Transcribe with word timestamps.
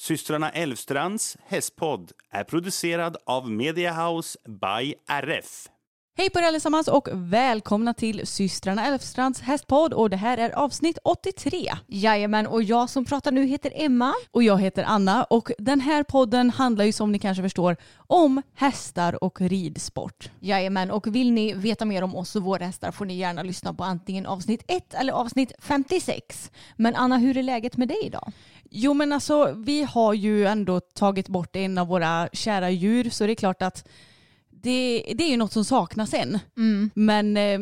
Systrarna 0.00 0.50
Elvstrands 0.50 1.36
hästpodd 1.46 2.12
är 2.30 2.44
producerad 2.44 3.16
av 3.26 3.50
Mediahouse 3.50 4.38
by 4.48 4.94
RF. 5.08 5.68
Hej 6.20 6.30
på 6.30 6.38
er 6.38 6.42
allesammans 6.42 6.88
och 6.88 7.08
välkomna 7.12 7.94
till 7.94 8.26
systrarna 8.26 8.86
Elfstrands 8.86 9.40
hästpodd 9.40 9.94
och 9.94 10.10
det 10.10 10.16
här 10.16 10.38
är 10.38 10.50
avsnitt 10.50 10.98
83. 11.04 11.72
Jajamän, 11.86 12.46
och 12.46 12.62
jag 12.62 12.90
som 12.90 13.04
pratar 13.04 13.32
nu 13.32 13.46
heter 13.46 13.72
Emma. 13.74 14.14
Och 14.30 14.42
jag 14.42 14.60
heter 14.60 14.84
Anna 14.84 15.24
och 15.24 15.50
den 15.58 15.80
här 15.80 16.02
podden 16.02 16.50
handlar 16.50 16.84
ju 16.84 16.92
som 16.92 17.12
ni 17.12 17.18
kanske 17.18 17.42
förstår 17.42 17.76
om 17.96 18.42
hästar 18.54 19.24
och 19.24 19.40
ridsport. 19.40 20.30
Jajamän, 20.40 20.90
och 20.90 21.14
vill 21.14 21.32
ni 21.32 21.54
veta 21.54 21.84
mer 21.84 22.02
om 22.02 22.16
oss 22.16 22.36
och 22.36 22.42
våra 22.42 22.64
hästar 22.64 22.90
får 22.90 23.04
ni 23.04 23.16
gärna 23.16 23.42
lyssna 23.42 23.74
på 23.74 23.84
antingen 23.84 24.26
avsnitt 24.26 24.64
1 24.68 24.94
eller 24.94 25.12
avsnitt 25.12 25.52
56. 25.58 26.50
Men 26.76 26.94
Anna, 26.94 27.18
hur 27.18 27.36
är 27.36 27.42
läget 27.42 27.76
med 27.76 27.88
dig 27.88 27.98
idag? 28.04 28.32
Jo 28.70 28.94
men 28.94 29.12
alltså 29.12 29.52
vi 29.56 29.82
har 29.82 30.14
ju 30.14 30.46
ändå 30.46 30.80
tagit 30.80 31.28
bort 31.28 31.56
en 31.56 31.78
av 31.78 31.86
våra 31.86 32.28
kära 32.32 32.70
djur 32.70 33.10
så 33.10 33.26
det 33.26 33.32
är 33.32 33.34
klart 33.34 33.62
att 33.62 33.88
det, 34.50 35.04
det 35.14 35.24
är 35.24 35.30
ju 35.30 35.36
något 35.36 35.52
som 35.52 35.64
saknas 35.64 36.14
än. 36.14 36.38
Men 36.94 37.36
eh, 37.36 37.60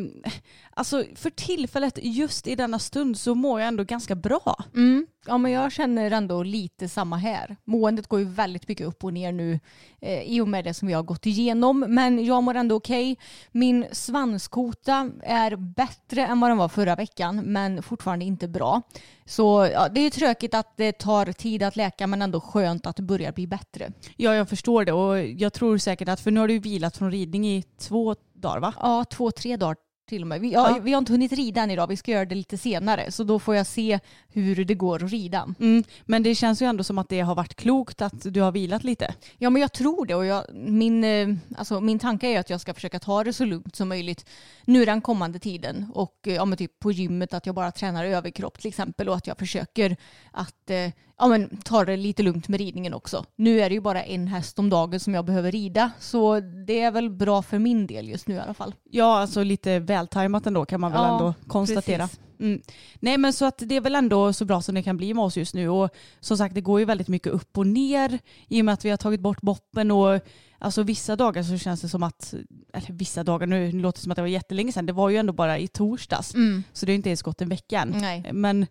alltså 0.77 1.03
för 1.15 1.29
tillfället 1.29 1.99
just 2.01 2.47
i 2.47 2.55
denna 2.55 2.79
stund 2.79 3.17
så 3.17 3.35
mår 3.35 3.59
jag 3.59 3.67
ändå 3.67 3.83
ganska 3.83 4.15
bra. 4.15 4.55
Mm. 4.75 5.07
Ja, 5.25 5.37
men 5.37 5.51
jag 5.51 5.71
känner 5.71 6.11
ändå 6.11 6.43
lite 6.43 6.89
samma 6.89 7.17
här. 7.17 7.57
Måendet 7.65 8.07
går 8.07 8.19
ju 8.19 8.25
väldigt 8.25 8.67
mycket 8.67 8.87
upp 8.87 9.03
och 9.03 9.13
ner 9.13 9.31
nu 9.31 9.59
eh, 10.01 10.21
i 10.21 10.41
och 10.41 10.47
med 10.47 10.63
det 10.63 10.73
som 10.73 10.87
vi 10.87 10.93
har 10.93 11.03
gått 11.03 11.25
igenom. 11.25 11.79
Men 11.79 12.25
jag 12.25 12.43
mår 12.43 12.55
ändå 12.55 12.75
okej. 12.75 13.17
Min 13.51 13.85
svanskota 13.91 15.11
är 15.23 15.55
bättre 15.55 16.25
än 16.25 16.39
vad 16.39 16.49
den 16.49 16.57
var 16.57 16.69
förra 16.69 16.95
veckan, 16.95 17.41
men 17.45 17.83
fortfarande 17.83 18.25
inte 18.25 18.47
bra. 18.47 18.81
Så 19.25 19.69
ja, 19.73 19.89
det 19.89 20.01
är 20.01 20.09
tråkigt 20.09 20.53
att 20.53 20.77
det 20.77 20.91
tar 20.91 21.31
tid 21.31 21.63
att 21.63 21.75
läka, 21.75 22.07
men 22.07 22.21
ändå 22.21 22.41
skönt 22.41 22.85
att 22.85 22.95
det 22.95 23.03
börjar 23.03 23.31
bli 23.31 23.47
bättre. 23.47 23.91
Ja 24.15 24.35
jag 24.35 24.49
förstår 24.49 24.85
det 24.85 24.93
och 24.93 25.19
jag 25.19 25.53
tror 25.53 25.77
säkert 25.77 26.09
att 26.09 26.19
för 26.19 26.31
nu 26.31 26.39
har 26.39 26.47
du 26.47 26.59
vilat 26.59 26.97
från 26.97 27.11
ridning 27.11 27.47
i 27.47 27.63
två 27.79 28.15
dagar 28.33 28.59
va? 28.59 28.73
Ja, 28.79 29.05
två, 29.09 29.31
tre 29.31 29.57
dagar 29.57 29.75
till 30.07 30.25
med. 30.25 30.41
Vi, 30.41 30.51
ja, 30.51 30.69
Ja. 30.69 30.79
vi 30.81 30.91
har 30.93 30.97
inte 30.97 31.11
hunnit 31.13 31.31
rida 31.31 31.61
än 31.61 31.71
idag, 31.71 31.87
vi 31.87 31.97
ska 31.97 32.11
göra 32.11 32.25
det 32.25 32.35
lite 32.35 32.57
senare. 32.57 33.11
Så 33.11 33.23
då 33.23 33.39
får 33.39 33.55
jag 33.55 33.67
se 33.67 33.99
hur 34.29 34.65
det 34.65 34.73
går 34.75 35.03
att 35.03 35.11
rida. 35.11 35.53
Mm, 35.59 35.83
men 36.05 36.23
det 36.23 36.35
känns 36.35 36.61
ju 36.61 36.65
ändå 36.65 36.83
som 36.83 36.97
att 36.97 37.09
det 37.09 37.19
har 37.19 37.35
varit 37.35 37.55
klokt 37.55 38.01
att 38.01 38.33
du 38.33 38.41
har 38.41 38.51
vilat 38.51 38.83
lite. 38.83 39.13
Ja 39.37 39.49
men 39.49 39.61
jag 39.61 39.73
tror 39.73 40.05
det 40.05 40.15
och 40.15 40.25
jag, 40.25 40.43
min, 40.53 41.03
eh, 41.03 41.27
alltså, 41.57 41.81
min 41.81 41.99
tanke 41.99 42.27
är 42.27 42.39
att 42.39 42.49
jag 42.49 42.61
ska 42.61 42.73
försöka 42.73 42.99
ta 42.99 43.23
det 43.23 43.33
så 43.33 43.45
lugnt 43.45 43.75
som 43.75 43.89
möjligt 43.89 44.25
nu 44.65 44.85
den 44.85 45.01
kommande 45.01 45.39
tiden 45.39 45.91
och 45.93 46.17
eh, 46.27 46.33
ja, 46.33 46.55
typ 46.55 46.79
på 46.79 46.91
gymmet 46.91 47.33
att 47.33 47.45
jag 47.45 47.55
bara 47.55 47.71
tränar 47.71 48.05
överkropp 48.05 48.59
till 48.59 48.67
exempel 48.69 49.09
och 49.09 49.15
att 49.15 49.27
jag 49.27 49.37
försöker 49.37 49.97
att 50.31 50.69
eh, 50.69 50.91
ja, 51.19 51.27
men, 51.27 51.57
ta 51.63 51.85
det 51.85 51.97
lite 51.97 52.23
lugnt 52.23 52.47
med 52.47 52.59
ridningen 52.59 52.93
också. 52.93 53.25
Nu 53.35 53.61
är 53.61 53.69
det 53.69 53.75
ju 53.75 53.81
bara 53.81 54.03
en 54.03 54.27
häst 54.27 54.59
om 54.59 54.69
dagen 54.69 54.99
som 54.99 55.13
jag 55.13 55.25
behöver 55.25 55.51
rida 55.51 55.91
så 55.99 56.39
det 56.39 56.81
är 56.81 56.91
väl 56.91 57.09
bra 57.09 57.41
för 57.41 57.59
min 57.59 57.87
del 57.87 58.09
just 58.09 58.27
nu 58.27 58.35
i 58.35 58.39
alla 58.39 58.53
fall. 58.53 58.75
Ja, 58.89 59.19
alltså 59.19 59.43
lite 59.43 59.79
vältajmat 59.79 60.47
ändå 60.47 60.65
kan 60.65 60.81
man 60.81 60.91
väl 60.91 61.01
Ja, 61.01 61.11
ändå 61.17 61.33
konstatera. 61.47 62.09
Mm. 62.39 62.61
Nej 62.99 63.17
men 63.17 63.33
så 63.33 63.45
att 63.45 63.57
det 63.65 63.75
är 63.75 63.81
väl 63.81 63.95
ändå 63.95 64.33
så 64.33 64.45
bra 64.45 64.61
som 64.61 64.75
det 64.75 64.83
kan 64.83 64.97
bli 64.97 65.13
med 65.13 65.23
oss 65.23 65.37
just 65.37 65.53
nu 65.53 65.69
och 65.69 65.89
som 66.19 66.37
sagt 66.37 66.55
det 66.55 66.61
går 66.61 66.79
ju 66.79 66.85
väldigt 66.85 67.07
mycket 67.07 67.33
upp 67.33 67.57
och 67.57 67.67
ner 67.67 68.19
i 68.47 68.61
och 68.61 68.65
med 68.65 68.73
att 68.73 68.85
vi 68.85 68.89
har 68.89 68.97
tagit 68.97 69.21
bort 69.21 69.41
boppen 69.41 69.91
och 69.91 70.19
alltså 70.59 70.83
vissa 70.83 71.15
dagar 71.15 71.43
så 71.43 71.57
känns 71.57 71.81
det 71.81 71.89
som 71.89 72.03
att, 72.03 72.33
eller 72.73 72.93
vissa 72.93 73.23
dagar, 73.23 73.47
nu 73.47 73.71
låter 73.71 73.99
det 73.99 74.03
som 74.03 74.11
att 74.11 74.15
det 74.15 74.21
var 74.21 74.29
jättelänge 74.29 74.71
sedan, 74.71 74.85
det 74.85 74.93
var 74.93 75.09
ju 75.09 75.17
ändå 75.17 75.33
bara 75.33 75.59
i 75.59 75.67
torsdags 75.67 76.33
så 76.73 76.85
det 76.85 76.91
har 76.91 76.95
inte 76.95 77.09
ens 77.09 77.21
gått 77.21 77.41
en 77.41 77.49
vecka 77.49 77.81
än. 77.81 77.89
Nej. 77.89 78.29
Men 78.33 78.65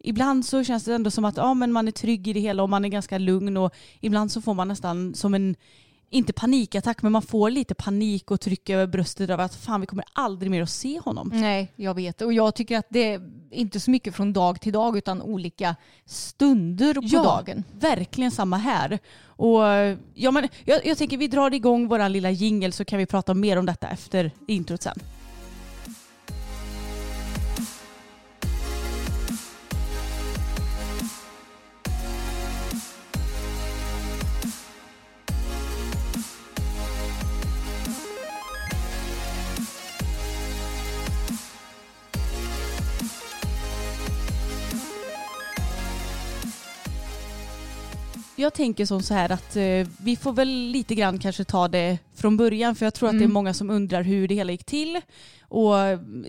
ibland 0.00 0.46
så 0.46 0.64
känns 0.64 0.84
det 0.84 0.94
ändå 0.94 1.10
som 1.10 1.24
att 1.24 1.36
ja, 1.36 1.54
men 1.54 1.72
man 1.72 1.88
är 1.88 1.92
trygg 1.92 2.28
i 2.28 2.32
det 2.32 2.40
hela 2.40 2.62
och 2.62 2.68
man 2.68 2.84
är 2.84 2.88
ganska 2.88 3.18
lugn 3.18 3.56
och 3.56 3.74
ibland 4.00 4.32
så 4.32 4.40
får 4.40 4.54
man 4.54 4.68
nästan 4.68 5.14
som 5.14 5.34
en 5.34 5.56
inte 6.10 6.32
panikattack 6.32 7.02
men 7.02 7.12
man 7.12 7.22
får 7.22 7.50
lite 7.50 7.74
panik 7.74 8.30
och 8.30 8.40
tryck 8.40 8.70
över 8.70 8.86
bröstet 8.86 9.30
över 9.30 9.44
att 9.44 9.54
fan 9.54 9.80
vi 9.80 9.86
kommer 9.86 10.04
aldrig 10.12 10.50
mer 10.50 10.62
att 10.62 10.70
se 10.70 10.98
honom. 10.98 11.30
Nej, 11.34 11.72
jag 11.76 11.94
vet. 11.94 12.22
Och 12.22 12.32
jag 12.32 12.54
tycker 12.54 12.78
att 12.78 12.86
det 12.88 13.12
är 13.12 13.30
inte 13.50 13.80
så 13.80 13.90
mycket 13.90 14.14
från 14.14 14.32
dag 14.32 14.60
till 14.60 14.72
dag 14.72 14.96
utan 14.96 15.22
olika 15.22 15.76
stunder 16.04 16.94
på 16.94 17.00
ja, 17.02 17.22
dagen. 17.22 17.64
verkligen 17.72 18.30
samma 18.30 18.56
här. 18.56 18.98
Och, 19.24 19.60
ja, 20.14 20.30
men 20.30 20.48
jag, 20.64 20.86
jag 20.86 20.98
tänker 20.98 21.16
vi 21.16 21.28
drar 21.28 21.54
igång 21.54 21.88
vår 21.88 22.08
lilla 22.08 22.30
jingel 22.30 22.72
så 22.72 22.84
kan 22.84 22.98
vi 22.98 23.06
prata 23.06 23.34
mer 23.34 23.56
om 23.56 23.66
detta 23.66 23.88
efter 23.88 24.30
introt 24.46 24.82
sen. 24.82 24.98
Jag 48.40 48.54
tänker 48.54 48.86
som 48.86 49.02
så 49.02 49.14
här 49.14 49.32
att 49.32 49.56
eh, 49.56 49.86
vi 50.02 50.16
får 50.20 50.32
väl 50.32 50.48
lite 50.48 50.94
grann 50.94 51.18
kanske 51.18 51.44
ta 51.44 51.68
det 51.68 51.98
från 52.20 52.36
början 52.36 52.74
för 52.74 52.86
jag 52.86 52.94
tror 52.94 53.08
att 53.08 53.18
det 53.18 53.24
är 53.24 53.28
många 53.28 53.54
som 53.54 53.70
undrar 53.70 54.02
hur 54.02 54.28
det 54.28 54.34
hela 54.34 54.52
gick 54.52 54.64
till. 54.64 55.00
Och 55.42 55.74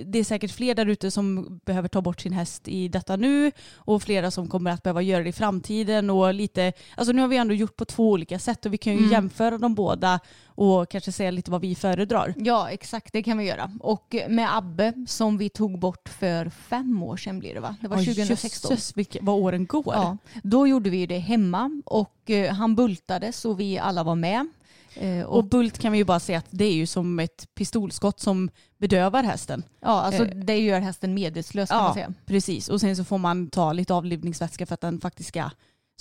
det 0.06 0.20
är 0.20 0.24
säkert 0.24 0.52
fler 0.52 0.76
där 0.76 0.86
ute 0.86 1.12
som 1.12 1.60
behöver 1.66 1.88
ta 1.88 2.02
bort 2.02 2.22
sin 2.22 2.34
häst 2.34 2.68
i 2.68 2.88
detta 2.88 3.16
nu 3.16 3.52
och 3.76 4.04
flera 4.04 4.32
som 4.32 4.48
kommer 4.48 4.72
att 4.72 4.84
behöva 4.84 5.02
göra 5.02 5.24
det 5.24 5.30
i 5.30 5.34
framtiden. 5.34 6.10
Och 6.10 6.34
lite, 6.34 6.74
alltså 6.96 7.12
nu 7.14 7.22
har 7.22 7.28
vi 7.28 7.38
ändå 7.38 7.54
gjort 7.54 7.76
på 7.76 7.86
två 7.86 8.10
olika 8.12 8.40
sätt 8.40 8.66
och 8.66 8.74
vi 8.74 8.78
kan 8.78 8.98
ju 8.98 9.12
jämföra 9.12 9.58
dem 9.58 9.76
båda 9.76 10.20
och 10.46 10.90
kanske 10.90 11.12
säga 11.12 11.32
lite 11.32 11.52
vad 11.52 11.62
vi 11.62 11.76
föredrar. 11.76 12.34
Ja, 12.38 12.70
exakt. 12.70 13.14
Det 13.14 13.24
kan 13.24 13.38
vi 13.38 13.46
göra. 13.46 13.72
Och 13.80 14.16
med 14.30 14.58
Abbe 14.58 14.94
som 15.08 15.38
vi 15.38 15.50
tog 15.50 15.80
bort 15.80 16.10
för 16.10 16.50
fem 16.50 17.04
år 17.04 17.18
sedan 17.18 17.40
blir 17.40 17.54
det 17.54 17.60
va? 17.60 17.76
Det 17.82 17.88
var 17.88 17.98
Ja, 17.98 18.04
2016. 18.04 18.72
Jösses 18.72 19.18
vad 19.22 19.36
åren 19.36 19.66
går. 19.66 19.94
Ja, 19.96 20.18
då 20.44 20.68
gjorde 20.68 20.90
vi 20.90 21.06
det 21.06 21.18
hemma 21.20 21.82
och 21.86 22.30
eh, 22.30 22.54
han 22.54 22.76
bultades 22.76 23.46
och 23.46 23.60
vi 23.60 23.78
alla 23.78 24.04
var 24.04 24.16
med. 24.16 24.48
Eh, 24.96 25.24
Och 25.26 25.38
och, 25.38 25.46
bult 25.46 25.78
kan 25.78 25.92
vi 25.92 25.98
ju 25.98 26.04
bara 26.04 26.20
säga 26.20 26.38
att 26.38 26.48
det 26.50 26.66
är 26.66 26.74
ju 26.74 26.86
som 26.86 27.20
ett 27.20 27.48
pistolskott 27.56 28.20
som 28.20 28.50
bedövar 28.78 29.24
hästen. 29.24 29.64
ja, 29.82 30.02
alltså 30.02 30.26
eh, 30.26 30.36
det 30.36 30.58
gör 30.58 30.80
hästen 30.80 31.14
medvetslös 31.14 31.70
kan 31.70 31.84
man 31.84 31.94
säga. 31.94 32.14
precis. 32.26 32.70
Och 32.70 32.82
sen 32.82 32.96
så 32.96 33.04
får 33.04 33.18
man 33.18 33.50
ta 33.50 33.74
lite 33.74 33.94
avlivningsvätska 33.94 34.66
för 34.66 34.74
att 34.74 34.82
den 34.82 35.02
faktiskt 35.02 35.30
ska 35.30 35.50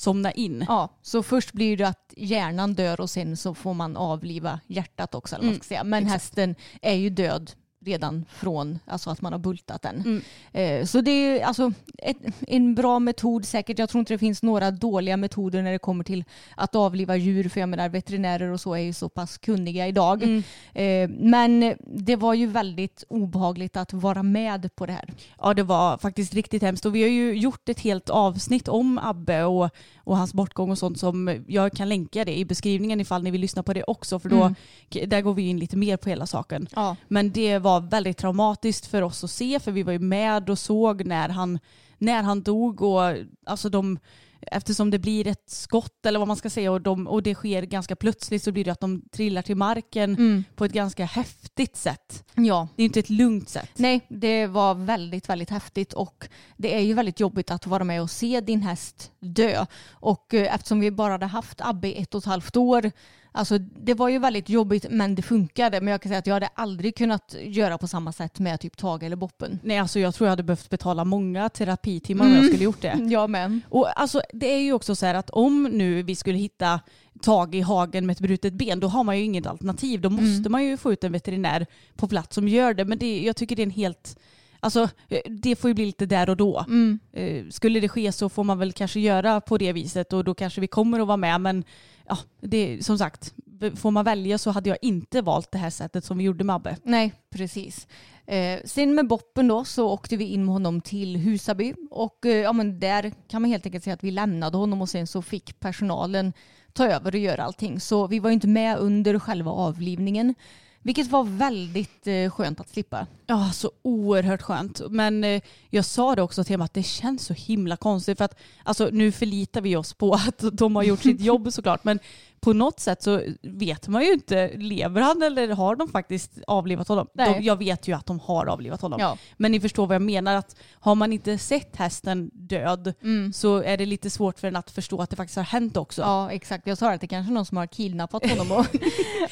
somna 0.01 0.33
in. 0.33 0.65
Ja, 0.69 0.99
så 1.03 1.23
först 1.23 1.53
blir 1.53 1.77
det 1.77 1.89
att 1.89 2.15
hjärnan 2.17 2.75
dör 2.75 3.01
och 3.01 3.11
sen 3.11 3.37
så 3.37 3.55
får 3.55 3.75
man 3.75 3.97
avliva 3.97 4.61
hjärtat 4.67 5.15
också. 5.15 5.37
Eller 5.37 5.55
ska 5.55 5.63
säga. 5.63 5.85
Men 5.85 6.07
hästen 6.07 6.55
är 6.83 6.95
ju 6.95 7.11
död 7.11 7.53
redan 7.85 8.25
från 8.31 8.79
alltså 8.87 9.11
att 9.11 9.21
man 9.21 9.33
har 9.33 9.39
bultat 9.39 9.83
den. 9.83 9.97
Mm. 10.01 10.23
Eh, 10.53 10.87
så 10.87 11.01
det 11.01 11.11
är 11.11 11.45
alltså 11.45 11.73
ett, 11.99 12.17
en 12.49 12.75
bra 12.75 12.99
metod 12.99 13.45
säkert. 13.45 13.79
Jag 13.79 13.89
tror 13.89 14.01
inte 14.01 14.15
det 14.15 14.19
finns 14.19 14.43
några 14.43 14.71
dåliga 14.71 15.17
metoder 15.17 15.63
när 15.63 15.73
det 15.73 15.79
kommer 15.79 16.05
till 16.05 16.25
att 16.57 16.75
avliva 16.75 17.17
djur. 17.17 17.49
För 17.49 17.61
jag 17.61 17.69
menar 17.69 17.89
veterinärer 17.89 18.51
och 18.51 18.61
så 18.61 18.75
är 18.75 18.79
ju 18.79 18.93
så 18.93 19.09
pass 19.09 19.39
kunniga 19.39 19.89
idag. 19.89 20.23
Mm. 20.23 20.43
Eh, 20.75 21.17
men 21.21 21.75
det 21.87 22.17
var 22.17 22.35
ju 22.35 22.47
väldigt 22.47 23.05
obehagligt 23.09 23.77
att 23.77 23.93
vara 23.93 24.23
med 24.23 24.75
på 24.75 24.87
det 24.87 24.93
här. 24.93 25.13
Ja 25.39 25.55
det 25.55 25.63
var 25.63 25.99
faktiskt 25.99 26.35
riktigt 26.35 26.63
hemskt 26.63 26.87
och 26.87 26.95
vi 26.95 27.03
har 27.03 27.11
ju 27.11 27.35
gjort 27.35 27.69
ett 27.69 27.81
helt 27.81 28.11
avsnitt 28.11 28.69
om 28.69 28.99
Abbe 29.03 29.45
och, 29.45 29.71
och 29.97 30.17
hans 30.17 30.35
bortgång 30.35 30.71
och 30.71 30.79
sånt 30.79 30.99
som 30.99 31.45
jag 31.49 31.73
kan 31.73 31.89
länka 31.89 32.25
det 32.25 32.39
i 32.39 32.45
beskrivningen 32.45 33.01
ifall 33.01 33.23
ni 33.23 33.31
vill 33.31 33.41
lyssna 33.41 33.63
på 33.63 33.73
det 33.73 33.85
också 33.87 34.19
för 34.19 34.29
då 34.29 34.41
Mm. 34.41 35.09
där 35.09 35.21
går 35.21 35.35
vi 35.35 35.43
in 35.49 35.59
lite 35.59 35.77
mer 35.77 35.97
på 35.97 36.09
hela 36.09 36.27
saken. 36.27 36.67
Ja. 36.75 36.97
Men 37.09 37.31
det 37.33 37.59
var 37.59 37.70
väldigt 37.79 38.17
traumatiskt 38.17 38.87
för 38.87 39.03
oss 39.03 39.25
att 39.25 39.31
se 39.31 39.61
för 39.61 39.73
vi 39.73 39.83
var 39.83 39.93
ju 39.93 39.99
med 39.99 40.51
och 40.51 40.59
såg 40.59 41.07
när 41.07 41.29
han, 41.29 41.59
när 41.99 42.23
han 42.23 42.43
dog 42.43 42.83
och 42.83 43.01
alltså 43.47 43.69
de 43.69 43.99
Eftersom 44.43 44.91
det 44.91 44.99
blir 44.99 45.27
ett 45.27 45.51
skott 45.51 46.07
eller 46.07 46.19
vad 46.19 46.29
man 46.29 46.37
ska 46.37 46.51
säga 46.51 46.73
och, 46.73 46.81
de, 46.81 47.07
och 47.07 47.23
det 47.23 47.35
sker 47.35 47.63
ganska 47.63 47.97
plötsligt 47.97 48.43
så 48.43 48.53
blir 48.53 48.65
det 48.65 48.71
att 48.71 48.81
de 48.81 49.03
trillar 49.13 49.43
till 49.43 49.57
marken 49.57 50.15
Mm. 50.15 50.45
på 50.57 50.65
ett 50.65 50.73
ganska 50.73 51.05
häftigt 51.05 51.77
sätt. 51.77 52.25
ja. 52.35 52.69
Det 52.77 52.83
är 52.83 52.85
inte 52.85 53.01
ett 53.01 53.11
lugnt 53.11 53.49
sätt. 53.49 53.71
Nej, 53.77 54.01
det 54.09 54.47
var 54.47 54.75
väldigt, 54.75 55.29
väldigt 55.29 55.51
häftigt 55.51 55.93
och 55.93 56.29
det 56.57 56.75
är 56.77 56.81
ju 56.81 56.95
väldigt 56.95 57.21
jobbigt 57.21 57.51
att 57.51 57.67
vara 57.67 57.85
med 57.85 58.03
och 58.03 58.11
se 58.11 58.41
din 58.41 58.63
häst 58.63 59.11
dö. 59.21 59.67
Och 59.91 60.35
eh, 60.35 60.55
eftersom 60.55 60.81
vi 60.81 60.91
bara 60.91 61.13
hade 61.13 61.27
haft 61.27 61.61
Abbe 61.61 61.93
ett 61.93 62.15
och 62.15 62.19
ett 62.19 62.25
halvt 62.27 62.57
år, 62.57 62.91
alltså 63.33 63.59
det 63.59 63.95
var 63.95 64.09
ju 64.09 64.19
väldigt 64.19 64.49
jobbigt 64.49 64.87
men 64.91 65.15
det 65.15 65.23
funkade. 65.23 65.81
Men 65.81 65.93
jag 65.93 66.03
kan 66.03 66.11
säga 66.11 66.19
att 66.19 66.27
jag 66.27 66.35
hade 66.35 66.49
aldrig 66.55 66.97
kunnat 66.97 67.35
göra 67.43 67.79
på 67.79 67.87
samma 67.87 68.13
sätt 68.13 68.39
med 68.39 68.61
typ 68.61 68.77
Tage 68.77 69.03
eller 69.03 69.17
Boppen. 69.17 69.59
Nej 69.63 69.79
alltså 69.79 69.99
jag 70.01 70.15
tror 70.15 70.27
jag 70.27 70.33
hade 70.33 70.43
behövt 70.43 70.71
betala 70.71 71.05
många 71.05 71.49
terapitimmar 71.49 72.27
om 72.27 72.35
jag 72.35 72.45
skulle 72.45 72.65
gjort 72.65 72.81
det. 72.83 72.99
Jag 73.11 73.31
med. 73.31 73.61
Och 73.69 74.01
alltså, 74.01 74.23
det 74.33 74.47
är 74.55 74.61
ju 74.61 74.73
också 74.73 74.95
så 74.95 75.07
här 75.07 75.15
att 75.15 75.31
om 75.31 75.63
nu 75.63 76.03
vi 76.03 76.17
skulle 76.17 76.39
hitta 76.39 76.81
Tage 77.23 77.55
i 77.55 77.61
hagen 77.61 78.07
med 78.07 78.15
ett 78.15 78.21
brutet 78.21 78.53
ben, 78.53 78.81
då 78.81 78.89
har 78.89 79.05
man 79.05 79.19
ju 79.19 79.25
inget 79.25 79.47
alternativ. 79.47 80.01
Då 80.01 80.11
måste 80.11 80.51
man 80.51 80.65
ju 80.65 80.77
få 80.77 80.93
ut 80.93 81.05
en 81.05 81.13
veterinär 81.13 81.67
på 81.97 82.09
plats 82.09 82.35
som 82.35 82.49
gör 82.49 82.75
det. 82.75 82.85
Men 82.85 82.99
det, 82.99 83.21
jag 83.23 83.37
tycker 83.37 83.57
det 83.57 83.63
är 83.63 83.67
en 83.67 83.71
helt... 83.71 84.19
Alltså 84.61 84.89
det 85.29 85.57
får 85.57 85.71
ju 85.71 85.75
bli 85.75 85.87
lite 85.87 86.07
där 86.07 86.31
och 86.31 86.37
då. 86.37 86.65
Eh, 87.13 87.45
Skulle 87.51 87.81
det 87.81 87.89
ske 87.89 88.13
så 88.13 88.29
får 88.29 88.45
man 88.45 88.59
väl 88.59 88.73
kanske 88.73 89.01
göra 89.01 89.41
på 89.41 89.59
det 89.59 89.73
viset 89.73 90.13
och 90.13 90.25
då 90.25 90.35
kanske 90.35 90.61
vi 90.61 90.67
kommer 90.67 91.01
att 91.01 91.07
vara 91.07 91.17
med. 91.17 91.41
Men 91.41 91.65
ja, 92.11 92.19
det, 92.41 92.85
som 92.85 92.99
sagt, 92.99 93.35
får 93.77 93.91
man 93.91 94.05
välja 94.05 94.39
så 94.39 94.51
hade 94.51 94.69
jag 94.69 94.79
inte 94.83 95.23
valt 95.23 95.53
det 95.53 95.59
här 95.59 95.71
sättet 95.71 96.05
som 96.05 96.19
vi 96.19 96.25
gjorde 96.25 96.45
med 96.45 96.57
Abbe. 96.57 96.77
Nej, 96.83 97.13
precis. 97.31 97.87
Eh, 98.27 98.61
sen 98.65 98.95
med 98.95 99.09
Boppen 99.09 99.49
då 99.49 99.65
så 99.65 99.91
åkte 99.91 100.17
vi 100.17 100.25
in 100.25 100.45
med 100.45 100.53
honom 100.53 100.81
till 100.81 101.17
Husaby 101.17 101.75
och 101.91 102.27
eh, 102.27 102.37
ja, 102.37 102.53
men 102.53 102.81
där 102.81 103.13
kan 103.29 103.43
man 103.43 103.51
helt 103.51 103.67
enkelt 103.67 103.85
säga 103.85 103.95
att 103.95 104.05
vi 104.05 104.11
lämnade 104.11 104.57
honom 104.57 104.83
och 104.83 104.89
sen 104.89 105.07
så 105.07 105.23
fick 105.23 105.61
personalen 105.61 106.33
ta 106.73 106.87
över 106.87 107.15
och 107.15 107.21
göra 107.21 107.45
allting. 107.45 107.81
Så 107.81 108.07
vi 108.07 108.19
var 108.19 108.31
inte 108.31 108.49
med 108.49 108.79
under 108.79 109.19
själva 109.19 109.51
avlivningen. 109.51 110.35
Vilket 110.83 111.11
var 111.11 111.25
väldigt 111.25 112.07
eh, 112.07 112.31
skönt 112.31 112.61
att 112.61 112.69
slippa. 112.69 113.07
Ja, 113.31 113.51
så 113.53 113.71
oerhört 113.83 114.43
skönt. 114.43 114.81
Men 114.91 115.25
eh, 115.25 115.43
jag 115.69 115.85
sa 115.85 116.15
det 116.15 116.23
också 116.23 116.45
till 116.45 116.53
dem 116.53 116.63
att 116.63 116.75
det 116.75 116.83
känns 116.83 117.25
så 117.25 117.35
himla 117.35 117.77
konstigt 117.77 118.19
för 118.19 118.25
att 118.25 118.39
alltså, 118.63 118.89
nu 118.93 119.13
förlitar 119.13 119.61
vi 119.61 119.77
oss 119.77 119.95
på 119.95 120.15
att 120.29 120.45
de 120.53 120.77
har 120.77 120.83
gjort 120.83 121.03
sitt 121.03 121.21
jobb 121.21 121.53
såklart. 121.53 121.85
Men 121.85 121.99
på 122.41 122.53
något 122.53 122.81
sätt 122.81 123.03
så 123.03 123.23
vet 123.43 123.89
man 123.89 124.03
ju 124.03 124.13
inte, 124.13 124.51
lever 124.57 125.01
han 125.01 125.23
eller 125.23 125.49
har 125.49 125.77
de 125.77 125.89
faktiskt 125.89 126.39
avlivat 126.47 126.89
honom? 126.89 127.07
Nej. 127.15 127.35
De, 127.35 127.45
jag 127.45 127.57
vet 127.57 127.89
ju 127.89 127.93
att 127.93 128.07
de 128.07 128.21
har 128.21 128.47
avlivat 128.47 128.81
honom. 128.81 129.01
Ja. 129.01 129.17
Men 129.37 129.53
ni 129.53 129.61
förstår 129.61 129.87
vad 129.87 129.95
jag 129.95 130.03
menar, 130.03 130.35
att 130.35 130.57
har 130.73 130.95
man 130.95 131.13
inte 131.13 131.39
sett 131.39 131.77
hästen 131.77 132.31
död 132.33 132.95
så 133.35 133.63
är 133.63 133.77
det 133.77 133.87
lite 133.87 134.11
svårt 134.11 134.39
för 134.39 134.49
en 134.49 134.57
att 134.57 134.71
förstå 134.71 135.03
att 135.03 135.11
det 135.11 135.17
faktiskt 135.17 135.37
har 135.37 135.45
hänt 135.45 135.77
också. 135.77 136.03
Ja, 136.03 136.31
exakt. 136.31 136.67
Jag 136.67 136.79
sa 136.79 136.93
att 136.93 137.01
det 137.01 137.07
kanske 137.07 137.33
är 137.33 137.35
någon 137.35 137.47
som 137.47 137.57
har 137.57 137.67
kidnappat 137.67 138.31
honom 138.31 138.53
och, 138.53 138.67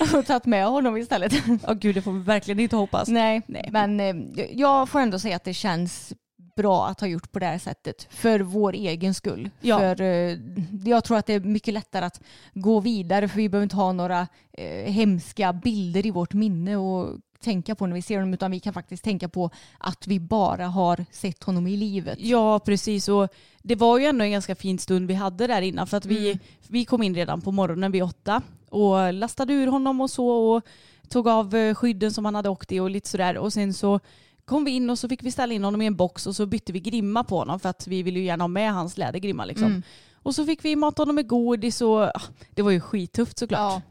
och 0.19 0.27
tagit 0.27 0.47
med 0.47 0.67
honom 0.67 0.97
istället. 0.97 1.33
Ja, 1.67 1.73
gud, 1.73 1.95
det 1.95 2.03
får 2.03 2.13
vi 2.13 2.19
verkligen 2.19 2.61
inte 2.61 2.77
hoppas. 2.77 3.09
Nej, 3.09 3.43
men 3.47 3.88
eh, 4.01 4.17
jag 4.53 4.89
får 4.89 5.01
ändå 5.01 5.19
säga 5.19 5.37
att 5.37 5.45
det 5.45 5.55
känns 5.55 6.13
bra 6.57 6.87
att 6.87 7.01
ha 7.01 7.09
gjort 7.09 7.33
på 7.33 7.39
det 7.39 7.47
här 7.47 7.59
sättet 7.59 8.07
för 8.11 8.41
vår 8.41 8.73
egen 8.73 9.15
skull. 9.15 9.51
Ja. 9.61 9.79
För 9.79 10.01
eh, 10.01 10.39
jag 10.85 11.05
tror 11.05 11.17
att 11.17 11.27
det 11.27 11.35
är 11.35 11.41
mycket 11.41 11.75
lättare 11.75 12.05
att 12.05 12.21
gå 12.55 12.81
vidare 12.81 13.29
för 13.29 13.37
vi 13.37 13.49
behöver 13.49 13.63
inte 13.63 13.77
ha 13.77 13.93
några 13.93 14.27
eh, 14.53 14.93
hemska 14.93 15.53
bilder 15.53 16.07
i 16.07 16.11
vårt 16.11 16.33
minne 16.33 16.77
och 16.77 17.19
tänka 17.41 17.75
på 17.75 17.87
när 17.87 17.95
vi 17.95 18.03
ser 18.03 18.17
honom 18.17 18.35
utan 18.35 18.51
vi 18.51 18.61
kan 18.61 18.73
faktiskt 18.73 19.05
tänka 19.05 19.29
på 19.29 19.51
att 19.79 20.07
vi 20.07 20.21
bara 20.21 20.67
har 20.67 21.05
sett 21.11 21.45
honom 21.45 21.67
i 21.67 21.77
livet. 21.77 22.19
Ja, 22.21 22.59
precis. 22.59 23.09
Och 23.09 23.29
det 23.63 23.75
var 23.75 23.99
ju 23.99 24.05
ändå 24.07 24.25
en 24.25 24.31
ganska 24.31 24.55
fin 24.55 24.79
stund 24.79 25.09
vi 25.09 25.15
hade 25.15 25.47
där 25.47 25.63
innan. 25.63 25.87
För 25.87 25.97
att 25.97 26.07
vi, 26.07 26.39
vi 26.69 26.85
kom 26.85 27.03
in 27.03 27.15
redan 27.15 27.41
på 27.41 27.53
morgonen 27.53 27.93
vid 27.93 28.03
åtta 28.03 28.43
och 28.71 29.13
lastade 29.13 29.53
ur 29.53 29.67
honom 29.67 30.01
och 30.01 30.11
så 30.11 30.29
och 30.29 30.63
tog 31.09 31.29
av 31.29 31.55
eh, 31.55 31.75
skydden 31.75 32.13
som 32.13 32.25
han 32.25 32.35
hade 32.35 32.49
åkt 32.49 32.73
i 32.73 32.81
och 32.81 32.91
lite 32.91 33.09
sådär. 33.09 33.37
Och 33.39 33.53
sen 33.53 33.75
så 33.75 34.01
kom 34.45 34.65
vi 34.65 34.71
in 34.71 34.91
och 34.91 34.99
så 34.99 35.09
fick 35.09 35.23
vi 35.23 35.31
ställa 35.31 35.55
in 35.55 35.65
honom 35.65 35.83
i 35.83 35.87
en 35.87 35.97
box 35.97 36.27
och 36.27 36.37
så 36.37 36.47
bytte 36.47 36.73
vi 36.73 36.81
grimma 36.81 37.25
på 37.25 37.39
honom 37.39 37.61
för 37.61 37.69
att 37.69 37.87
vi 37.87 38.03
ville 38.03 38.19
ju 38.19 38.25
gärna 38.25 38.45
ha 38.45 38.49
med 38.49 38.73
hans 38.73 38.99
lädergrimma 38.99 39.45
liksom. 39.45 39.83
Och 40.23 40.35
så 40.35 40.45
fick 40.47 40.65
vi 40.65 40.77
mata 40.77 41.03
honom 41.03 41.15
med 41.15 41.29
godis 41.29 41.81
och 41.81 42.03
ah, 42.03 42.21
det 42.55 42.63
var 42.63 42.71
ju 42.71 42.81
skittufft 42.81 43.39
såklart. 43.39 43.61
Ja, 43.61 43.83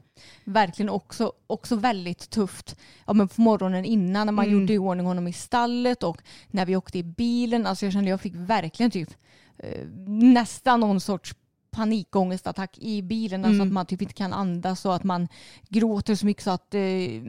verkligen 0.43 0.89
också, 0.89 1.31
också 1.47 1.75
väldigt 1.75 2.29
tufft. 2.29 2.75
Ja, 3.07 3.13
men 3.13 3.27
på 3.27 3.41
morgonen 3.41 3.85
innan 3.85 4.27
när 4.27 4.33
man 4.33 4.45
Mm. 4.45 4.59
gjorde 4.59 4.73
i 4.73 4.77
ordning 4.77 5.05
honom 5.05 5.27
i 5.27 5.33
stallet 5.33 6.03
och 6.03 6.21
när 6.47 6.65
vi 6.65 6.75
åkte 6.75 6.97
i 6.97 7.03
bilen. 7.03 7.65
Alltså 7.65 7.85
jag 7.85 7.93
kände 7.93 8.09
jag 8.09 8.21
fick 8.21 8.33
verkligen 8.35 8.91
typ 8.91 9.09
eh, 9.57 9.87
nästan 10.07 10.79
någon 10.79 10.99
sorts 10.99 11.35
panikångestattack 11.71 12.77
i 12.77 13.01
bilen. 13.01 13.45
Alltså 13.45 13.55
Mm. 13.55 13.67
att 13.67 13.73
man 13.73 13.85
typ 13.85 14.01
inte 14.01 14.13
kan 14.13 14.33
andas 14.33 14.85
och 14.85 14.95
att 14.95 15.03
man 15.03 15.27
gråter 15.69 16.15
så 16.15 16.25
mycket 16.25 16.43
så 16.43 16.49
att 16.51 16.73
eh, 16.73 16.81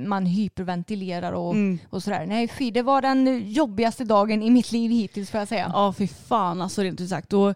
man 0.06 0.26
hyperventilerar 0.26 1.32
och, 1.32 1.52
Mm. 1.55 1.79
och 1.90 2.02
sådär. 2.02 2.26
Nej 2.26 2.49
fy, 2.49 2.70
det 2.70 2.82
var 2.82 3.02
den 3.02 3.50
jobbigaste 3.52 4.05
dagen 4.05 4.43
i 4.43 4.50
mitt 4.50 4.73
liv 4.73 4.90
hittills 4.90 5.31
får 5.31 5.38
jag 5.40 5.49
säga. 5.49 5.70
Ja, 5.75 5.93
fy 5.99 6.06
fan 6.06 6.62
alltså 6.62 6.82
rent 6.82 7.00
ut 7.00 7.08
sagt. 7.08 7.32
Och, 7.32 7.49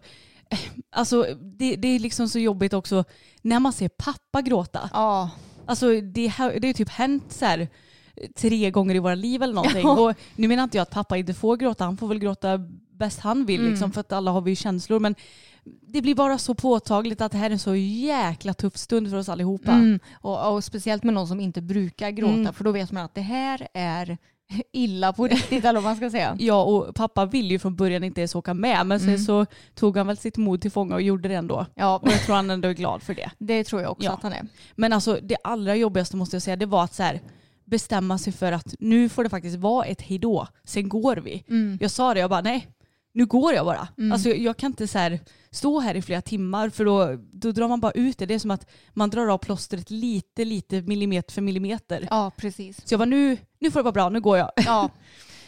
eh, 0.49 0.59
alltså, 0.91 1.25
det, 1.57 1.75
det 1.75 1.87
är 1.87 1.99
liksom 1.99 2.29
så 2.29 2.39
jobbigt 2.39 2.73
också 2.73 3.03
när 3.41 3.59
man 3.59 3.73
ser 3.73 3.89
pappa 3.89 4.41
gråta. 4.41 4.89
Ja. 4.93 5.29
Alltså 5.65 5.87
det, 6.01 6.01
det 6.01 6.27
har 6.67 6.73
typ 6.73 6.89
hänt 6.89 7.23
så 7.31 7.45
här 7.45 7.59
eh, 8.15 8.29
tre 8.35 8.71
gånger 8.71 8.95
i 8.95 8.99
våra 8.99 9.15
liv 9.15 9.43
eller 9.43 9.53
någonting. 9.53 9.81
Ja. 9.83 9.99
Och 10.09 10.15
nu 10.35 10.47
menar 10.47 10.63
inte 10.63 10.77
jag 10.77 10.81
att 10.83 10.91
pappa 10.91 11.17
inte 11.17 11.33
får 11.33 11.57
gråta, 11.57 11.83
han 11.85 11.97
får 11.97 12.07
väl 12.07 12.19
gråta 12.19 12.57
bäst 12.97 13.19
han 13.19 13.45
vill 13.45 13.59
Mm. 13.59 13.71
liksom, 13.71 13.91
för 13.91 14.01
att 14.01 14.11
alla 14.11 14.31
har 14.31 14.41
vi 14.41 14.51
ju 14.51 14.55
känslor. 14.55 14.99
Men 14.99 15.15
det 15.81 16.01
blir 16.01 16.15
bara 16.15 16.37
så 16.37 16.53
påtagligt 16.55 17.21
att 17.21 17.31
det 17.31 17.37
här 17.37 17.45
är 17.45 17.51
en 17.51 17.59
så 17.59 17.75
jäkla 17.75 18.53
tuff 18.53 18.77
stund 18.77 19.09
för 19.09 19.17
oss 19.17 19.29
allihopa. 19.29 19.71
Mm. 19.71 19.99
Och, 20.13 20.53
och 20.53 20.63
speciellt 20.63 21.03
med 21.03 21.13
någon 21.13 21.27
som 21.27 21.39
inte 21.39 21.61
brukar 21.61 22.09
gråta 22.09 22.33
Mm. 22.33 22.53
för 22.53 22.63
då 22.63 22.71
vet 22.71 22.91
man 22.91 23.05
att 23.05 23.15
det 23.15 23.21
här 23.21 23.67
är 23.73 24.17
illa 24.73 25.13
på 25.13 25.27
riktigt 25.27 25.65
eller 25.65 25.79
vad 25.79 25.83
man 25.83 25.95
ska 25.95 26.09
säga. 26.09 26.35
Ja 26.39 26.63
och 26.63 26.95
pappa 26.95 27.25
ville 27.25 27.49
ju 27.49 27.59
från 27.59 27.75
början 27.75 28.03
inte 28.03 28.21
ens 28.21 28.35
åka 28.35 28.53
med 28.53 28.85
men 28.85 28.99
sen 28.99 29.09
Mm. 29.09 29.19
så 29.21 29.45
tog 29.75 29.97
han 29.97 30.07
väl 30.07 30.17
sitt 30.17 30.37
mod 30.37 30.61
till 30.61 30.71
fånga 30.71 30.95
och 30.95 31.01
gjorde 31.01 31.29
det 31.29 31.35
ändå. 31.35 31.65
Ja, 31.75 31.99
Och 32.03 32.11
jag 32.11 32.21
tror 32.21 32.35
han 32.35 32.49
ändå 32.49 32.67
är 32.67 32.73
glad 32.73 33.03
för 33.03 33.13
det. 33.13 33.31
det 33.37 33.63
tror 33.63 33.81
jag 33.81 33.91
också 33.91 34.05
Ja. 34.05 34.11
att 34.13 34.23
han 34.23 34.33
är. 34.33 34.47
Men 34.75 34.93
alltså 34.93 35.19
det 35.23 35.37
allra 35.43 35.75
jobbigaste 35.75 36.17
måste 36.17 36.35
jag 36.35 36.43
säga 36.43 36.55
det 36.55 36.65
var 36.65 36.83
att 36.83 36.93
så 36.93 37.03
här, 37.03 37.21
bestämma 37.65 38.17
sig 38.17 38.33
för 38.33 38.51
att 38.51 38.75
nu 38.79 39.09
får 39.09 39.23
det 39.23 39.29
faktiskt 39.29 39.57
vara 39.57 39.85
ett 39.85 40.01
hejdå. 40.01 40.47
Sen 40.63 40.89
går 40.89 41.15
vi. 41.17 41.43
Mm. 41.49 41.77
Jag 41.81 41.91
sa 41.91 42.13
det, 42.13 42.19
jag 42.19 42.29
bara 42.29 42.41
nej, 42.41 42.67
nu 43.13 43.25
går 43.25 43.53
jag 43.53 43.65
bara. 43.65 43.87
Alltså, 44.11 44.29
jag, 44.29 44.57
kan 44.57 44.71
inte 44.71 44.87
så 44.87 44.97
här, 44.97 45.19
stå 45.51 45.79
här 45.79 45.95
i 45.95 46.01
flera 46.01 46.21
timmar 46.21 46.69
för 46.69 46.85
då, 46.85 47.17
då 47.31 47.51
drar 47.51 47.67
man 47.67 47.79
bara 47.79 47.91
ut 47.91 48.17
det. 48.17 48.25
Det 48.25 48.33
är 48.33 48.39
som 48.39 48.51
att 48.51 48.69
man 48.93 49.09
drar 49.09 49.27
av 49.27 49.37
plåstret 49.37 49.89
lite, 49.89 50.45
lite 50.45 50.81
millimeter 50.81 51.33
för 51.33 51.41
millimeter. 51.41 52.07
Ja, 52.09 52.31
precis. 52.37 52.87
Så 52.87 52.93
jag 52.93 52.99
bara 52.99 53.05
nu, 53.05 53.37
nu 53.59 53.71
får 53.71 53.79
det 53.79 53.83
vara 53.83 53.91
bra, 53.91 54.09
nu 54.09 54.21
går 54.21 54.37
jag. 54.37 54.51
Ja, 54.65 54.89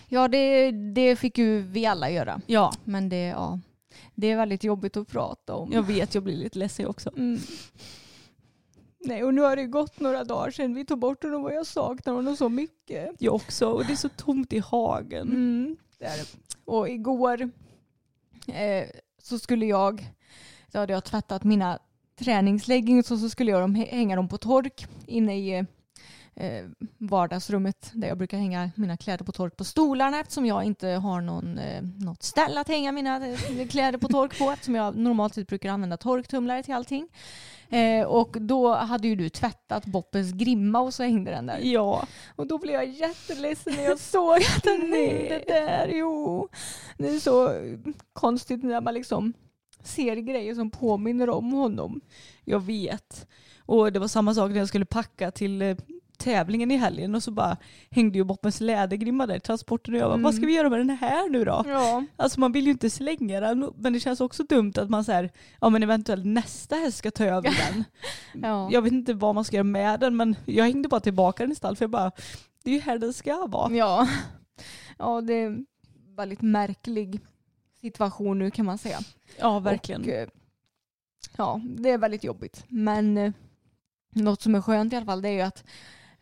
ja 0.08 0.28
det, 0.28 0.72
det 0.72 1.16
fick 1.16 1.38
ju 1.38 1.62
vi 1.62 1.86
alla 1.86 2.10
göra. 2.10 2.42
Ja, 2.46 2.74
Men 2.84 3.10
det, 3.10 3.26
ja, 3.26 3.60
det 4.16 4.28
är 4.32 4.38
väldigt 4.38 4.64
jobbigt 4.64 4.98
att 4.98 5.08
prata 5.08 5.56
om. 5.56 5.72
jag 5.72 5.84
vet, 5.84 6.16
jag 6.16 6.24
blir 6.24 6.38
lite 6.38 6.60
ledsen 6.60 6.88
också. 6.88 7.10
Mm. 7.18 7.40
Nej, 9.00 9.24
och 9.24 9.34
nu 9.34 9.42
har 9.42 9.56
det 9.56 9.66
gått 9.66 10.00
några 10.00 10.24
dagar 10.24 10.52
sedan 10.52 10.74
vi 10.74 10.86
tog 10.86 11.00
bort 11.00 11.24
honom 11.24 11.44
och 11.44 11.54
jag 11.54 11.66
saknar 11.66 12.14
honom 12.14 12.38
så 12.38 12.50
mycket. 12.50 13.10
Jag 13.20 13.36
också, 13.36 13.68
och 13.68 13.86
det 13.86 13.92
är 13.92 13.98
så 13.98 14.10
tomt 14.10 14.54
i 14.54 14.60
hagen. 14.60 15.30
Mm, 15.30 15.78
det 16.00 16.06
är 16.06 16.18
det. 16.18 16.55
Och 16.66 16.90
igår 16.90 17.42
eh, 18.48 18.88
så 19.22 19.40
skulle 19.40 19.66
jag, 19.66 20.06
då 20.72 20.80
hade 20.80 20.94
jag 20.94 21.04
tvättat 21.04 21.44
mina 21.44 21.80
träningsleggings 22.20 23.12
och 23.12 23.20
så 23.20 23.30
skulle 23.30 23.52
jag 23.52 23.62
dem, 23.62 23.76
hänga 23.76 24.16
dem 24.16 24.28
på 24.28 24.38
tork 24.38 24.88
inne 25.06 25.38
i 25.38 25.66
eh, 26.36 26.66
vardagsrummet 26.98 27.92
där 27.94 28.08
jag 28.08 28.18
brukar 28.18 28.38
hänga 28.38 28.72
mina 28.76 28.98
kläder 28.98 29.26
på 29.26 29.32
tork 29.32 29.58
på 29.58 29.64
stolarna 29.64 30.20
eftersom 30.20 30.46
jag 30.46 30.64
inte 30.64 30.88
har 30.88 31.22
någon, 31.22 31.58
eh, 31.58 31.82
något 31.82 32.24
ställe 32.24 32.62
att 32.62 32.68
hänga 32.68 32.92
mina 32.92 33.28
eh, 33.28 33.68
kläder 33.68 33.98
på 33.98 34.08
tork 34.08 34.40
på 34.40 34.52
eftersom 34.52 34.76
jag 34.76 34.96
normalt 34.96 35.34
sett 35.34 35.48
brukar 35.48 35.70
använda 35.70 35.98
torktumlare 35.98 36.64
till 36.64 36.74
allting. 36.74 37.08
Eh, 37.70 38.06
och 38.06 38.38
då 38.42 38.74
hade 38.74 39.08
ju 39.08 39.16
du 39.16 39.30
tvättat 39.30 39.86
Boppens 39.86 40.32
grimma 40.32 40.80
och 40.80 40.94
så 40.94 41.04
hängde 41.04 41.32
den 41.32 41.46
där. 41.46 41.60
Ja. 41.64 42.08
Och 42.36 42.48
då 42.48 42.58
blev 42.58 42.74
jag 42.74 42.90
jätteledsen 42.90 43.74
när 43.74 43.84
jag 43.84 44.00
såg 44.12 44.38
att 44.38 44.64
den 44.64 44.82
hängde 44.82 45.44
där. 45.48 45.92
Jo, 45.94 46.48
det 46.98 47.08
är 47.08 47.20
så 47.20 47.52
konstigt 48.14 48.64
när 48.64 48.82
man 48.82 48.94
liksom 48.94 49.34
ser 49.84 50.16
grejer 50.16 50.56
som 50.56 50.72
påminner 50.72 51.30
om 51.30 51.52
honom. 51.52 52.02
Jag 52.44 52.60
vet. 52.60 53.28
Och 53.60 53.92
det 53.94 54.00
var 54.00 54.08
samma 54.08 54.34
sak 54.34 54.52
när 54.52 54.58
jag 54.58 54.68
skulle 54.68 54.86
packa 54.86 55.32
till 55.32 55.62
eh, 55.62 55.78
tävlingen 56.16 56.72
i 56.72 56.78
helgen 56.78 57.16
och 57.16 57.24
så 57.24 57.32
bara 57.32 57.58
hängde 57.90 58.18
ju 58.18 58.24
Boppens 58.24 58.62
lädergrimma 58.62 59.26
där 59.28 59.36
i 59.36 59.40
transporten 59.40 59.94
och 59.94 60.00
jag 60.00 60.08
bara, 60.08 60.14
Mm. 60.14 60.24
vad 60.24 60.36
ska 60.36 60.46
vi 60.46 60.54
göra 60.56 60.70
med 60.70 60.80
den 60.80 60.90
här 60.90 61.30
nu 61.30 61.46
då? 61.46 61.64
Ja. 61.68 62.04
Alltså 62.16 62.40
man 62.40 62.52
vill 62.52 62.66
ju 62.66 62.72
inte 62.72 62.90
slänga 62.90 63.40
den 63.40 63.72
men 63.78 63.94
det 63.94 64.00
känns 64.00 64.22
också 64.22 64.44
dumt 64.44 64.74
att 64.78 64.90
man 64.90 65.04
säger 65.04 65.30
ja 65.62 65.70
men 65.70 65.84
eventuellt 65.84 66.26
nästa 66.26 66.76
häst 66.76 66.98
ska 66.98 67.12
ta 67.12 67.24
över 67.26 67.42
den. 67.74 67.84
Ja. 68.44 68.70
Jag 68.72 68.82
vet 68.82 68.94
inte 68.94 69.14
vad 69.14 69.36
man 69.36 69.44
ska 69.46 69.56
göra 69.56 69.64
med 69.64 70.00
den 70.00 70.16
men 70.16 70.36
jag 70.46 70.64
hängde 70.66 70.90
bara 70.90 71.00
tillbaka 71.02 71.44
den 71.44 71.52
i 71.52 71.56
stall 71.56 71.76
för 71.76 71.84
jag 71.84 71.90
bara 71.92 72.12
det 72.64 72.70
är 72.72 72.74
ju 72.76 72.82
här 72.82 72.98
den 72.98 73.14
ska 73.14 73.48
vara. 73.48 73.74
Ja. 73.76 74.08
ja, 74.98 75.22
det 75.22 75.34
är 75.34 75.46
en 75.48 75.66
väldigt 76.16 76.42
märklig 76.42 77.20
situation 77.82 78.40
nu 78.40 78.52
kan 78.52 78.66
man 78.66 78.78
säga. 78.78 79.00
Ja 79.40 79.60
verkligen. 79.60 80.02
Och, 80.02 80.08
eh, 80.08 80.28
ja, 81.38 81.62
det 81.64 81.90
är 81.90 81.98
väldigt 81.98 82.24
jobbigt. 82.24 82.64
Men 82.68 83.18
eh, 83.18 83.32
något 84.14 84.42
som 84.42 84.56
är 84.56 84.62
skönt 84.62 84.94
i 84.94 84.96
alla 84.96 85.06
fall 85.06 85.22
det 85.22 85.30
är 85.30 85.34
ju 85.34 85.42
att 85.42 85.64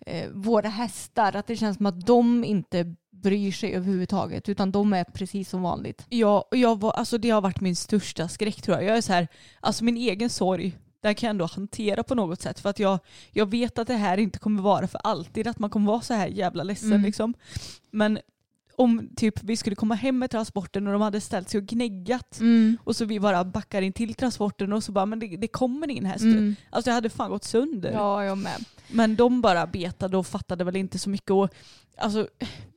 eh, 0.05 0.29
våra 0.31 0.69
hästar, 0.69 1.35
att 1.35 1.47
det 1.47 1.55
känns 1.55 1.77
som 1.77 1.85
att 1.85 2.05
de 2.05 2.43
inte 2.43 2.95
bryr 3.11 3.51
sig 3.51 3.73
överhuvudtaget 3.75 4.49
utan 4.49 4.71
de 4.71 4.93
är 4.93 5.03
precis 5.03 5.49
som 5.49 5.61
vanligt. 5.61 6.05
Ja, 6.09 6.47
och 6.51 6.57
jag 6.57 6.79
var, 6.79 6.91
alltså 6.91 7.17
det 7.17 7.29
har 7.29 7.41
varit 7.41 7.61
min 7.61 7.75
största 7.75 8.27
skräck 8.27 8.61
tror 8.61 8.77
jag. 8.77 8.85
Jag 8.85 8.97
är 8.97 9.01
så 9.01 9.13
här, 9.13 9.27
alltså 9.59 9.83
min 9.83 9.97
egen 9.97 10.29
sorg, 10.29 10.77
den 11.01 11.15
kan 11.15 11.27
jag 11.27 11.29
ändå 11.31 11.45
hantera 11.45 12.03
på 12.03 12.15
något 12.15 12.41
sätt. 12.41 12.59
För 12.59 12.69
att 12.69 12.79
jag, 12.79 12.99
jag 13.31 13.51
vet 13.51 13.77
att 13.77 13.87
det 13.87 13.93
här 13.95 14.17
inte 14.17 14.39
kommer 14.39 14.61
vara 14.61 14.87
för 14.87 15.01
alltid, 15.03 15.47
att 15.47 15.59
man 15.59 15.69
kommer 15.69 15.87
vara 15.87 16.01
så 16.01 16.13
här 16.13 16.27
jävla 16.27 16.63
ledsen 16.63 16.91
Mm. 16.91 17.03
liksom. 17.03 17.33
Men 17.91 18.19
om 18.75 19.09
typ 19.15 19.43
vi 19.43 19.57
skulle 19.57 19.75
komma 19.75 19.95
hem 19.95 20.19
med 20.19 20.31
transporten 20.31 20.87
och 20.87 20.93
de 20.93 21.01
hade 21.01 21.21
ställt 21.21 21.49
sig 21.49 21.57
och 21.57 21.65
gnäggat 21.65 22.39
och 22.83 22.95
så 22.95 23.05
vi 23.05 23.19
bara 23.19 23.43
backar 23.43 23.81
in 23.81 23.93
till 23.93 24.13
transporten 24.13 24.73
och 24.73 24.83
så 24.83 24.91
bara 24.91 25.05
men 25.05 25.19
det, 25.19 25.37
det 25.37 25.47
kommer 25.47 25.89
ingen 25.89 26.05
häst. 26.05 26.23
Mm. 26.23 26.55
Alltså 26.69 26.89
jag 26.89 26.95
hade 26.95 27.09
fan 27.09 27.29
gått 27.29 27.43
sönder. 27.43 27.91
Ja, 27.91 28.23
jag 28.23 28.37
med. 28.37 28.65
Men 28.91 29.15
de 29.15 29.41
bara 29.41 29.67
betade 29.67 30.17
och 30.17 30.27
fattade 30.27 30.63
väl 30.63 30.75
inte 30.75 30.99
så 30.99 31.09
mycket. 31.09 31.31
Och, 31.31 31.49
alltså, 31.97 32.27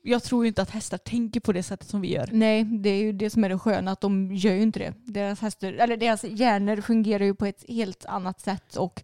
jag 0.03 0.23
tror 0.23 0.45
ju 0.45 0.49
inte 0.49 0.63
att 0.63 0.71
hästar 0.71 0.99
tänker 0.99 1.41
på 1.41 1.53
det 1.53 1.63
sättet 1.63 1.89
som 1.89 2.01
vi 2.01 2.13
gör. 2.13 2.29
Nej, 2.33 2.65
det 2.65 2.91
är 2.91 3.03
ju 3.03 3.13
det 3.13 3.31
som 3.31 3.45
är 3.45 3.49
det 3.49 3.59
sköna 3.59 3.91
att 3.91 4.01
de 4.01 4.33
gör 4.33 4.53
ju 4.53 4.63
inte 4.63 4.79
det. 4.79 4.95
Deras, 5.05 5.41
hästar, 5.41 5.73
eller 5.73 5.97
deras 5.97 6.25
hjärnor 6.25 6.81
fungerar 6.81 7.25
ju 7.25 7.35
på 7.35 7.47
ett 7.47 7.65
helt 7.69 8.05
annat 8.05 8.41
sätt 8.41 8.77
och 8.77 9.03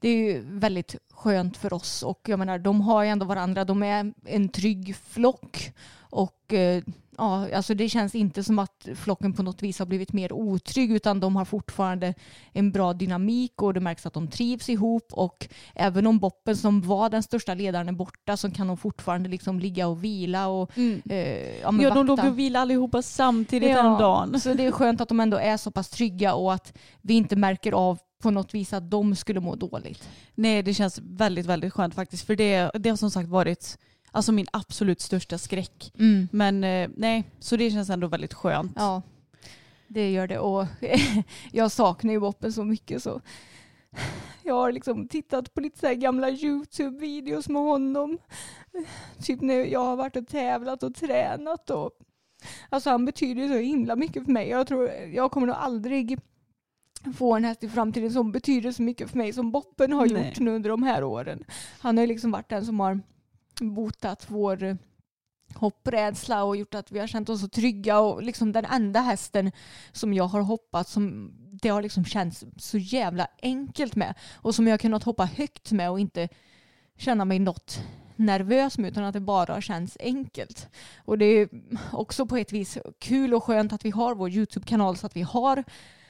det 0.00 0.08
är 0.08 0.16
ju 0.16 0.44
väldigt 0.44 0.96
skönt 1.12 1.56
för 1.56 1.72
oss 1.72 2.02
och 2.02 2.20
jag 2.26 2.38
menar 2.38 2.58
de 2.58 2.80
har 2.80 3.02
ju 3.02 3.08
ändå 3.08 3.26
varandra. 3.26 3.64
De 3.64 3.82
är 3.82 4.12
en 4.24 4.48
trygg 4.48 4.96
flock 4.96 5.72
och 6.10 6.52
eh, 6.52 6.82
ja, 7.18 7.54
alltså 7.54 7.74
det 7.74 7.88
känns 7.88 8.14
inte 8.14 8.44
som 8.44 8.58
att 8.58 8.88
flocken 8.94 9.32
på 9.32 9.42
något 9.42 9.62
vis 9.62 9.78
har 9.78 9.86
blivit 9.86 10.12
mer 10.12 10.32
otrygg 10.32 10.92
utan 10.92 11.20
de 11.20 11.36
har 11.36 11.44
fortfarande 11.44 12.14
en 12.52 12.72
bra 12.72 12.92
dynamik 12.92 13.62
och 13.62 13.74
det 13.74 13.80
märks 13.80 14.06
att 14.06 14.14
de 14.14 14.28
trivs 14.28 14.68
ihop 14.68 15.08
och 15.12 15.48
även 15.74 16.06
om 16.06 16.18
Boppen 16.18 16.56
som 16.56 16.80
var 16.80 17.10
den 17.10 17.22
största 17.22 17.54
ledaren 17.54 17.88
är 17.88 17.92
borta 17.92 18.36
så 18.36 18.50
kan 18.50 18.66
de 18.66 18.76
fortfarande 18.76 19.28
liksom 19.28 19.60
ligga 19.60 19.86
och 19.88 20.04
vila 20.04 20.46
och 20.46 20.78
eh, 20.78 21.60
ja, 21.60 21.72
Ja, 21.80 21.94
de 21.94 22.06
låg 22.06 22.18
och 22.18 22.38
vilade 22.38 22.62
allihopa 22.62 23.02
samtidigt 23.02 23.70
Ja, 23.70 23.82
häromdagen. 23.82 24.40
Så 24.40 24.54
det 24.54 24.66
är 24.66 24.70
skönt 24.70 25.00
att 25.00 25.08
de 25.08 25.20
ändå 25.20 25.36
är 25.36 25.56
så 25.56 25.70
pass 25.70 25.88
trygga 25.88 26.34
och 26.34 26.54
att 26.54 26.78
vi 27.02 27.14
inte 27.14 27.36
märker 27.36 27.72
av 27.72 27.98
på 28.18 28.30
något 28.30 28.54
vis 28.54 28.72
att 28.72 28.90
de 28.90 29.16
skulle 29.16 29.40
må 29.40 29.54
dåligt. 29.54 30.08
Nej, 30.34 30.62
det 30.62 30.74
känns 30.74 30.98
väldigt, 30.98 31.46
väldigt 31.46 31.72
skönt 31.72 31.94
faktiskt. 31.94 32.26
För 32.26 32.36
det, 32.36 32.70
det 32.74 32.90
har 32.90 32.96
som 32.96 33.10
sagt 33.10 33.28
varit 33.28 33.78
alltså, 34.10 34.32
min 34.32 34.46
absolut 34.52 35.00
största 35.00 35.38
skräck. 35.38 35.92
Men 36.30 36.64
eh, 36.64 36.90
nej, 36.96 37.24
så 37.38 37.56
det 37.56 37.70
känns 37.70 37.90
ändå 37.90 38.06
väldigt 38.06 38.34
skönt. 38.34 38.72
Ja, 38.76 39.02
det 39.88 40.10
gör 40.10 40.26
det. 40.26 40.38
Och 40.38 40.66
jag 41.52 41.72
saknar 41.72 42.12
ju 42.12 42.20
Boppen 42.20 42.52
så 42.52 42.64
mycket 42.64 43.02
så 43.02 43.20
jag 44.42 44.54
har 44.54 44.72
liksom 44.72 45.08
tittat 45.08 45.54
på 45.54 45.60
lite 45.60 45.78
så 45.78 45.94
gamla 45.94 46.30
YouTube-videos 46.30 47.48
med 47.48 47.62
honom. 47.62 48.18
Typ 49.22 49.40
när 49.40 49.54
jag 49.54 49.84
har 49.84 49.96
varit 49.96 50.16
och 50.16 50.28
tävlat 50.28 50.82
och 50.82 50.94
tränat. 50.94 51.70
Och, 51.70 51.90
alltså 52.68 52.90
han 52.90 53.04
betyder 53.04 53.42
ju 53.42 53.48
så 53.48 53.54
himla 53.54 53.96
mycket 53.96 54.24
för 54.24 54.32
mig. 54.32 54.48
Jag 54.48 54.66
tror 54.66 54.90
jag 54.90 55.30
kommer 55.30 55.46
nog 55.46 55.56
aldrig 55.56 56.18
få 57.16 57.36
en 57.36 57.44
häst 57.44 57.64
i 57.64 57.68
framtiden 57.68 58.12
som 58.12 58.32
betyder 58.32 58.72
så 58.72 58.82
mycket 58.82 59.10
för 59.10 59.18
mig 59.18 59.32
som 59.32 59.50
Boppen 59.50 59.92
har 59.92 60.06
Nej. 60.06 60.28
gjort 60.28 60.38
nu 60.38 60.50
under 60.50 60.70
de 60.70 60.82
här 60.82 61.04
åren. 61.04 61.44
Han 61.78 61.96
har 61.96 62.04
ju 62.04 62.08
liksom 62.08 62.30
varit 62.30 62.48
den 62.48 62.66
som 62.66 62.80
har 62.80 63.00
botat 63.60 64.26
vår 64.28 64.62
eh, 64.62 64.74
hopprädsla 65.54 66.44
och 66.44 66.56
gjort 66.56 66.74
att 66.74 66.92
vi 66.92 66.98
har 66.98 67.06
känt 67.06 67.28
oss 67.28 67.40
så 67.40 67.48
trygga 67.48 68.00
och 68.00 68.22
liksom 68.22 68.52
den 68.52 68.64
enda 68.64 69.00
hästen 69.00 69.52
som 69.92 70.14
jag 70.14 70.24
har 70.24 70.40
hoppat 70.40 70.88
som 70.88 71.32
det 71.62 71.68
har 71.68 71.82
liksom 71.82 72.04
känts 72.04 72.44
så 72.56 72.78
jävla 72.78 73.26
enkelt 73.42 73.96
med 73.96 74.14
och 74.34 74.54
som 74.54 74.66
jag 74.66 74.80
kunnat 74.80 75.04
hoppa 75.04 75.24
högt 75.24 75.72
med 75.72 75.90
och 75.90 76.00
inte 76.00 76.28
känna 76.96 77.24
mig 77.24 77.38
något 77.38 77.80
nervös 78.16 78.78
med 78.78 78.90
utan 78.90 79.04
att 79.04 79.12
det 79.12 79.20
bara 79.20 79.52
har 79.52 79.60
känts 79.60 79.96
enkelt. 80.00 80.68
Och 81.04 81.18
det 81.18 81.24
är 81.24 81.48
också 81.92 82.26
på 82.26 82.36
ett 82.36 82.52
vis 82.52 82.78
kul 82.98 83.34
och 83.34 83.44
skönt 83.44 83.72
att 83.72 83.84
vi 83.84 83.90
har 83.90 84.14
vår 84.14 84.30
YouTube-kanal 84.30 84.96
så 84.96 85.06
att 85.06 85.16
vi 85.16 85.22
har 85.22 85.64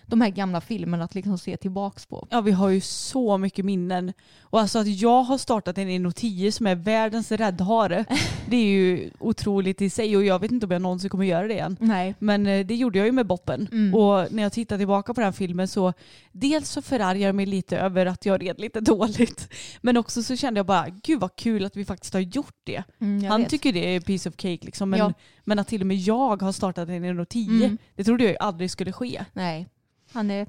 de 0.08 0.20
här 0.20 0.28
gamla 0.30 0.60
filmerna 0.60 1.04
att 1.04 1.14
liksom 1.14 1.38
se 1.38 1.56
tillbaks 1.56 2.06
på. 2.06 2.26
Ja, 2.30 2.40
vi 2.40 2.50
har 2.52 2.68
ju 2.68 2.80
så 2.80 3.38
mycket 3.38 3.64
minnen. 3.64 4.12
Och 4.40 4.60
alltså 4.60 4.78
att 4.78 4.86
jag 5.00 5.22
har 5.22 5.38
startat 5.38 5.78
en 5.78 6.12
10 6.12 6.52
som 6.52 6.66
är 6.66 6.74
världens 6.74 7.32
räddhare, 7.32 8.04
det 8.46 8.56
är 8.56 8.64
ju 8.66 9.10
otroligt 9.18 9.82
i 9.82 9.90
sig 9.90 10.16
och 10.16 10.24
jag 10.24 10.38
vet 10.38 10.50
inte 10.50 10.66
om 10.66 10.72
jag 10.72 10.82
någonsin 10.82 11.10
kommer 11.10 11.24
göra 11.24 11.46
det 11.46 11.54
igen. 11.54 11.76
Nej. 11.80 12.14
Men 12.18 12.46
eh, 12.46 12.66
det 12.66 12.74
gjorde 12.74 12.98
jag 12.98 13.06
ju 13.06 13.12
med 13.12 13.26
Boppen. 13.26 13.68
Mm. 13.72 13.94
Och 13.94 14.32
när 14.32 14.42
jag 14.42 14.52
tittar 14.52 14.78
tillbaka 14.78 15.14
på 15.14 15.20
den 15.20 15.32
filmen 15.32 15.68
så 15.68 15.92
dels 16.32 16.70
så 16.70 16.82
förargar 16.82 17.26
jag 17.26 17.34
mig 17.34 17.46
lite 17.46 17.78
över 17.78 18.06
att 18.06 18.26
jag 18.26 18.42
red 18.42 18.60
lite 18.60 18.80
dåligt. 18.92 19.48
Men 19.80 19.96
också 19.96 20.22
så 20.22 20.36
kände 20.36 20.58
jag 20.58 20.66
bara, 20.66 20.86
gud 21.02 21.20
vad 21.20 21.36
kul 21.36 21.64
att 21.64 21.76
vi 21.76 21.84
faktiskt 21.84 22.12
har 22.14 22.20
gjort 22.20 22.56
det. 22.64 22.82
Mm, 23.00 23.24
Han 23.30 23.40
vet. 23.40 23.50
tycker 23.50 23.72
det 23.72 23.96
är 23.96 24.00
piece 24.00 24.28
of 24.28 24.34
cake 24.36 24.58
liksom. 24.66 24.90
Men, 24.90 24.98
Ja. 25.00 25.12
men 25.44 25.58
att 25.58 25.68
till 25.68 25.80
och 25.80 25.86
med 25.86 25.96
jag 25.96 26.42
har 26.42 26.52
startat 26.52 26.88
en 26.88 27.26
10, 27.26 27.64
Mm. 27.64 27.78
det 27.96 28.04
trodde 28.04 28.24
jag 28.24 28.30
ju 28.30 28.38
aldrig 28.38 28.70
skulle 28.70 28.92
ske. 28.92 29.24
Nej. 29.32 29.66
Han 30.12 30.30
är, 30.30 30.46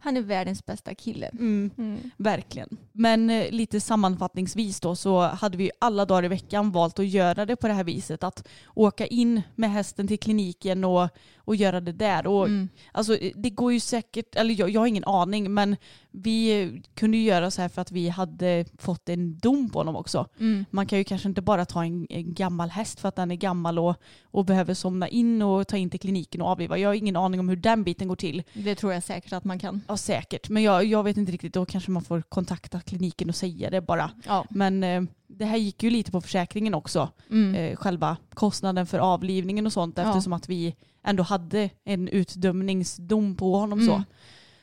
han 0.00 0.16
är 0.16 0.20
världens 0.20 0.66
bästa 0.66 0.94
kille. 0.94 1.28
Mm. 1.28 1.70
Mm. 1.78 2.10
Verkligen. 2.16 2.76
Men 2.92 3.30
eh, 3.30 3.50
lite 3.50 3.80
sammanfattningsvis 3.80 4.80
då 4.80 4.96
så 4.96 5.20
hade 5.20 5.56
vi 5.56 5.70
alla 5.78 6.04
dagar 6.04 6.24
i 6.24 6.28
veckan 6.28 6.70
valt 6.70 6.98
att 6.98 7.08
göra 7.08 7.46
det 7.46 7.56
på 7.56 7.68
det 7.68 7.72
här 7.74 7.84
viset. 7.84 8.24
Att 8.24 8.48
åka 8.74 9.06
in 9.06 9.42
med 9.54 9.70
hästen 9.70 10.08
till 10.08 10.18
kliniken 10.18 10.84
och, 10.84 11.08
och 11.36 11.56
göra 11.56 11.80
det 11.80 11.92
där. 11.92 12.26
Och, 12.26 12.46
Mm. 12.50 12.68
Alltså, 12.92 13.18
det 13.34 13.50
går 13.50 13.72
ju 13.72 13.80
säkert, 13.80 14.34
eller 14.34 14.60
jag, 14.60 14.70
jag 14.70 14.80
har 14.80 14.86
ingen 14.86 15.04
aning, 15.04 15.54
men 15.54 15.76
vi 16.10 16.62
eh, 16.62 16.68
kunde 16.94 17.16
ju 17.16 17.22
göra 17.24 17.50
så 17.50 17.62
här 17.62 17.68
för 17.68 17.82
att 17.82 17.92
vi 17.92 18.08
hade 18.08 18.64
fått 18.78 19.08
en 19.08 19.38
dom 19.38 19.70
på 19.70 19.78
honom 19.78 19.96
också. 19.96 20.26
Mm. 20.40 20.64
Man 20.70 20.86
kan 20.86 20.98
ju 20.98 21.04
kanske 21.04 21.28
inte 21.28 21.42
bara 21.42 21.64
ta 21.64 21.84
en, 21.84 22.06
en 22.10 22.34
gammal 22.34 22.70
häst 22.70 23.00
för 23.00 23.08
att 23.08 23.16
den 23.16 23.30
är 23.30 23.34
gammal 23.36 23.78
och, 23.78 23.96
och 24.24 24.44
behöver 24.44 24.74
somna 24.74 25.08
in 25.08 25.42
och 25.42 25.68
ta 25.68 25.76
in 25.76 25.90
till 25.90 26.00
kliniken 26.00 26.42
och 26.42 26.48
avliva. 26.48 26.78
Jag 26.78 26.88
har 26.88 26.94
ingen 26.94 27.16
aning 27.16 27.40
om 27.40 27.48
hur 27.48 27.56
den 27.56 27.84
biten 27.84 28.08
går 28.08 28.16
till. 28.16 28.42
Det 28.52 28.74
tror 28.74 28.92
jag 28.92 29.02
säkert 29.02 29.32
att 29.32 29.44
man 29.44 29.58
kan. 29.58 29.82
Ja 29.90 29.96
säkert, 29.96 30.48
men 30.48 30.62
jag, 30.62 30.84
jag 30.84 31.02
vet 31.02 31.16
inte 31.16 31.32
riktigt. 31.32 31.54
Då 31.54 31.66
kanske 31.66 31.90
man 31.90 32.02
får 32.02 32.22
kontakta 32.22 32.80
kliniken 32.80 33.28
och 33.28 33.34
säga 33.34 33.70
det 33.70 33.80
bara. 33.80 34.10
Ja. 34.26 34.44
Men 34.50 34.84
eh, 34.84 35.02
det 35.26 35.44
här 35.44 35.56
gick 35.56 35.82
ju 35.82 35.90
lite 35.90 36.10
på 36.10 36.20
försäkringen 36.20 36.74
också. 36.74 37.08
Mm. 37.30 37.54
Eh, 37.54 37.76
själva 37.76 38.16
kostnaden 38.34 38.86
för 38.86 38.98
avlivningen 38.98 39.66
och 39.66 39.72
sånt 39.72 39.98
Ja. 39.98 40.08
eftersom 40.08 40.32
att 40.32 40.48
vi 40.48 40.76
ändå 41.04 41.22
hade 41.22 41.70
en 41.84 42.08
utdömningsdom 42.08 43.36
på 43.36 43.56
honom. 43.56 43.80
Mm. 43.80 43.88
Så, 43.88 44.02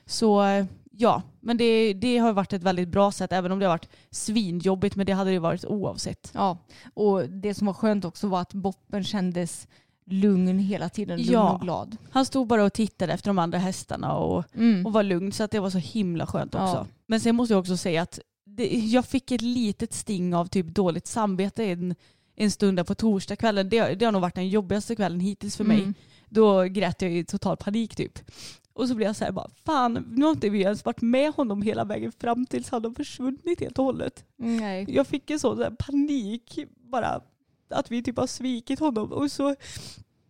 så 0.06 0.44
eh, 0.44 0.66
ja, 0.92 1.22
men 1.40 1.58
det, 1.58 1.94
det 1.94 2.18
har 2.18 2.34
varit 2.34 2.54
ett 2.54 2.64
väldigt 2.64 2.90
bra 2.90 3.12
sätt 3.12 3.32
även 3.32 3.52
om 3.52 3.60
det 3.60 3.66
har 3.66 3.74
varit 3.74 3.90
svinjobbigt 4.12 4.96
men 4.96 5.06
det 5.06 5.14
hade 5.14 5.32
det 5.32 5.40
varit 5.40 5.66
oavsett. 5.66 6.32
Ja, 6.34 6.58
och 6.94 7.30
det 7.30 7.54
som 7.54 7.68
var 7.68 7.74
skönt 7.74 8.06
också 8.06 8.28
var 8.28 8.42
att 8.42 8.54
Boppen 8.54 9.04
kändes 9.04 9.68
lugn 10.10 10.60
hela 10.60 10.90
tiden, 10.90 11.18
lugn 11.20 11.32
Ja. 11.34 11.54
och 11.54 11.62
glad. 11.62 11.98
Han 12.12 12.26
stod 12.26 12.48
bara 12.48 12.64
och 12.64 12.74
tittade 12.74 13.14
efter 13.14 13.30
de 13.30 13.40
andra 13.40 13.58
hästarna 13.58 14.14
och, 14.18 14.44
Mm. 14.56 14.86
och 14.86 14.94
var 14.94 15.04
lugn 15.04 15.32
så 15.32 15.44
att 15.44 15.52
det 15.52 15.60
var 15.60 15.70
så 15.70 15.78
himla 15.78 16.28
skönt 16.28 16.56
också. 16.56 16.66
Ja. 16.66 16.88
Men 17.08 17.20
sen 17.20 17.36
måste 17.36 17.54
jag 17.54 17.60
också 17.60 17.78
säga 17.78 18.02
att 18.02 18.20
det, 18.46 18.68
jag 18.68 19.06
fick 19.06 19.32
ett 19.32 19.42
litet 19.42 19.94
sting 19.94 20.36
av 20.36 20.46
typ 20.46 20.66
dåligt 20.68 21.08
samvete 21.08 21.64
en, 21.66 21.96
en 22.36 22.52
stund 22.52 22.78
där 22.78 22.84
på 22.84 22.96
torsdagskvällen. 22.96 23.70
Det, 23.70 23.96
det 23.96 24.06
har 24.06 24.12
nog 24.12 24.22
varit 24.22 24.36
den 24.36 24.50
jobbigaste 24.50 24.96
kvällen 24.96 25.20
hittills 25.20 25.58
för 25.58 25.64
mig. 25.64 25.78
Mm. 25.78 25.94
Då 26.30 26.64
grät 26.64 27.02
jag 27.02 27.12
i 27.12 27.26
total 27.26 27.58
panik 27.58 27.96
typ. 27.96 28.20
Och 28.74 28.88
så 28.88 28.96
blir 28.96 29.08
jag 29.08 29.16
så 29.16 29.26
här 29.26 29.32
bara, 29.32 29.50
fan 29.66 29.94
nu 30.16 30.26
har 30.26 30.32
inte 30.32 30.50
vi 30.50 30.62
ens 30.62 30.86
varit 30.86 31.02
med 31.02 31.34
honom 31.34 31.62
hela 31.62 31.84
vägen 31.84 32.12
fram 32.12 32.46
tills 32.46 32.70
han 32.70 32.84
har 32.84 32.92
försvunnit 32.92 33.60
helt 33.60 33.80
och 33.80 33.86
hållet. 33.86 34.26
Nej. 34.38 34.86
Jag 34.90 35.08
fick 35.08 35.30
en 35.30 35.40
sån 35.40 35.58
där 35.58 35.72
panik 35.80 36.60
bara 36.92 37.22
att 37.70 37.92
vi 37.92 38.04
typ 38.04 38.18
har 38.18 38.28
svikit 38.28 38.80
honom. 38.80 39.12
Och 39.12 39.32
så, 39.32 39.56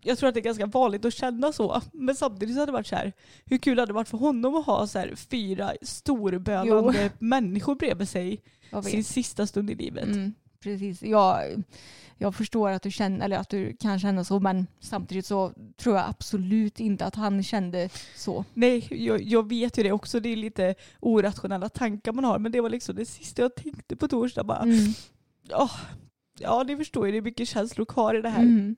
jag 0.02 0.18
tror 0.18 0.28
att 0.30 0.34
det 0.36 0.40
är 0.40 0.44
ganska 0.44 0.66
vanligt 0.66 1.06
att 1.06 1.14
känna 1.14 1.52
så. 1.52 1.82
Men 1.94 2.16
samtidigt 2.16 2.56
så 2.56 2.60
hade 2.60 2.72
det 2.72 2.74
varit 2.74 2.88
så 2.88 2.96
här, 2.96 3.14
hur 3.46 3.58
kul 3.58 3.80
hade 3.80 3.90
det 3.90 3.94
varit 3.94 4.10
för 4.10 4.18
honom 4.18 4.56
att 4.56 4.66
ha 4.66 4.88
så 4.88 5.00
här 5.00 5.16
fyra 5.16 5.72
storbölande 5.82 7.12
människor 7.20 7.76
bredvid 7.76 8.10
sig 8.10 8.42
sin 8.84 9.04
sista 9.04 9.48
stund 9.48 9.70
i 9.72 9.76
livet. 9.76 10.04
Mm, 10.06 10.34
precis. 10.60 11.02
Jag, 11.04 11.64
jag 12.18 12.36
förstår 12.36 12.70
att 12.70 12.82
du, 12.82 12.92
känner, 12.92 13.26
eller 13.26 13.38
att 13.38 13.50
du 13.50 13.76
kan 13.80 14.00
känna 14.00 14.24
så 14.24 14.40
men 14.40 14.68
samtidigt 14.80 15.26
så 15.26 15.52
tror 15.78 15.96
jag 15.96 16.06
absolut 16.10 16.80
inte 16.80 17.06
att 17.06 17.16
han 17.16 17.44
kände 17.44 17.90
så. 18.16 18.46
Nej, 18.54 18.88
jag, 19.06 19.22
jag 19.24 19.50
vet 19.50 19.78
ju 19.78 19.84
det 19.84 19.92
också. 19.92 20.20
Det 20.20 20.30
är 20.30 20.36
lite 20.36 20.76
orationella 21.00 21.70
tankar 21.70 22.12
man 22.14 22.24
har. 22.24 22.40
Men 22.40 22.52
det 22.52 22.62
var 22.62 22.70
liksom 22.70 22.96
det 22.96 23.06
sista 23.06 23.42
jag 23.42 23.56
tänkte 23.56 23.96
på 23.96 24.08
torsdag. 24.08 24.44
Bara, 24.44 24.60
Mm. 24.64 24.94
"Åh, 25.54 25.72
ja, 26.40 26.64
ni 26.68 26.78
förstår 26.78 27.06
ju, 27.06 27.12
det 27.12 27.18
är 27.18 27.22
mycket 27.22 27.48
känslor 27.48 27.86
kvar 27.86 28.14
i 28.16 28.22
det 28.22 28.30
här. 28.30 28.42
Mm. 28.42 28.76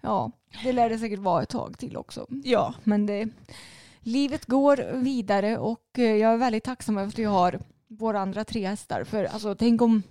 Ja, 0.00 0.30
det 0.62 0.72
lär 0.72 0.88
det 0.90 0.98
säkert 0.98 1.18
vara 1.18 1.42
ett 1.42 1.48
tag 1.48 1.78
till 1.78 1.96
också. 1.96 2.26
Ja, 2.44 2.74
Men 2.84 3.06
det, 3.06 3.28
livet 4.00 4.46
går 4.46 5.00
vidare 5.02 5.58
och 5.58 5.98
eh, 5.98 6.04
jag 6.04 6.32
är 6.32 6.36
väldigt 6.36 6.64
tacksam 6.64 6.98
över 6.98 7.08
att 7.08 7.18
vi 7.18 7.24
har 7.24 7.60
våra 7.88 8.20
andra 8.20 8.44
tre 8.44 8.66
hästar. 8.66 9.04
För 9.04 9.24
alltså, 9.24 9.54
tänk 9.54 9.82
om 9.82 10.02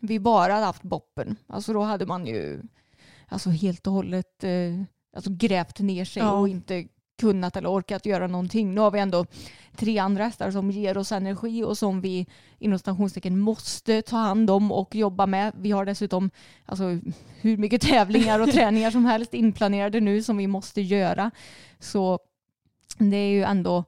vi 0.00 0.18
bara 0.20 0.52
hade 0.52 0.64
haft 0.66 0.82
boppen. 0.82 1.36
Alltså 1.46 1.72
då 1.72 1.80
hade 1.80 2.06
man 2.06 2.26
ju 2.26 2.62
alltså, 3.28 3.50
helt 3.50 3.86
och 3.86 3.92
hållet 3.92 4.44
eh, 4.44 4.82
alltså, 5.16 5.30
grävt 5.34 5.78
ner 5.78 6.04
sig 6.04 6.22
Ja. 6.22 6.32
och 6.32 6.48
inte 6.48 6.86
kunnat 7.22 7.56
eller 7.56 7.70
orkat 7.70 8.06
göra 8.06 8.26
någonting. 8.26 8.74
Nu 8.74 8.80
har 8.80 8.90
vi 8.90 8.98
ändå 8.98 9.26
tre 9.76 9.98
andra 9.98 10.24
hästar 10.24 10.50
som 10.50 10.70
ger 10.70 10.98
oss 10.98 11.12
energi 11.12 11.64
och 11.64 11.78
som 11.78 12.00
vi 12.00 12.26
inom 12.58 12.78
stationstecken 12.78 13.38
måste 13.38 14.02
ta 14.02 14.16
hand 14.16 14.50
om 14.50 14.72
och 14.72 14.94
jobba 14.94 15.26
med. 15.26 15.52
Vi 15.56 15.70
har 15.70 15.84
dessutom 15.84 16.30
alltså, 16.66 16.84
hur 17.40 17.56
mycket 17.56 17.82
tävlingar 17.82 18.40
och 18.40 18.50
träningar 18.52 18.90
som 18.90 19.04
helst 19.04 19.34
inplanerade 19.34 20.00
nu 20.00 20.22
som 20.22 20.36
vi 20.36 20.46
måste 20.46 20.80
göra. 20.80 21.30
Så 21.78 22.18
det 22.98 23.16
är 23.16 23.30
ju 23.30 23.42
ändå 23.42 23.84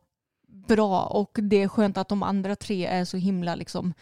bra 0.49 1.03
och 1.03 1.39
det 1.43 1.63
är 1.63 1.69
skönt 1.69 1.99
att 1.99 2.09
de 2.09 2.23
andra 2.23 2.57
tre 2.57 2.87
är 2.87 3.05
så 3.05 3.17
himla 3.17 3.55
liksom 3.55 3.95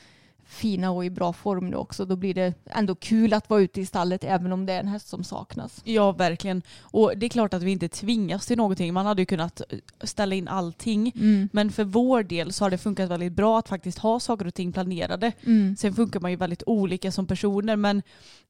fina 0.52 0.90
och 0.90 1.04
i 1.04 1.10
bra 1.10 1.32
form 1.32 1.70
nu 1.70 1.76
också. 1.76 2.04
Då 2.04 2.16
blir 2.16 2.34
det 2.34 2.54
ändå 2.66 2.94
kul 2.94 3.32
att 3.32 3.50
vara 3.50 3.60
ute 3.60 3.80
i 3.80 3.86
stallet 3.86 4.24
även 4.24 4.52
om 4.52 4.66
det 4.66 4.72
är 4.72 4.80
en 4.80 4.88
häst 4.88 5.08
som 5.08 5.24
saknas. 5.24 5.80
ja, 5.84 6.12
verkligen. 6.12 6.62
Och 6.80 7.12
det 7.16 7.26
är 7.26 7.30
klart 7.30 7.54
att 7.54 7.62
vi 7.62 7.70
inte 7.70 7.88
tvingas 7.88 8.46
till 8.46 8.56
någonting. 8.56 8.94
Man 8.94 9.06
hade 9.06 9.22
ju 9.22 9.26
kunnat 9.26 9.62
ställa 10.00 10.34
in 10.34 10.48
allting. 10.48 11.12
Men 11.52 11.70
för 11.72 11.84
vår 11.84 12.22
del 12.22 12.52
så 12.52 12.64
har 12.64 12.70
det 12.70 12.78
funkat 12.78 13.10
väldigt 13.10 13.32
bra 13.32 13.58
att 13.58 13.68
faktiskt 13.68 13.98
ha 13.98 14.20
saker 14.20 14.46
och 14.46 14.54
ting 14.54 14.72
planerade. 14.72 15.32
Sen 15.78 15.94
funkar 15.94 16.20
man 16.20 16.30
ju 16.30 16.36
väldigt 16.36 16.62
olika 16.66 17.12
som 17.12 17.26
personer 17.26 17.76
men 17.76 18.02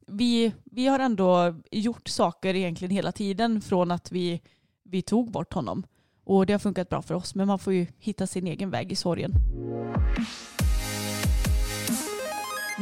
vi, 0.06 0.52
vi 0.64 0.86
har 0.86 0.98
ändå 0.98 1.54
gjort 1.70 2.08
saker 2.08 2.54
egentligen 2.54 2.90
hela 2.90 3.12
tiden 3.12 3.60
från 3.60 3.90
att 3.90 4.12
vi, 4.12 4.40
vi 4.84 5.02
tog 5.02 5.30
bort 5.30 5.52
honom. 5.52 5.84
Och 6.24 6.46
det 6.46 6.52
har 6.52 6.58
funkat 6.58 6.88
bra 6.88 7.02
för 7.02 7.14
oss 7.14 7.34
men 7.34 7.46
man 7.46 7.58
får 7.58 7.72
ju 7.72 7.86
hitta 7.98 8.26
sin 8.26 8.46
egen 8.46 8.70
väg 8.70 8.92
i 8.92 8.96
sorgen. 8.96 9.32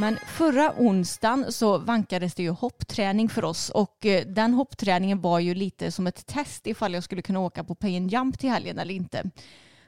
Men 0.00 0.18
förra 0.26 0.72
onsdagen 0.76 1.52
så 1.52 1.78
vankades 1.78 2.34
det 2.34 2.42
ju 2.42 2.50
hoppträning 2.50 3.28
för 3.28 3.44
oss 3.44 3.70
och 3.70 4.06
eh, 4.06 4.26
den 4.26 4.54
hoppträningen 4.54 5.20
var 5.20 5.38
ju 5.38 5.54
lite 5.54 5.92
som 5.92 6.06
ett 6.06 6.26
test 6.26 6.66
ifall 6.66 6.94
jag 6.94 7.04
skulle 7.04 7.22
kunna 7.22 7.40
åka 7.40 7.64
på 7.64 7.74
pay 7.74 7.96
and 7.96 8.12
jump 8.12 8.38
till 8.38 8.50
helgen 8.50 8.78
eller 8.78 8.94
inte. 8.94 9.30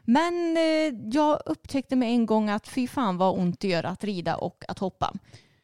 Men 0.03 0.57
eh, 0.57 0.95
jag 1.13 1.41
upptäckte 1.47 1.97
med 1.97 2.09
en 2.09 2.27
gång 2.27 2.51
att 2.51 2.69
fy 2.69 2.89
fan 2.89 3.17
vad 3.17 3.39
ont 3.39 3.61
det 3.61 3.69
gör 3.69 3.85
att 3.85 4.05
rida 4.05 4.37
och 4.37 4.65
att 4.69 4.79
hoppa. 4.79 5.13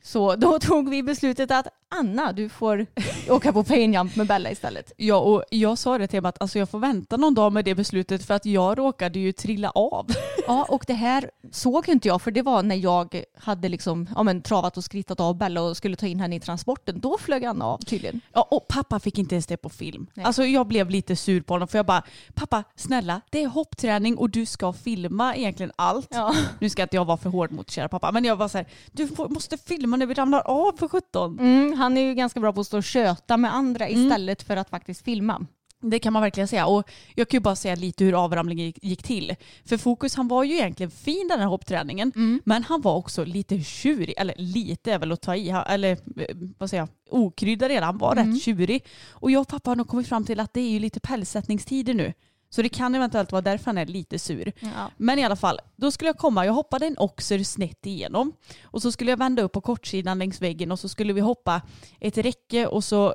Så 0.03 0.37
då 0.37 0.59
tog 0.61 0.91
vi 0.91 1.03
beslutet 1.03 1.51
att 1.51 1.67
Anna, 1.91 2.33
du 2.33 2.49
får 2.49 2.87
åka 3.31 3.53
på 3.53 3.65
pay 3.65 3.85
and 3.85 3.95
jump 3.95 4.17
med 4.17 4.27
Bella 4.27 4.51
istället. 4.51 4.93
Ja 4.97 5.17
och 5.17 5.45
jag 5.51 5.79
sa 5.79 5.99
det 5.99 6.07
till 6.07 6.23
mig 6.23 6.29
att 6.29 6.43
alltså, 6.43 6.59
jag 6.59 6.69
får 6.69 6.79
vänta 6.79 7.17
någon 7.17 7.35
dag 7.35 7.53
med 7.53 7.65
det 7.65 7.75
beslutet 7.75 8.27
för 8.27 8.35
att 8.35 8.47
jag 8.47 8.79
råkade 8.79 9.19
ju 9.19 9.33
trilla 9.33 9.71
av. 9.71 10.07
Ja, 10.47 10.67
och 10.69 10.85
det 10.87 10.95
här 10.95 11.31
såg 11.53 11.89
inte 11.89 12.09
jag 12.09 12.23
för 12.23 12.31
det 12.31 12.43
var 12.43 12.63
när 12.63 12.77
jag 12.77 13.23
hade 13.39 13.69
liksom, 13.69 14.09
ja, 14.17 14.23
men, 14.23 14.43
travat 14.43 14.77
och 14.77 14.85
skrittat 14.85 15.21
av 15.21 15.39
Bella 15.39 15.63
och 15.63 15.77
skulle 15.77 15.97
ta 15.97 16.07
in 16.07 16.21
henne 16.21 16.37
i 16.37 16.41
transporten. 16.41 17.01
Då 17.01 17.19
flög 17.19 17.45
Anna 17.45 17.65
av 17.65 17.79
tydligen. 17.79 18.21
Ja, 18.33 18.49
och 18.51 18.69
pappa 18.69 19.01
fick 19.01 19.19
inte 19.19 19.35
ens 19.35 19.47
det 19.47 19.57
på 19.57 19.69
film. 19.69 20.07
Nej. 20.15 20.27
Alltså 20.27 20.45
jag 20.45 20.67
blev 20.67 20.91
lite 20.91 21.17
sur 21.17 21.41
på 21.41 21.55
honom 21.55 21.69
för 21.69 21.79
jag 21.79 21.87
bara, 21.87 22.03
pappa 22.35 22.65
snälla 22.77 23.21
det 23.31 23.43
är 23.43 23.49
hoppträning 23.49 24.17
och 24.17 24.31
du 24.31 24.47
ska 24.47 24.73
filma 24.73 25.37
egentligen 25.37 25.73
allt. 25.77 26.09
Ja. 26.11 26.35
Nu 26.59 26.71
ska 26.71 26.83
inte 26.83 26.97
jag 26.97 27.05
vara 27.05 27.17
för 27.17 27.31
hård 27.31 27.53
mot 27.53 27.71
kära 27.71 27.89
pappa 27.89 28.13
men 28.13 28.25
jag 28.25 28.37
var 28.37 28.49
så 28.49 28.59
här, 28.59 28.67
du 28.93 29.09
måste 29.29 29.57
filma 29.59 29.97
när 29.97 30.07
vi 30.07 30.15
ramlar 30.15 30.41
av 30.41 30.73
för 30.79 30.89
17. 30.89 31.39
Mm, 31.39 31.78
han 31.79 31.97
är 31.97 32.01
ju 32.01 32.15
ganska 32.15 32.41
bra 32.41 32.53
på 32.53 32.61
att 32.61 32.67
stå 32.67 32.77
och 32.77 32.85
köta 32.85 33.37
med 33.37 33.55
andra 33.55 33.89
istället 33.89 34.43
för 34.43 34.57
att 34.57 34.71
faktiskt 34.71 35.05
filma. 35.05 35.47
Det 35.81 35.99
kan 35.99 36.13
man 36.13 36.23
verkligen 36.23 36.49
säga. 36.49 36.67
Och 36.67 36.91
jag 37.15 37.29
kan 37.29 37.39
ju 37.39 37.43
bara 37.43 37.57
säga 37.57 37.75
lite 37.75 38.05
hur 38.05 38.25
avramlingen 38.25 38.73
gick, 38.83 39.03
till. 39.03 39.35
För 39.65 39.77
Fokus 39.77 40.15
han 40.15 40.29
var 40.29 40.45
ju 40.45 40.55
egentligen 40.55 40.91
fin 40.91 41.29
den 41.29 41.41
här 41.41 41.47
hoppträningen. 41.47 42.13
Men 42.45 42.65
han 42.65 42.81
var 42.81 42.95
också 42.95 43.25
lite 43.25 43.61
tjurig. 43.61 44.15
Eller 44.19 44.35
lite 44.37 44.93
är 44.93 44.99
väl 44.99 45.13
att 45.13 45.21
ta 45.21 45.37
i. 45.37 45.49
Eller 45.67 45.93
eh, 45.93 46.37
vad 46.59 46.71
säger 46.71 46.83
jag? 46.83 46.89
Okryddad 47.11 47.69
redan. 47.69 47.85
Han 47.85 47.99
var 47.99 48.15
rätt 48.15 48.43
tjurig. 48.43 48.85
Och 49.11 49.31
jag 49.31 49.41
och 49.41 49.49
pappa 49.49 49.71
har 49.71 49.77
nog 49.77 49.89
kommit 49.89 50.09
fram 50.09 50.25
till 50.25 50.41
att 50.41 50.55
det 50.55 50.61
är 50.61 50.71
ju 50.71 50.79
lite 50.79 51.01
pälssättningstider 51.01 51.95
nu. 51.95 52.13
Så 52.51 52.63
det 52.63 52.69
kan 52.69 52.95
eventuellt 52.95 53.33
vara 53.33 53.43
därför 53.43 53.67
han 53.67 53.79
är 53.79 53.87
lite 53.87 54.19
sur. 54.19 54.53
Ja. 54.61 54.91
Men 54.97 55.19
i 55.19 55.25
alla 55.25 55.37
fall, 55.37 55.61
då 55.77 55.91
skulle 55.91 56.09
jag 56.09 56.17
komma. 56.17 56.47
Jag 56.47 56.53
hoppade 56.53 56.87
en 56.87 56.99
oxer 56.99 57.45
snett 57.45 57.87
igenom. 57.87 58.33
Och 58.65 58.83
så 58.83 58.93
skulle 58.93 59.11
jag 59.11 59.19
vända 59.19 59.43
upp 59.43 59.53
på 59.53 59.61
kortsidan 59.61 60.19
längs 60.19 60.43
väggen 60.43 60.73
och 60.73 60.79
så 60.79 60.89
skulle 60.89 61.13
vi 61.13 61.21
hoppa 61.21 61.63
ett 62.01 62.19
räcke 62.19 62.67
och 62.67 62.85
så 62.85 63.15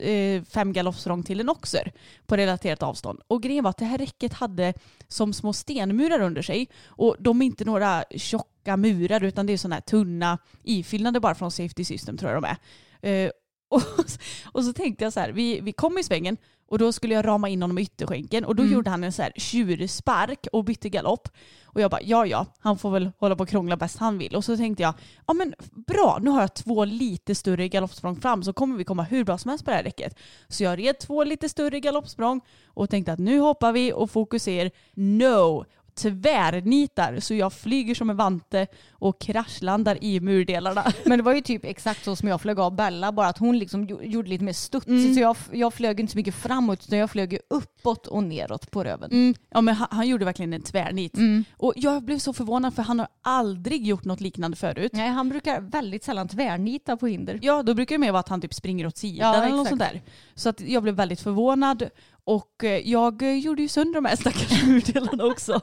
eh, 0.00 0.42
fem 0.42 0.72
galoppsprång 0.72 1.22
till 1.22 1.40
en 1.40 1.48
oxer 1.48 1.92
på 2.26 2.36
relaterat 2.36 2.82
avstånd. 2.82 3.20
Och 3.28 3.42
grejen 3.42 3.64
var 3.64 3.70
att 3.70 3.78
det 3.78 3.84
här 3.84 3.98
räcket 3.98 4.32
hade 4.32 4.74
som 5.08 5.32
små 5.32 5.52
stenmurar 5.52 6.20
under 6.20 6.42
sig. 6.42 6.68
Och 6.86 7.16
de 7.18 7.42
är 7.42 7.46
inte 7.46 7.64
några 7.64 8.04
tjocka 8.16 8.76
murar 8.76 9.24
utan 9.24 9.46
det 9.46 9.52
är 9.52 9.56
sådana 9.56 9.76
här 9.76 9.80
tunna 9.80 10.38
ifyllnader 10.62 11.20
bara 11.20 11.34
från 11.34 11.50
Safety 11.50 11.84
System 11.84 12.16
tror 12.16 12.32
jag 12.32 12.42
de 12.42 12.48
är. 12.48 12.56
Eh, 13.04 13.30
och, 13.74 14.04
och 14.52 14.64
så 14.64 14.72
tänkte 14.72 15.04
jag 15.04 15.12
så 15.12 15.20
här, 15.20 15.32
vi, 15.32 15.60
vi 15.60 15.72
kom 15.72 15.98
i 15.98 16.04
svängen 16.04 16.36
och 16.68 16.78
då 16.78 16.92
skulle 16.92 17.14
jag 17.14 17.26
rama 17.26 17.48
in 17.48 17.62
honom 17.62 17.78
i 17.78 17.82
ytterskänken 17.82 18.44
och 18.44 18.56
då 18.56 18.64
gjorde 18.64 18.90
han 18.90 19.04
en 19.04 19.12
så 19.12 19.22
här 19.22 19.32
tjurspark 19.36 20.46
och 20.52 20.64
bytte 20.64 20.88
galopp. 20.88 21.28
Och 21.64 21.80
jag 21.80 21.90
bara, 21.90 22.02
ja 22.02 22.26
ja, 22.26 22.46
han 22.58 22.78
får 22.78 22.90
väl 22.90 23.10
hålla 23.18 23.36
på 23.36 23.42
och 23.42 23.48
krångla 23.48 23.76
bäst 23.76 23.98
han 23.98 24.18
vill. 24.18 24.36
Och 24.36 24.44
så 24.44 24.56
tänkte 24.56 24.82
jag, 24.82 24.94
ja 25.26 25.34
men 25.34 25.54
bra, 25.86 26.18
nu 26.22 26.30
har 26.30 26.40
jag 26.40 26.54
två 26.54 26.84
lite 26.84 27.34
större 27.34 27.68
galoppsprång 27.68 28.16
fram 28.16 28.42
så 28.42 28.52
kommer 28.52 28.76
vi 28.76 28.84
komma 28.84 29.02
hur 29.02 29.24
bra 29.24 29.38
som 29.38 29.48
helst 29.48 29.64
på 29.64 29.70
det 29.70 29.76
här 29.76 29.84
räcket. 29.84 30.18
Så 30.48 30.64
jag 30.64 30.78
red 30.78 30.98
två 30.98 31.24
lite 31.24 31.48
större 31.48 31.80
galoppsprång 31.80 32.40
och 32.66 32.90
tänkte 32.90 33.12
att 33.12 33.18
nu 33.18 33.38
hoppar 33.38 33.72
vi 33.72 33.92
och 33.92 34.10
fokuserar. 34.10 34.70
No! 34.94 35.64
Tvärnitar 35.94 37.20
så 37.20 37.34
jag 37.34 37.52
flyger 37.52 37.94
som 37.94 38.10
en 38.10 38.16
vante 38.16 38.66
och 38.92 39.20
kraschlandar 39.20 40.04
i 40.04 40.20
murdelarna. 40.20 40.84
Men 41.04 41.18
det 41.18 41.22
var 41.22 41.34
ju 41.34 41.40
typ 41.40 41.64
exakt 41.64 42.04
så 42.04 42.16
som 42.16 42.28
jag 42.28 42.40
flög 42.40 42.58
av 42.60 42.76
Bella, 42.76 43.12
bara 43.12 43.28
att 43.28 43.38
hon 43.38 43.58
liksom 43.58 43.86
gjo- 43.88 44.02
gjorde 44.02 44.28
lite 44.28 44.44
mer 44.44 44.52
studs. 44.52 44.86
Så 45.14 45.20
jag, 45.20 45.36
jag 45.52 45.74
flög 45.74 46.00
inte 46.00 46.12
så 46.12 46.18
mycket 46.18 46.34
framåt 46.34 46.84
utan 46.86 46.98
jag 46.98 47.10
flög 47.10 47.38
uppåt 47.50 48.06
och 48.06 48.22
neråt 48.24 48.70
på 48.70 48.84
röven. 48.84 49.10
Mm, 49.12 49.34
ja, 49.50 49.60
men 49.60 49.74
han, 49.74 49.88
han 49.90 50.08
gjorde 50.08 50.24
verkligen 50.24 50.52
en 50.52 50.62
tvärnit. 50.62 51.14
Och 51.56 51.72
jag 51.76 52.02
blev 52.04 52.18
så 52.18 52.32
förvånad 52.32 52.74
för 52.74 52.82
han 52.82 52.98
har 52.98 53.08
aldrig 53.22 53.86
gjort 53.86 54.04
något 54.04 54.20
liknande 54.20 54.56
förut. 54.56 54.90
Nej, 54.94 55.08
han 55.10 55.28
brukar 55.28 55.60
väldigt 55.60 56.04
sällan 56.04 56.28
tvärnita 56.28 56.96
på 56.96 57.06
hinder. 57.06 57.38
Ja, 57.42 57.62
då 57.62 57.74
brukar 57.74 57.94
det 57.94 57.98
mer 57.98 58.12
vara 58.12 58.20
att 58.20 58.28
han 58.28 58.40
typ 58.40 58.54
springer 58.54 58.86
åt 58.86 58.96
sidan 58.96 59.34
Ja, 59.34 59.42
eller 59.42 59.56
något 59.56 59.68
sånt 59.68 59.80
där. 59.80 60.02
Så 60.34 60.48
att 60.48 60.60
jag 60.60 60.82
blev 60.82 60.94
väldigt 60.94 61.20
förvånad. 61.20 61.88
Och 62.26 62.64
eh, 62.64 62.90
jag 62.90 63.22
eh, 63.22 63.38
gjorde 63.38 63.62
ju 63.62 63.68
sönder 63.68 63.94
de 63.94 64.04
här 64.04 64.16
stackars 64.16 64.62
murdelarna 64.66 65.24
också. 65.24 65.60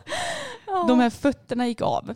De 0.87 0.99
här 0.99 1.09
fötterna 1.09 1.67
gick 1.67 1.81
av. 1.81 2.13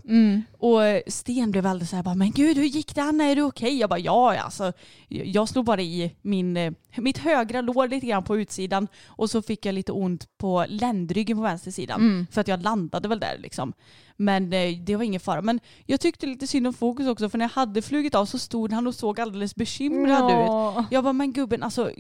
Och 0.60 0.84
eh, 0.86 1.02
Sten 1.08 1.52
blev 1.52 1.64
väldigt 1.64 1.90
så 1.90 1.96
här, 1.96 2.04
bara, 2.04 2.16
men 2.16 2.32
gud 2.32 2.58
hur 2.58 2.64
gick 2.66 2.96
det 2.96 3.02
Anna, 3.02 3.24
är 3.24 3.36
du 3.36 3.42
okej? 3.42 3.78
Jag 3.80 3.90
bara 3.90 4.00
ja 4.00 4.38
alltså. 4.40 4.74
Jag 5.08 5.50
slog 5.50 5.66
bara 5.66 5.82
i 5.82 6.16
min, 6.22 6.58
eh, 6.58 6.74
mitt 6.98 7.18
högra 7.18 7.62
lår 7.62 7.88
lite 7.88 8.08
grann 8.08 8.24
på 8.24 8.38
utsidan 8.38 8.88
och 9.08 9.30
så 9.30 9.42
fick 9.42 9.66
jag 9.66 9.76
lite 9.76 9.92
ont 9.92 10.38
på 10.38 10.66
ländryggen 10.70 11.38
på 11.38 11.44
vänster 11.44 11.72
sidan. 11.72 12.28
För 12.32 12.42
att 12.42 12.48
jag 12.48 12.62
landade 12.64 13.08
väl 13.08 13.20
där 13.20 13.38
liksom. 13.40 13.74
Men 14.18 14.54
eh, 14.54 14.78
det 14.80 14.96
var 14.96 15.04
ingen 15.04 15.20
fara. 15.20 15.42
Men 15.42 15.60
jag 15.86 16.00
tyckte 16.00 16.26
lite 16.26 16.48
synd 16.48 16.68
om 16.68 16.74
Fokus 16.74 17.08
också 17.08 17.30
för 17.30 17.38
när 17.38 17.46
jag 17.46 17.50
hade 17.50 17.82
flugit 17.82 18.16
av 18.16 18.26
så 18.26 18.40
stod 18.40 18.72
han 18.74 18.88
och 18.88 18.96
såg 18.96 19.20
alldeles 19.20 19.56
bekymrad 19.56 20.32
Ja. 20.32 20.80
ut. 20.80 20.86
Jag 20.92 21.04
bara, 21.04 21.14
men 21.14 21.34
gubben, 21.34 21.64
alltså, 21.64 21.92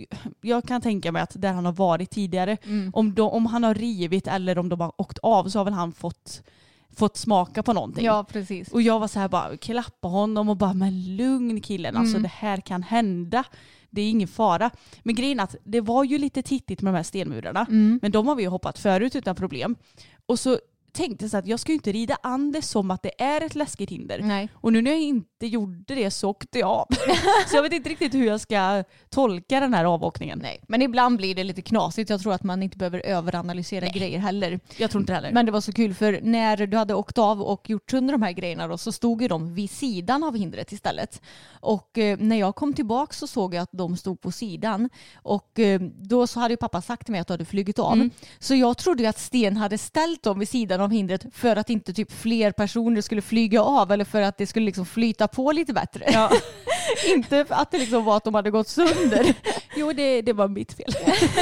jag 0.42 0.64
kan 0.64 0.82
tänka 0.82 1.12
mig 1.12 1.22
att 1.22 1.42
där 1.42 1.54
han 1.54 1.66
har 1.66 1.72
varit 1.74 2.10
tidigare, 2.10 2.58
om, 2.94 3.14
de, 3.14 3.30
om 3.30 3.46
han 3.46 3.64
har 3.64 3.74
rivit 3.74 4.28
eller 4.28 4.58
om 4.58 4.70
de 4.70 4.80
har 4.82 4.92
åkt 4.98 5.18
av 5.18 5.50
så 5.50 5.60
har 5.60 5.66
väl 5.66 5.74
han 5.74 5.92
fått, 5.92 6.42
fått 6.96 7.18
smaka 7.18 7.64
på 7.64 7.74
någonting. 7.74 8.06
Ja, 8.06 8.26
precis. 8.30 8.72
Och 8.72 8.82
jag 8.82 9.00
var 9.00 9.08
så 9.08 9.20
här 9.20 9.28
bara, 9.28 9.58
klappa 9.58 10.08
honom 10.08 10.50
och 10.50 10.58
bara, 10.58 10.74
men 10.74 11.16
lugn 11.16 11.62
killen, 11.62 11.98
alltså 11.98 12.20
det 12.20 12.28
här 12.28 12.58
kan 12.58 12.84
hända. 12.84 13.44
det 13.90 14.02
är 14.02 14.10
ingen 14.10 14.28
fara. 14.28 14.72
Men 15.04 15.16
grejen 15.16 15.40
är 15.40 15.44
att 15.44 15.56
det 15.64 15.82
var 15.82 16.04
ju 16.04 16.18
lite 16.18 16.42
tittigt 16.42 16.82
med 16.82 16.94
de 16.94 16.98
här 16.98 17.04
stenmurarna. 17.04 17.66
Mm. 17.70 18.00
Men 18.02 18.12
de 18.12 18.28
har 18.28 18.36
vi 18.36 18.44
ju 18.44 18.50
hoppat 18.50 18.80
förut 18.80 19.16
utan 19.16 19.36
problem. 19.36 19.76
Och 20.26 20.40
så 20.40 20.60
tänkte 20.96 21.30
så 21.30 21.38
att 21.38 21.48
jag 21.48 21.60
ska 21.60 21.72
ju 21.72 21.76
inte 21.76 21.92
rida 21.92 22.18
an 22.24 22.52
det 22.52 22.62
som 22.62 22.92
att 22.92 23.04
det 23.04 23.22
är 23.22 23.42
ett 23.42 23.56
läskigt 23.56 23.90
hinder. 23.90 24.20
Nej. 24.24 24.50
Och 24.54 24.74
nu 24.74 24.82
när 24.82 24.92
jag 24.92 25.02
inte 25.02 25.48
gjorde 25.48 25.96
det 25.96 26.12
så 26.12 26.30
åkte 26.30 26.60
jag 26.60 26.70
av. 26.70 26.88
så 27.48 27.56
jag 27.56 27.64
vet 27.64 27.74
inte 27.74 27.90
riktigt 27.90 28.14
hur 28.14 28.28
jag 28.28 28.42
ska 28.42 28.84
tolka 29.10 29.60
den 29.60 29.74
här 29.74 29.86
avåkningen. 29.86 30.40
Nej, 30.44 30.62
men 30.68 30.82
ibland 30.82 31.18
blir 31.18 31.36
det 31.36 31.44
lite 31.44 31.62
knasigt. 31.62 32.10
Jag 32.10 32.22
tror 32.22 32.34
att 32.34 32.44
man 32.44 32.64
inte 32.64 32.78
behöver 32.78 33.00
överanalysera 33.06 33.88
grejer 33.88 34.20
heller. 34.20 34.60
Jag 34.78 34.92
tror 34.92 35.02
inte 35.02 35.14
heller. 35.14 35.32
Men 35.32 35.46
det 35.46 35.52
var 35.52 35.62
så 35.62 35.74
kul 35.74 35.94
för 35.94 36.20
när 36.22 36.68
du 36.68 36.78
hade 36.78 36.94
åkt 36.94 37.18
av 37.18 37.42
och 37.42 37.70
gjort 37.70 37.92
sönder 37.92 38.12
de 38.12 38.22
här 38.22 38.32
grejerna 38.32 38.68
då, 38.68 38.78
så 38.78 38.92
stod 38.92 39.22
ju 39.22 39.28
de 39.28 39.54
vid 39.54 39.70
sidan 39.70 40.24
av 40.24 40.36
hindret 40.36 40.72
istället. 40.72 41.22
Och 41.62 41.98
eh, 41.98 42.18
när 42.20 42.36
jag 42.36 42.56
kom 42.56 42.74
tillbaka 42.74 43.14
så 43.14 43.28
såg 43.28 43.54
jag 43.54 43.62
att 43.62 43.70
de 43.72 43.98
stod 43.98 44.22
på 44.22 44.32
sidan. 44.32 44.90
Och 45.16 45.60
eh, 45.60 45.82
då 45.82 46.28
så 46.28 46.40
hade 46.40 46.54
ju 46.54 46.58
pappa 46.58 46.82
sagt 46.82 47.06
till 47.06 47.12
mig 47.12 47.22
att 47.22 47.28
du 47.28 47.34
hade 47.34 47.46
flugit 47.46 47.80
av. 47.80 48.10
Så 48.40 48.56
jag 48.56 48.78
trodde 48.78 49.04
ju 49.04 49.10
att 49.10 49.20
Sten 49.20 49.58
hade 49.58 49.78
ställt 49.78 50.24
dem 50.24 50.40
vid 50.40 50.50
sidan 50.50 50.82
av 50.86 50.92
hindret 50.92 51.26
för 51.34 51.56
att 51.56 51.70
inte 51.70 51.94
typ 51.94 52.12
fler 52.12 52.52
personer 52.52 53.02
skulle 53.02 53.22
flyga 53.22 53.62
av 53.62 53.92
eller 53.92 54.06
för 54.06 54.22
att 54.22 54.38
det 54.38 54.48
skulle 54.48 54.66
liksom 54.66 54.86
flyta 54.86 55.28
på 55.28 55.52
lite 55.52 55.74
bättre. 55.74 56.06
Ja. 56.14 56.32
inte 57.16 57.46
att 57.50 57.72
det 57.72 57.78
liksom 57.78 58.06
var 58.06 58.18
att 58.18 58.24
de 58.24 58.34
hade 58.36 58.52
gått 58.52 58.68
sönder. 58.68 59.34
Jo, 59.78 59.94
det, 59.94 60.22
det 60.22 60.34
var 60.34 60.48
mitt 60.48 60.74
fel. 60.74 60.94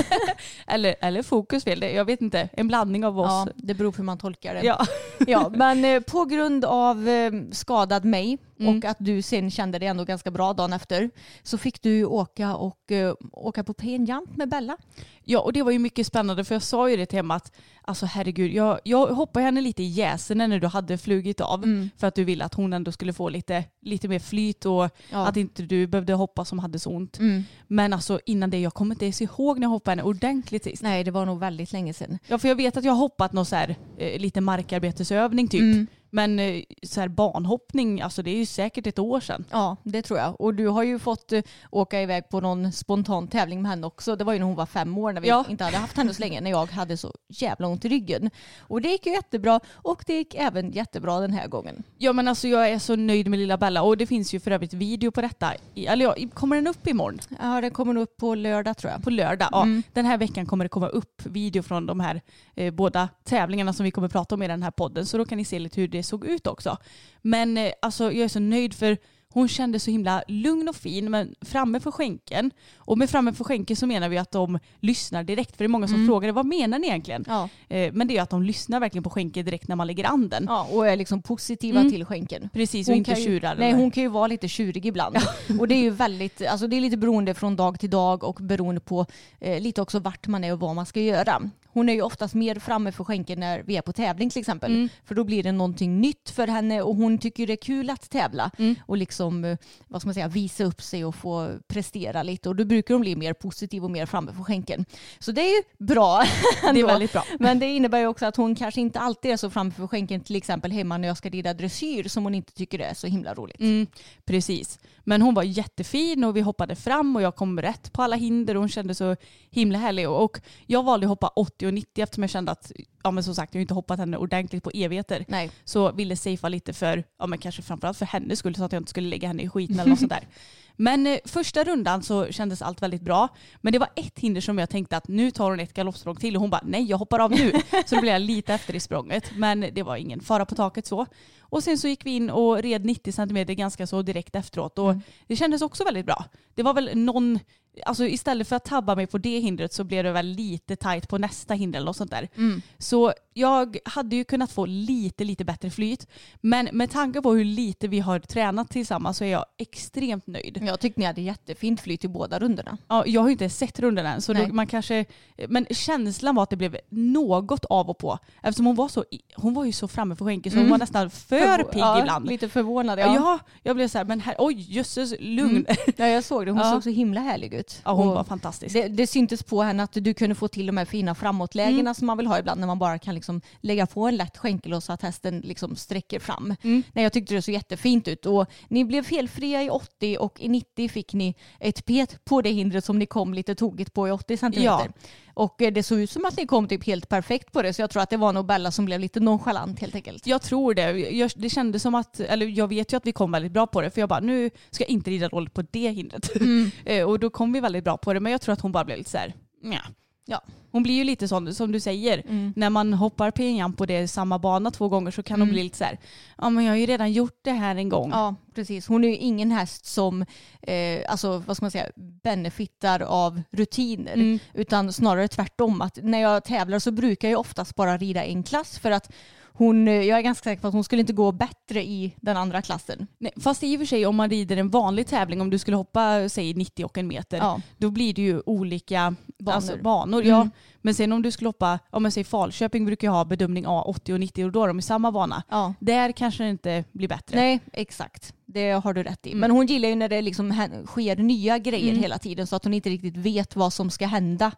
eller, 0.67 0.95
eller 1.01 1.23
fokus 1.23 1.63
fel. 1.63 1.79
Det- 1.79 1.91
Jag 1.91 2.05
vet 2.05 2.21
inte. 2.21 2.49
En 2.53 2.67
blandning 2.67 3.05
av 3.05 3.19
oss. 3.19 3.27
Ja, 3.29 3.47
det 3.55 3.73
beror 3.73 3.91
på 3.91 3.97
hur 3.97 4.03
man 4.03 4.17
tolkar 4.17 4.53
det. 4.53 4.61
Ja. 4.63 4.85
Ja, 5.27 5.49
men 5.55 5.85
eh, 5.85 5.99
på 6.01 6.25
grund 6.25 6.65
av 6.65 7.09
eh, 7.09 7.31
skadad 7.51 8.05
mig 8.05 8.37
Mm. 8.59 8.77
och 8.77 8.85
att 8.85 8.97
du 8.99 9.21
sen 9.21 9.51
kände 9.51 9.79
dig 9.79 9.87
ändå 9.87 10.03
ganska 10.05 10.31
bra 10.31 10.53
dagen 10.53 10.73
efter 10.73 11.09
så 11.43 11.57
fick 11.57 11.81
du 11.81 12.05
åka 12.05 12.55
och 12.55 12.91
eh, 12.91 13.13
åka 13.31 13.63
på 13.63 13.73
penjump 13.73 14.37
med 14.37 14.49
Bella. 14.49 14.77
Ja, 15.23 15.39
och 15.39 15.53
det 15.53 15.63
var 15.63 15.71
ju 15.71 15.79
mycket 15.79 16.07
spännande 16.07 16.43
för 16.43 16.55
jag 16.55 16.61
sa 16.61 16.89
ju 16.89 16.97
det 16.97 17.05
till 17.05 17.19
Emma 17.19 17.35
att 17.35 17.51
alltså 17.81 18.05
herregud, 18.05 18.51
jag, 18.53 18.79
jag 18.83 19.07
hoppade 19.07 19.45
henne 19.45 19.61
lite 19.61 19.83
i 19.83 19.87
jäsen 19.87 20.37
när 20.37 20.59
du 20.59 20.67
hade 20.67 20.97
flugit 20.97 21.41
av 21.41 21.63
Mm. 21.63 21.89
för 21.97 22.07
att 22.07 22.15
du 22.15 22.23
ville 22.23 22.45
att 22.45 22.53
hon 22.53 22.73
ändå 22.73 22.91
skulle 22.91 23.13
få 23.13 23.29
lite, 23.29 23.63
lite 23.81 24.07
mer 24.07 24.19
flyt 24.19 24.65
och 24.65 24.89
Ja. 25.11 25.27
att 25.27 25.37
inte 25.37 25.63
du 25.63 25.87
behövde 25.87 26.13
hoppa 26.13 26.45
som 26.45 26.59
hade 26.59 26.79
så 26.79 26.89
ont. 26.89 27.19
Mm. 27.19 27.43
Men 27.67 27.93
alltså 27.93 28.19
innan 28.25 28.49
det, 28.49 28.59
jag 28.59 28.73
kommer 28.73 28.95
inte 28.95 29.05
ens 29.05 29.21
ihåg 29.21 29.59
när 29.59 29.65
jag 29.65 29.69
hoppade 29.69 29.91
henne 29.91 30.03
ordentligt 30.03 30.63
sist. 30.63 30.83
Nej, 30.83 31.03
det 31.03 31.11
var 31.11 31.25
nog 31.25 31.39
väldigt 31.39 31.71
länge 31.71 31.93
sedan. 31.93 32.19
Ja, 32.27 32.37
för 32.37 32.47
jag 32.47 32.55
vet 32.55 32.77
att 32.77 32.83
jag 32.83 32.93
hoppat 32.95 33.33
någon 33.33 33.45
så 33.45 33.55
här, 33.55 33.75
eh, 33.97 34.19
lite 34.21 34.41
markarbetesövning 34.41 35.47
typ. 35.47 35.89
Men 36.15 36.39
eh, 36.39 36.63
så 36.83 36.99
här 37.01 37.07
banhoppning, 37.07 38.01
alltså 38.01 38.23
det 38.23 38.31
är 38.31 38.35
ju 38.37 38.45
säkert 38.45 38.87
ett 38.87 38.99
år 38.99 39.19
sedan. 39.19 39.45
Ja, 39.51 39.77
det 39.83 40.01
tror 40.01 40.19
jag. 40.19 40.41
Och 40.41 40.53
du 40.53 40.67
har 40.67 40.83
ju 40.83 40.99
fått 40.99 41.31
eh, 41.31 41.41
åka 41.71 42.01
iväg 42.01 42.29
på 42.29 42.39
någon 42.41 42.71
spontan 42.71 43.27
tävling 43.27 43.61
med 43.61 43.71
henne 43.71 43.87
också. 43.87 44.15
Det 44.15 44.23
var 44.23 44.33
ju 44.33 44.39
när 44.39 44.45
hon 44.45 44.55
var 44.55 44.65
fem 44.65 44.97
år 44.97 45.13
när 45.13 45.21
vi 45.21 45.27
Ja. 45.27 45.45
inte 45.49 45.63
hade 45.63 45.77
haft 45.77 45.97
henne 45.97 46.13
så 46.13 46.21
länge, 46.21 46.41
när 46.41 46.51
jag 46.51 46.71
hade 46.71 46.97
så 46.97 47.13
jävla 47.29 47.67
ont 47.67 47.85
i 47.85 47.89
ryggen. 47.89 48.29
Och 48.59 48.81
det 48.81 48.89
gick 48.89 49.05
ju 49.05 49.11
jättebra 49.11 49.59
och 49.73 50.03
det 50.07 50.13
gick 50.13 50.35
även 50.35 50.71
jättebra 50.71 51.19
den 51.19 51.33
här 51.33 51.47
gången. 51.47 51.83
Ja 51.97 52.13
men 52.13 52.27
alltså 52.27 52.47
jag 52.47 52.69
är 52.69 52.79
så 52.79 52.95
nöjd 52.95 53.27
med 53.27 53.39
lilla 53.39 53.57
Bella 53.57 53.81
och 53.81 53.97
det 53.97 54.05
finns 54.07 54.33
ju 54.33 54.39
för 54.39 54.51
övrigt 54.51 54.73
video 54.73 55.11
på 55.11 55.21
detta. 55.21 55.53
Eller 55.75 56.05
ja, 56.05 56.15
kommer 56.33 56.55
den 56.55 56.67
upp 56.67 56.87
imorgon? 56.87 57.19
Ja, 57.41 57.61
det 57.61 57.69
kommer 57.69 57.97
upp 57.97 58.17
på 58.17 58.35
lördag 58.35 58.77
tror 58.77 58.91
jag. 58.91 59.03
På 59.03 59.09
lördag. 59.09 59.49
Ja, 59.51 59.63
Mm. 59.63 59.83
Den 59.93 60.05
här 60.05 60.17
veckan 60.17 60.45
kommer 60.45 60.65
det 60.65 60.69
komma 60.69 60.87
upp 60.87 61.21
video 61.25 61.63
från 61.63 61.85
de 61.85 61.99
här 61.99 62.21
eh, 62.55 62.73
båda 62.73 63.09
tävlingarna 63.23 63.73
som 63.73 63.83
vi 63.83 63.91
kommer 63.91 64.07
prata 64.07 64.35
om 64.35 64.43
i 64.43 64.47
den 64.47 64.63
här 64.63 64.71
podden. 64.71 65.05
Så 65.05 65.17
då 65.17 65.25
kan 65.25 65.37
ni 65.37 65.45
se 65.45 65.59
lite 65.59 65.81
hur 65.81 65.87
det 65.87 66.02
såg 66.03 66.25
ut 66.25 66.47
också. 66.47 66.77
Men 67.21 67.57
eh, 67.57 67.71
alltså 67.81 68.03
jag 68.03 68.23
är 68.23 68.27
så 68.27 68.39
nöjd 68.39 68.73
för 68.73 68.97
hon 69.33 69.47
kände 69.47 69.79
så 69.79 69.91
himla 69.91 70.23
lugn 70.27 70.69
och 70.69 70.75
fin 70.75 71.11
men 71.11 71.35
framme 71.41 71.79
för 71.79 71.91
skänken. 71.91 72.51
Och 72.75 72.97
med 72.97 73.09
framme 73.09 73.33
för 73.33 73.43
skänken 73.43 73.75
så 73.75 73.87
menar 73.87 74.09
vi 74.09 74.17
att 74.17 74.31
de 74.31 74.59
lyssnar 74.79 75.23
direkt. 75.23 75.51
För 75.57 75.63
det 75.63 75.65
är 75.65 75.69
många 75.69 75.87
som 75.87 76.07
frågar 76.07 76.31
vad 76.31 76.45
menar 76.45 76.79
ni 76.79 76.87
egentligen? 76.87 77.25
Ja. 77.27 77.49
Eh, 77.69 77.93
men 77.93 78.07
det 78.07 78.17
är 78.17 78.21
att 78.21 78.29
de 78.29 78.43
lyssnar 78.43 78.79
verkligen 78.79 79.03
på 79.03 79.09
skänken 79.09 79.45
direkt 79.45 79.67
när 79.67 79.75
man 79.75 79.87
lägger 79.87 80.03
an 80.05 80.29
den. 80.29 80.45
Ja, 80.49 80.67
och 80.71 80.87
är 80.87 80.95
liksom 80.95 81.21
positiva 81.21 81.79
Mm. 81.79 81.91
till 81.91 82.05
skänken. 82.05 82.49
Precis 82.53 82.89
och 82.89 82.95
inte 82.95 83.11
ju, 83.11 83.25
tjurar. 83.25 83.55
Nej, 83.55 83.73
hon 83.73 83.91
kan 83.91 84.03
ju 84.03 84.09
vara 84.09 84.27
lite 84.27 84.47
tjurig 84.47 84.85
ibland. 84.85 85.17
och 85.59 85.67
det 85.67 85.75
är 85.75 85.81
ju 85.81 85.89
väldigt, 85.89 86.41
alltså 86.47 86.67
det 86.67 86.75
är 86.75 86.81
lite 86.81 86.97
beroende 86.97 87.33
från 87.33 87.55
dag 87.55 87.79
till 87.79 87.89
dag 87.89 88.23
och 88.23 88.35
beroende 88.41 88.81
på 88.81 89.05
eh, 89.39 89.61
lite 89.61 89.81
också 89.81 89.99
vart 89.99 90.27
man 90.27 90.43
är 90.43 90.53
och 90.53 90.59
vad 90.59 90.75
man 90.75 90.85
ska 90.85 90.99
göra. 90.99 91.41
Hon 91.73 91.89
är 91.89 91.93
ju 91.93 92.01
oftast 92.01 92.33
mer 92.33 92.55
framme 92.55 92.91
för 92.91 93.03
skänken 93.03 93.39
när 93.39 93.63
vi 93.63 93.77
är 93.77 93.81
på 93.81 93.93
tävling 93.93 94.29
till 94.29 94.39
exempel. 94.39 94.71
Mm. 94.71 94.89
För 95.05 95.15
då 95.15 95.23
blir 95.23 95.43
det 95.43 95.51
någonting 95.51 96.01
nytt 96.01 96.29
för 96.29 96.47
henne 96.47 96.81
och 96.81 96.95
hon 96.95 97.17
tycker 97.17 97.47
det 97.47 97.53
är 97.53 97.57
kul 97.57 97.89
att 97.89 98.09
tävla 98.09 98.51
Mm. 98.57 98.75
och 98.85 98.97
liksom, 98.97 99.45
eh, 99.45 99.57
vad 99.87 100.01
ska 100.01 100.07
man 100.07 100.13
säga, 100.13 100.27
visa 100.27 100.63
upp 100.63 100.81
sig 100.81 101.05
och 101.05 101.15
få 101.15 101.49
prestera 101.67 102.23
lite. 102.23 102.49
Och 102.49 102.55
då 102.55 102.65
brukar 102.65 102.93
hon 102.93 103.01
bli 103.01 103.15
mer 103.15 103.33
positiv 103.33 103.83
och 103.83 103.91
mer 103.91 104.05
framme 104.05 104.33
för 104.33 104.43
skänken. 104.43 104.85
Så 105.19 105.31
det 105.31 105.41
är 105.41 105.55
ju 105.55 105.85
bra. 105.85 106.23
det 106.73 106.79
är 106.79 106.85
väldigt 106.85 107.13
bra. 107.13 107.23
Men 107.39 107.59
det 107.59 107.65
innebär 107.65 107.99
ju 107.99 108.07
också 108.07 108.25
att 108.25 108.35
hon 108.35 108.55
kanske 108.55 108.81
inte 108.81 108.99
alltid 108.99 109.31
är 109.31 109.37
så 109.37 109.49
framför 109.49 109.87
skänken 109.87 110.21
till 110.21 110.35
exempel 110.35 110.71
hemma 110.71 110.97
när 110.97 111.07
jag 111.07 111.17
ska 111.17 111.29
rida 111.29 111.53
dressyr 111.53 112.03
som 112.03 112.23
hon 112.23 112.35
inte 112.35 112.53
tycker 112.53 112.79
är 112.79 112.93
så 112.93 113.07
himla 113.07 113.33
roligt. 113.33 113.59
Mm, 113.59 113.87
precis. 114.25 114.79
Men 115.03 115.21
hon 115.21 115.33
var 115.33 115.43
jättefin 115.43 116.23
och 116.23 116.37
vi 116.37 116.41
hoppade 116.41 116.75
fram 116.75 117.15
och 117.15 117.21
jag 117.21 117.35
kom 117.35 117.61
rätt 117.61 117.93
på 117.93 118.01
alla 118.01 118.15
hinder 118.15 118.55
och 118.55 118.61
hon 118.61 118.69
kände 118.69 118.95
så 118.95 119.15
himla 119.51 119.77
härlig. 119.77 120.09
Och 120.09 120.39
jag 120.65 120.83
valde 120.83 121.05
att 121.05 121.09
hoppa 121.09 121.27
80 121.27 121.67
och 121.67 121.73
90 121.73 122.03
eftersom 122.03 122.23
jag 122.23 122.29
kände 122.29 122.51
att, 122.51 122.71
ja 123.03 123.11
men 123.11 123.23
som 123.23 123.35
sagt 123.35 123.53
jag 123.53 123.59
har 123.59 123.61
inte 123.61 123.73
hoppat 123.73 123.99
henne 123.99 124.17
ordentligt 124.17 124.63
på 124.63 124.71
evigheter. 124.73 125.25
Nej. 125.27 125.51
Så 125.63 125.91
ville 125.91 126.15
safea 126.15 126.49
lite 126.49 126.73
för, 126.73 127.03
ja 127.19 127.27
men 127.27 127.39
kanske 127.39 127.61
framförallt 127.61 127.97
för 127.97 128.05
hennes 128.05 128.39
skull 128.39 128.55
så 128.55 128.63
att 128.63 128.71
jag 128.71 128.79
inte 128.79 128.89
skulle 128.89 129.09
lägga 129.09 129.27
henne 129.27 129.43
i 129.43 129.49
skiten 129.49 129.79
eller 129.79 129.89
något 129.89 129.99
sånt 129.99 130.11
där. 130.11 130.27
Men 130.75 131.07
eh, 131.07 131.19
första 131.25 131.63
rundan 131.63 132.03
så 132.03 132.25
kändes 132.31 132.61
allt 132.61 132.81
väldigt 132.81 133.01
bra. 133.01 133.27
Men 133.61 133.73
det 133.73 133.79
var 133.79 133.89
ett 133.95 134.19
hinder 134.19 134.41
som 134.41 134.57
jag 134.57 134.69
tänkte 134.69 134.97
att 134.97 135.07
nu 135.07 135.31
tar 135.31 135.49
hon 135.49 135.59
ett 135.59 135.73
galoppsprång 135.73 136.15
till 136.15 136.35
och 136.35 136.41
hon 136.41 136.49
bara 136.49 136.61
nej 136.65 136.83
jag 136.83 136.97
hoppar 136.97 137.19
av 137.19 137.31
nu. 137.31 137.51
Så 137.85 137.95
då 137.95 138.01
blev 138.01 138.13
jag 138.13 138.21
lite 138.21 138.53
efter 138.53 138.75
i 138.75 138.79
språnget. 138.79 139.31
Men 139.35 139.65
det 139.73 139.83
var 139.83 139.95
ingen 139.95 140.21
fara 140.21 140.45
på 140.45 140.55
taket 140.55 140.85
så. 140.85 141.05
Och 141.39 141.63
sen 141.63 141.77
så 141.77 141.87
gick 141.87 142.05
vi 142.05 142.11
in 142.11 142.29
och 142.29 142.61
red 142.61 142.85
90 142.85 143.11
cm 143.11 143.45
ganska 143.45 143.87
så 143.87 144.01
direkt 144.01 144.35
efteråt 144.35 144.79
och 144.79 144.95
det 145.27 145.35
kändes 145.35 145.61
också 145.61 145.83
väldigt 145.83 146.05
bra. 146.05 146.25
Det 146.55 146.63
var 146.63 146.73
väl 146.73 146.89
någon, 146.93 147.39
alltså 147.85 148.05
istället 148.07 148.47
för 148.47 148.55
att 148.55 148.65
tabba 148.65 148.95
mig 148.95 149.07
på 149.07 149.17
det 149.17 149.39
hindret 149.39 149.73
så 149.73 149.83
blev 149.83 150.03
det 150.03 150.11
väl 150.11 150.25
lite 150.27 150.75
tajt 150.75 151.07
på 151.09 151.17
nästa 151.17 151.53
hinder 151.53 151.77
eller 151.77 151.85
något 151.85 151.97
sånt 151.97 152.11
där. 152.11 152.29
Så 152.77 153.13
jag 153.33 153.77
hade 153.85 154.15
ju 154.15 154.23
kunnat 154.23 154.51
få 154.51 154.65
lite, 154.65 155.23
lite 155.23 155.45
bättre 155.45 155.69
flyt. 155.69 156.07
Men 156.41 156.69
med 156.73 156.91
tanke 156.91 157.21
på 157.21 157.33
hur 157.33 157.45
lite 157.45 157.87
vi 157.87 157.99
har 157.99 158.19
tränat 158.19 158.69
tillsammans 158.69 159.17
så 159.17 159.23
är 159.23 159.27
jag 159.31 159.45
extremt 159.57 160.27
nöjd. 160.27 160.63
Jag 160.67 160.79
tyckte 160.79 160.99
ni 160.99 161.05
hade 161.05 161.21
jättefint 161.21 161.81
flyt 161.81 162.03
i 162.03 162.07
båda 162.07 162.39
rundorna. 162.39 162.77
Ja, 162.87 163.03
jag 163.07 163.21
har 163.21 163.27
ju 163.27 163.31
inte 163.31 163.49
sett 163.49 163.79
rundan 163.79 164.05
än, 164.05 164.21
så 164.21 164.33
då 164.33 164.47
man 164.47 164.67
kanske, 164.67 165.05
men 165.47 165.65
känslan 165.69 166.35
var 166.35 166.43
att 166.43 166.49
det 166.49 166.55
blev 166.57 166.77
något 166.89 167.65
av 167.65 167.89
och 167.89 167.97
på. 167.97 168.19
Eftersom 168.43 168.65
hon 168.65 168.75
var, 168.75 168.87
så, 168.87 169.05
hon 169.35 169.53
var 169.53 169.65
ju 169.65 169.71
så 169.71 169.87
framme 169.87 170.15
för 170.15 170.25
skänken 170.25 170.51
så 170.51 170.57
hon 170.57 170.69
var 170.69 170.77
nästan 170.77 171.09
för 171.09 171.39
Förvå- 171.39 171.71
pigg 171.71 171.81
ja, 171.81 171.99
ibland. 171.99 172.27
Lite 172.27 172.49
förvånad. 172.49 172.99
Ja. 172.99 173.15
Ja, 173.15 173.39
jag 173.63 173.75
blev 173.75 173.87
så 173.87 173.97
här, 173.97 174.05
men 174.05 174.19
här, 174.19 174.35
oj 174.39 174.65
jösses, 174.73 175.13
lugn. 175.19 175.65
ja 175.97 176.07
jag 176.07 176.23
såg 176.23 176.45
det. 176.45 176.51
Hon 176.51 176.59
Ja. 176.63 176.71
såg 176.71 176.83
så 176.83 176.89
himla 176.89 177.21
härlig 177.21 177.53
ut. 177.53 177.62
Ja, 177.85 177.91
hon 177.93 178.07
Och 178.07 178.13
var 178.15 178.23
fantastisk. 178.23 178.73
det, 178.73 178.87
det 178.87 179.07
syntes 179.07 179.43
på 179.43 179.61
henne 179.63 179.83
att 179.83 179.91
du 179.93 180.13
kunde 180.13 180.35
få 180.35 180.47
till 180.47 180.65
de 180.65 180.77
här 180.77 180.85
fina 180.85 181.15
framåtlägena 181.15 181.79
Mm. 181.79 181.93
som 181.95 182.07
man 182.07 182.17
vill 182.17 182.27
ha 182.27 182.39
ibland 182.39 182.59
när 182.59 182.67
man 182.67 182.79
bara 182.79 182.99
kan 182.99 183.15
liksom 183.15 183.41
lägga 183.61 183.85
på 183.87 184.07
en 184.07 184.15
lätt 184.15 184.37
skänkel 184.37 184.73
och 184.73 184.83
så 184.83 184.93
att 184.93 185.01
hästen 185.01 185.39
liksom 185.39 185.75
sträcker 185.75 186.19
fram. 186.19 186.55
Mm. 186.61 186.83
Nej, 186.93 187.03
jag 187.03 187.13
tyckte 187.13 187.33
det 187.33 187.41
såg 187.41 187.53
jättefint 187.53 188.07
ut 188.07 188.25
och 188.25 188.45
ni 188.67 188.85
blev 188.85 189.03
felfria 189.03 189.63
i 189.63 189.69
80 189.69 190.17
och 190.19 190.41
i 190.41 190.47
90 190.49 190.89
fick 190.89 191.13
ni 191.13 191.35
ett 191.59 191.85
pet 191.85 192.25
på 192.25 192.41
det 192.41 192.49
hindret 192.49 192.85
som 192.85 192.99
ni 192.99 193.05
kom 193.05 193.33
lite 193.33 193.55
tokigt 193.55 193.93
på 193.93 194.07
i 194.07 194.11
80 194.11 194.37
centimeter. 194.37 194.85
Ja. 194.85 195.07
Och 195.33 195.61
eh, 195.61 195.73
det 195.73 195.83
såg 195.83 195.99
ut 195.99 196.11
som 196.11 196.25
att 196.25 196.37
ni 196.37 196.45
kom 196.45 196.67
typ 196.67 196.85
helt 196.85 197.09
perfekt 197.09 197.51
på 197.51 197.61
det 197.61 197.73
så 197.73 197.81
jag 197.81 197.89
tror 197.89 198.03
att 198.03 198.09
det 198.09 198.17
var 198.17 198.33
nog 198.33 198.45
Bella 198.45 198.71
som 198.71 198.85
blev 198.85 198.99
lite 198.99 199.19
nonchalant 199.19 199.79
helt 199.79 199.95
enkelt. 199.95 200.27
Jag 200.27 200.41
tror 200.41 200.73
det. 200.73 200.91
Jag, 200.97 201.31
det 201.35 201.49
kändes 201.49 201.81
som 201.81 201.95
att, 201.95 202.19
eller 202.19 202.45
jag 202.45 202.67
vet 202.67 202.93
ju 202.93 202.97
att 202.97 203.07
vi 203.07 203.11
kom 203.11 203.31
väldigt 203.31 203.51
bra 203.51 203.67
på 203.67 203.81
det 203.81 203.89
för 203.89 204.01
jag 204.01 204.09
bara 204.09 204.19
nu 204.19 204.49
ska 204.69 204.83
jag 204.83 204.89
inte 204.89 205.11
rida 205.11 205.29
dåligt 205.29 205.53
på 205.53 205.61
det 205.71 205.89
hindret. 205.89 206.29
Eh, 206.85 207.09
och 207.09 207.19
då 207.19 207.29
kom 207.29 207.53
vi 207.53 207.59
väldigt 207.59 207.83
bra 207.83 207.97
på 207.97 208.13
det 208.13 208.19
men 208.19 208.31
jag 208.31 208.41
tror 208.41 208.53
att 208.53 208.61
hon 208.61 208.71
bara 208.71 208.85
blev 208.85 208.97
lite 208.97 209.09
så 209.09 209.17
här, 209.17 209.33
nja. 209.61 209.81
Ja. 210.25 210.41
Hon 210.71 210.83
blir 210.83 210.93
ju 210.93 211.03
lite 211.03 211.27
sån 211.27 211.53
som 211.53 211.71
du 211.71 211.79
säger. 211.79 212.23
När 212.55 212.69
man 212.69 212.93
hoppar 212.93 213.31
pinjam 213.31 213.73
på 213.73 213.85
det 213.85 214.07
samma 214.07 214.39
bana 214.39 214.71
två 214.71 214.89
gånger 214.89 215.11
så 215.11 215.23
kan 215.23 215.41
hon 215.41 215.49
bli 215.49 215.63
lite 215.63 215.77
så 215.77 215.83
här, 215.83 215.99
ja 216.37 216.49
men 216.49 216.63
jag 216.63 216.71
har 216.71 216.77
ju 216.77 216.85
redan 216.85 217.11
gjort 217.11 217.39
det 217.41 217.51
här 217.51 217.75
en 217.75 217.89
gång. 217.89 218.09
Ja, 218.11 218.35
precis. 218.55 218.87
Hon 218.87 219.03
är 219.03 219.07
ju 219.07 219.15
ingen 219.15 219.51
häst 219.51 219.85
som 219.85 220.25
eh, 220.61 221.01
alltså, 221.07 221.37
vad 221.37 221.57
ska 221.57 221.63
man 221.63 221.71
säga, 221.71 221.89
benefittar 221.95 222.99
av 222.99 223.41
rutiner. 223.51 224.13
Mm. 224.13 224.39
Utan 224.53 224.93
snarare 224.93 225.27
tvärtom. 225.27 225.81
Att 225.81 225.99
när 226.01 226.19
jag 226.19 226.43
tävlar 226.43 226.79
så 226.79 226.91
brukar 226.91 227.29
jag 227.29 227.39
oftast 227.39 227.75
bara 227.75 227.97
rida 227.97 228.23
en 228.23 228.43
klass 228.43 228.79
för 228.79 228.91
att 228.91 229.13
hon, 229.53 229.87
eh, 229.87 229.93
jag 229.93 230.17
är 230.17 230.21
ganska 230.21 230.43
säker 230.43 230.61
på 230.61 230.67
att 230.67 230.73
hon 230.73 230.83
skulle 230.83 230.99
inte 230.99 231.13
gå 231.13 231.31
bättre 231.31 231.83
i 231.83 232.15
den 232.21 232.37
andra 232.37 232.61
klassen. 232.61 233.07
Nej, 233.17 233.31
fast 233.41 233.63
i 233.63 233.75
och 233.75 233.79
för 233.79 233.85
sig 233.85 234.05
om 234.05 234.15
man 234.15 234.29
rider 234.29 234.57
en 234.57 234.69
vanlig 234.69 235.07
tävling, 235.07 235.41
om 235.41 235.49
du 235.49 235.59
skulle 235.59 235.77
hoppa 235.77 236.29
säg 236.29 236.53
90 236.53 236.85
och 236.85 236.97
en 236.97 237.07
meter, 237.07 237.37
Ja. 237.37 237.61
då 237.77 237.91
blir 237.91 238.13
det 238.13 238.21
ju 238.21 238.41
olika 238.45 239.15
Banor. 239.39 239.55
Alltså, 239.55 239.77
banor 239.77 240.21
Mm. 240.21 240.29
ja. 240.29 240.49
Men 240.85 240.93
sen 240.95 241.11
om 241.11 241.21
du 241.21 241.31
skulle 241.31 241.47
hoppa, 241.47 241.79
om 241.89 242.03
jag 242.03 242.13
säger 242.13 242.25
Falköping 242.25 242.85
brukar 242.85 243.07
ju 243.07 243.11
ha 243.11 243.25
bedömning 243.25 243.65
A 243.67 243.81
80 243.87 244.13
och 244.13 244.19
90 244.19 244.45
och 244.45 244.51
då 244.51 244.63
är 244.63 244.67
de 244.67 244.79
i 244.79 244.81
samma 244.81 245.11
bana. 245.11 245.43
Ja. 245.49 245.73
Där 245.79 246.11
kanske 246.11 246.43
det 246.43 246.49
inte 246.49 246.83
blir 246.91 247.07
bättre. 247.07 247.35
Nej, 247.39 247.59
exakt. 247.73 248.33
det 248.45 248.71
har 248.71 248.93
du 248.93 249.03
rätt 249.03 249.27
i. 249.27 249.35
Men 249.35 249.51
hon 249.51 249.65
gillar 249.65 249.89
ju 249.89 249.95
när 249.95 250.09
det 250.09 250.21
liksom 250.21 250.67
sker 250.87 251.15
nya 251.15 251.57
grejer 251.57 251.89
Mm. 251.89 252.01
hela 252.01 252.17
tiden 252.17 252.47
så 252.47 252.55
att 252.55 252.63
hon 252.63 252.73
inte 252.73 252.89
riktigt 252.89 253.17
vet 253.17 253.55
vad 253.55 253.73
som 253.73 253.89
ska 253.89 254.05
hända. 254.07 254.51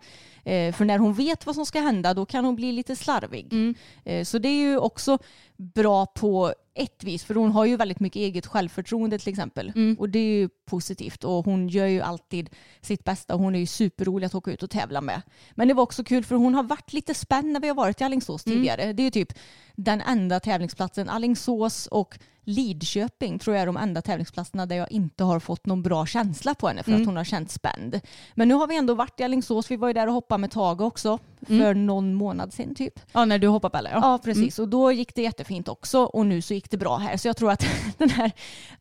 Eh, 0.44 0.74
för 0.74 0.86
när 0.86 0.98
hon 0.98 1.14
vet 1.14 1.46
vad 1.46 1.56
som 1.56 1.66
ska 1.66 1.80
hända 1.80 2.14
då 2.14 2.26
kan 2.26 2.46
hon 2.46 2.56
bli 2.56 2.72
lite 2.72 2.96
slarvig. 2.96 3.54
Mm. 3.54 3.76
Eh, 4.06 4.24
så 4.24 4.38
det 4.38 4.50
är 4.50 4.62
ju 4.70 4.78
också 4.78 5.18
bra 5.58 6.06
på 6.06 6.54
ett 6.76 7.04
vis 7.04 7.24
för 7.24 7.36
hon 7.36 7.52
har 7.52 7.66
ju 7.66 7.78
väldigt 7.78 8.00
mycket 8.00 8.20
eget 8.20 8.46
självförtroende 8.46 9.20
till 9.20 9.30
exempel. 9.30 9.72
Mm. 9.76 9.96
Och 10.00 10.10
det 10.10 10.20
är 10.20 10.40
ju 10.40 10.50
positivt 10.66 11.24
och 11.24 11.46
hon 11.46 11.70
gör 11.70 11.86
ju 11.88 12.02
alltid 12.02 12.50
sitt 12.82 13.04
bästa. 13.04 13.36
Hon 13.36 13.56
är 13.56 13.60
ju 13.60 13.66
superrolig 13.66 14.26
att 14.26 14.36
åka 14.36 14.52
ut 14.52 14.64
och 14.64 14.70
tävla 14.70 15.02
med. 15.02 15.22
Men 15.52 15.68
det 15.68 15.74
var 15.74 15.84
också 15.84 16.04
kul 16.04 16.24
för 16.24 16.36
hon 16.36 16.56
har 16.56 16.64
varit 16.64 16.94
lite 16.94 17.14
spänd 17.14 17.52
när 17.52 17.60
vi 17.60 17.68
har 17.68 17.76
varit 17.76 18.02
i 18.02 18.04
Alingsås 18.04 18.46
Mm. 18.46 18.58
tidigare. 18.58 18.94
Det 18.94 19.02
är 19.02 19.06
ju 19.06 19.12
typ 19.12 19.34
den 19.76 20.02
enda 20.02 20.40
tävlingsplatsen. 20.40 21.10
Alingsås 21.10 21.88
och 21.88 22.20
Lidköping 22.46 23.40
tror 23.40 23.56
jag 23.56 23.62
är 23.62 23.66
de 23.66 23.78
enda 23.78 24.02
tävlingsplatserna 24.02 24.66
där 24.66 24.76
jag 24.76 24.92
inte 24.92 25.24
har 25.24 25.40
fått 25.40 25.66
någon 25.66 25.84
bra 25.84 26.06
känsla 26.06 26.56
på 26.56 26.68
henne 26.68 26.84
för 26.84 26.92
Mm. 26.92 27.02
att 27.02 27.08
hon 27.08 27.18
har 27.18 27.24
känt 27.24 27.52
spänd. 27.52 28.00
Men 28.34 28.48
nu 28.48 28.54
har 28.54 28.68
vi 28.68 28.78
ändå 28.78 28.94
varit 28.94 29.20
i 29.20 29.24
Alingsås. 29.24 29.72
Vi 29.72 29.76
var 29.76 29.88
ju 29.88 29.94
där 29.94 30.08
och 30.08 30.14
hoppade 30.14 30.38
med 30.42 30.52
Tage 30.52 30.82
också 30.82 31.20
för 31.48 31.54
Mm. 31.72 31.86
någon 31.86 32.14
månad 32.14 32.54
sedan 32.54 32.76
typ. 32.76 33.00
Ja, 33.12 33.26
när 33.26 33.40
du 33.40 33.48
hoppar 33.48 33.70
Bella. 33.70 33.90
Ja. 33.94 34.00
Ja, 34.02 34.18
precis. 34.24 34.60
Och 34.60 34.68
då 34.70 34.92
gick 34.92 35.16
det 35.16 35.22
jättefint 35.22 35.68
också 35.68 36.00
och 36.04 36.26
nu 36.26 36.42
så 36.42 36.54
gick 36.54 36.72
det 36.72 36.78
bra 36.78 36.98
här. 36.98 37.18
Så 37.18 37.28
jag 37.28 37.38
tror 37.38 37.52
att 37.52 37.66
den 37.98 38.10
här 38.10 38.32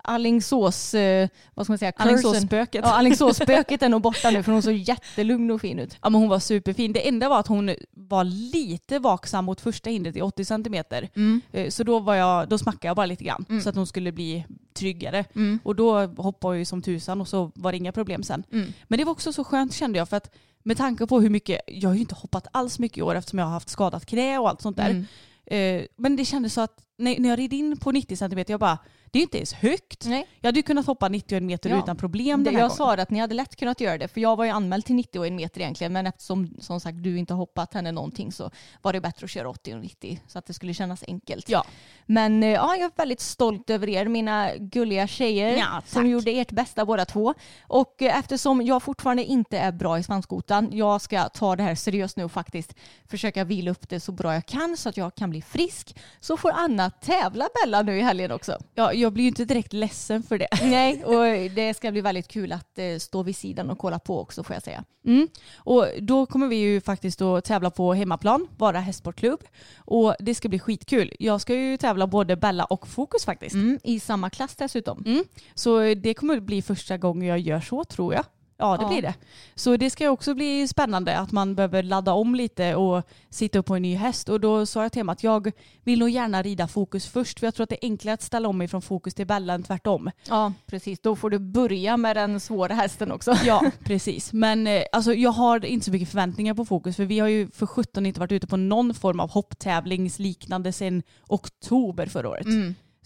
Alingsås, 0.03 0.95
eh, 0.95 1.29
vad 1.55 1.67
ska 1.67 1.71
man 1.73 1.79
säga, 1.79 1.93
Alingsåsspöket. 1.97 2.85
Ja, 2.85 2.93
Alingsåsspöket 2.93 3.83
är 3.83 3.89
nog 3.89 4.03
borta 4.09 4.31
nu 4.31 4.43
för 4.43 4.53
hon 4.53 4.63
såg 4.63 4.73
jättelugn 4.75 5.51
och 5.51 5.61
fin 5.61 5.79
ut. 5.79 5.99
Ja 6.03 6.11
men 6.11 6.21
hon 6.21 6.29
var 6.31 6.39
superfin. 6.39 6.93
Det 6.93 7.09
enda 7.09 7.29
var 7.29 7.41
att 7.41 7.47
hon 7.47 7.75
var 7.97 8.25
lite 8.25 8.99
vaksam 8.99 9.45
mot 9.45 9.61
första 9.61 9.91
hindret 9.91 10.17
i 10.17 10.23
80 10.23 10.45
centimeter. 10.45 11.09
Eh, 11.53 11.71
Så 11.71 11.85
då, 11.85 11.99
var 11.99 12.15
jag, 12.15 12.49
då 12.49 12.59
smackade 12.59 12.87
jag 12.87 12.97
bara 12.97 13.07
lite 13.07 13.25
grann 13.25 13.45
så 13.61 13.69
att 13.69 13.77
hon 13.77 13.87
skulle 13.87 14.13
bli 14.13 14.45
tryggare. 14.75 15.25
Och 15.65 15.77
då 15.77 16.07
hoppade 16.07 16.55
jag 16.55 16.59
ju 16.59 16.65
som 16.65 16.83
tusan 16.83 17.21
och 17.21 17.29
så 17.29 17.53
var 17.55 17.73
det 17.73 17.79
inga 17.79 17.93
problem 17.93 18.23
sen. 18.23 18.45
Men 18.89 18.99
det 18.99 19.05
var 19.05 19.13
också 19.13 19.33
så 19.33 19.45
skönt 19.45 19.73
kände 19.75 19.99
jag 19.99 20.09
för 20.09 20.17
att 20.17 20.35
med 20.63 20.77
tanke 20.77 21.07
på 21.07 21.21
hur 21.21 21.31
mycket, 21.31 21.61
jag 21.67 21.89
har 21.91 21.95
ju 21.95 22.01
inte 22.01 22.15
hoppat 22.15 22.47
alls 22.53 22.79
mycket 22.79 22.99
i 22.99 23.03
år 23.03 23.15
eftersom 23.15 23.39
jag 23.39 23.47
har 23.47 23.53
haft 23.53 23.69
skadat 23.69 24.07
knä 24.07 24.39
och 24.39 24.49
allt 24.49 24.63
sånt 24.63 24.77
där. 24.77 25.05
Eh, 25.47 25.83
Men 25.97 26.17
det 26.17 26.25
kändes 26.25 26.55
så 26.55 26.61
att 26.61 26.79
när, 26.99 27.19
när 27.19 27.29
jag 27.29 27.39
red 27.39 27.53
in 27.53 27.77
på 27.77 27.93
90 27.93 28.17
centimeter, 28.17 28.53
jag 28.53 28.61
bara, 28.61 28.79
det 29.15 29.19
är 29.19 29.23
inte 29.23 29.37
ens 29.37 29.53
högt. 29.53 30.07
Nej. 30.07 30.27
Jag 30.41 30.49
hade 30.49 30.59
ju 30.59 30.63
kunnat 30.63 30.87
hoppa 30.87 31.09
91 31.09 31.43
meter 31.43 31.71
Ja. 31.71 31.79
utan 31.79 31.97
problem 31.97 32.45
Det, 32.45 32.51
den 32.51 32.55
här 32.55 32.63
jag 32.63 32.69
gången. 32.71 32.97
sa 32.97 33.03
att 33.03 33.11
ni 33.11 33.19
hade 33.19 33.35
lätt 33.35 33.57
kunnat 33.57 33.81
göra 33.81 33.99
det 33.99 34.09
för 34.09 34.21
jag 34.21 34.37
var 34.37 34.45
ju 34.45 34.51
anmäld 34.51 34.85
till 34.85 34.95
90 34.95 35.19
och 35.19 35.27
en 35.27 35.37
meter 35.37 35.61
egentligen 35.61 35.93
men 35.93 36.07
eftersom 36.07 36.57
som 36.61 36.81
sagt 36.81 37.03
du 37.03 37.19
inte 37.19 37.33
har 37.35 37.39
hoppat 37.39 37.75
henne 37.75 37.93
någonting 37.93 38.33
så 38.33 38.51
var 38.83 38.93
det 38.93 39.01
bättre 39.01 39.25
att 39.25 39.31
köra 39.31 39.49
80 39.49 39.75
och 39.75 39.81
90 39.81 40.21
så 40.27 40.39
att 40.39 40.47
det 40.47 40.55
skulle 40.55 40.75
kännas 40.75 41.05
enkelt. 41.09 41.49
Ja. 41.49 41.65
Men 42.07 42.43
eh, 42.43 42.49
ja, 42.49 42.77
jag 42.77 42.85
är 42.85 42.97
väldigt 42.97 43.21
stolt 43.21 43.71
över 43.71 43.89
er, 43.89 44.07
mina 44.09 44.57
gulliga 44.57 45.07
tjejer 45.07 45.57
Ja, 45.57 45.83
som 45.87 46.07
gjorde 46.11 46.31
ert 46.31 46.51
bästa 46.51 46.85
båda 46.85 47.05
två. 47.05 47.35
Och 47.63 48.03
eh, 48.03 48.19
eftersom 48.19 48.63
jag 48.63 48.83
fortfarande 48.83 49.25
inte 49.25 49.59
är 49.59 49.73
bra 49.73 49.99
i 49.99 50.03
svanskotan, 50.03 50.69
jag 50.73 51.01
ska 51.01 51.29
ta 51.29 51.57
det 51.57 51.63
här 51.63 51.75
seriöst 51.75 52.17
nu 52.17 52.25
och 52.25 52.33
faktiskt 52.33 52.75
försöka 53.09 53.45
vila 53.45 53.71
upp 53.71 53.89
det 53.89 54.01
så 54.01 54.13
bra 54.13 54.35
jag 54.35 54.47
kan 54.47 54.77
så 54.77 54.89
att 54.89 54.97
jag 54.97 55.15
kan 55.15 55.31
bli 55.31 55.43
frisk. 55.43 55.97
Så 56.21 56.37
får 56.37 56.51
Anna 56.55 56.91
tävla 56.91 57.49
Bella 57.63 57.83
nu 57.83 57.99
i 57.99 58.03
helgen 58.03 58.31
också. 58.33 58.59
Ja, 58.75 58.93
jag 59.05 59.13
blir 59.13 59.25
ju 59.25 59.29
inte 59.29 59.45
direkt 59.45 59.73
ledsen 59.73 60.23
för 60.23 60.39
det. 60.39 60.49
Nej, 60.63 61.05
och 61.05 61.51
det 61.51 61.75
ska 61.75 61.91
bli 61.91 62.01
väldigt 62.01 62.29
kul 62.29 62.53
att 62.53 62.79
eh, 62.79 62.99
stå 62.99 63.23
vid 63.23 63.37
sidan 63.37 63.71
och 63.71 63.79
kolla 63.79 63.99
på 63.99 64.21
också 64.21 64.45
får 64.45 64.55
jag 64.55 64.63
säga. 64.63 64.85
Mm. 65.07 65.29
Och 65.57 65.87
då 66.01 66.27
kommer 66.27 66.47
vi 66.49 66.57
ju 66.57 66.81
faktiskt 66.81 67.23
att 67.23 67.45
tävla 67.45 67.71
på 67.71 67.95
hemmaplan, 67.95 68.47
Vara 68.57 68.81
hästsportklubb. 68.81 69.41
Och 69.77 70.15
det 70.19 70.35
ska 70.35 70.49
bli 70.49 70.59
skitkul. 70.59 71.13
Jag 71.19 71.41
ska 71.41 71.55
ju 71.55 71.77
tävla 71.77 72.07
både 72.07 72.37
Bella 72.37 72.65
och 72.65 72.89
Fokus 72.89 73.25
faktiskt. 73.25 73.55
Mm, 73.55 73.79
I 73.83 74.01
samma 74.01 74.31
klass 74.31 74.57
dessutom. 74.57 75.03
Mm. 75.07 75.25
Så 75.55 75.95
det 75.95 76.15
kommer 76.15 76.41
bli 76.41 76.63
första 76.63 76.99
gången 76.99 77.29
jag 77.29 77.39
gör 77.39 77.61
så 77.61 77.85
tror 77.85 78.15
jag. 78.15 78.25
Ja 78.57 78.77
det 78.77 78.83
Ja. 78.83 78.89
blir 78.89 79.03
det. 79.03 79.15
Så 79.55 79.77
det 79.77 79.91
ska 79.91 80.11
också 80.11 80.35
bli 80.35 80.69
spännande 80.69 81.19
att 81.19 81.33
man 81.33 81.55
behöver 81.55 81.83
ladda 81.83 82.13
om 82.13 82.35
lite 82.35 82.75
och 82.75 83.03
sitta 83.31 83.59
upp 83.59 83.67
på 83.67 83.75
en 83.77 83.83
ny 83.83 83.95
häst. 83.95 84.29
Och 84.29 84.41
då 84.41 84.67
sa 84.67 84.83
jag 84.83 84.93
till 84.93 85.09
att 85.11 85.23
jag 85.25 85.53
vill 85.85 85.99
nog 85.99 86.11
gärna 86.11 86.43
rida 86.43 86.69
Fokus 86.69 87.07
först 87.07 87.41
för 87.41 87.47
jag 87.47 87.55
tror 87.55 87.65
att 87.65 87.71
det 87.71 87.85
är 87.85 87.89
enklare 87.89 88.15
att 88.15 88.23
ställa 88.23 88.49
om 88.49 88.59
mig 88.59 88.69
från 88.69 88.83
Fokus 88.83 89.15
till 89.15 89.27
Bella 89.27 89.55
än 89.55 89.63
tvärtom. 89.63 90.11
Ja, 90.29 90.53
precis. 90.67 91.01
Då 91.01 91.17
får 91.17 91.31
du 91.31 91.39
börja 91.39 91.97
med 91.97 92.17
den 92.17 92.41
svåra 92.41 92.75
hästen 92.75 93.13
också. 93.13 93.35
Ja, 93.45 93.63
precis. 93.85 94.33
Men 94.33 94.67
eh, 94.67 94.83
alltså, 94.93 95.15
jag 95.15 95.31
har 95.31 95.65
inte 95.65 95.85
så 95.85 95.91
mycket 95.93 96.09
förväntningar 96.09 96.55
på 96.55 96.65
Fokus 96.65 96.97
för 96.97 97.05
vi 97.05 97.19
har 97.19 97.29
ju 97.29 97.51
för 97.51 97.67
17 97.67 98.07
inte 98.07 98.21
varit 98.21 98.33
ute 98.33 98.47
på 98.47 98.57
någon 98.57 98.95
form 98.95 99.21
av 99.21 99.31
hopptävlingsliknande 99.31 100.73
sedan 100.73 101.03
oktober 101.29 102.07
förra 102.07 102.29
året. 102.29 102.47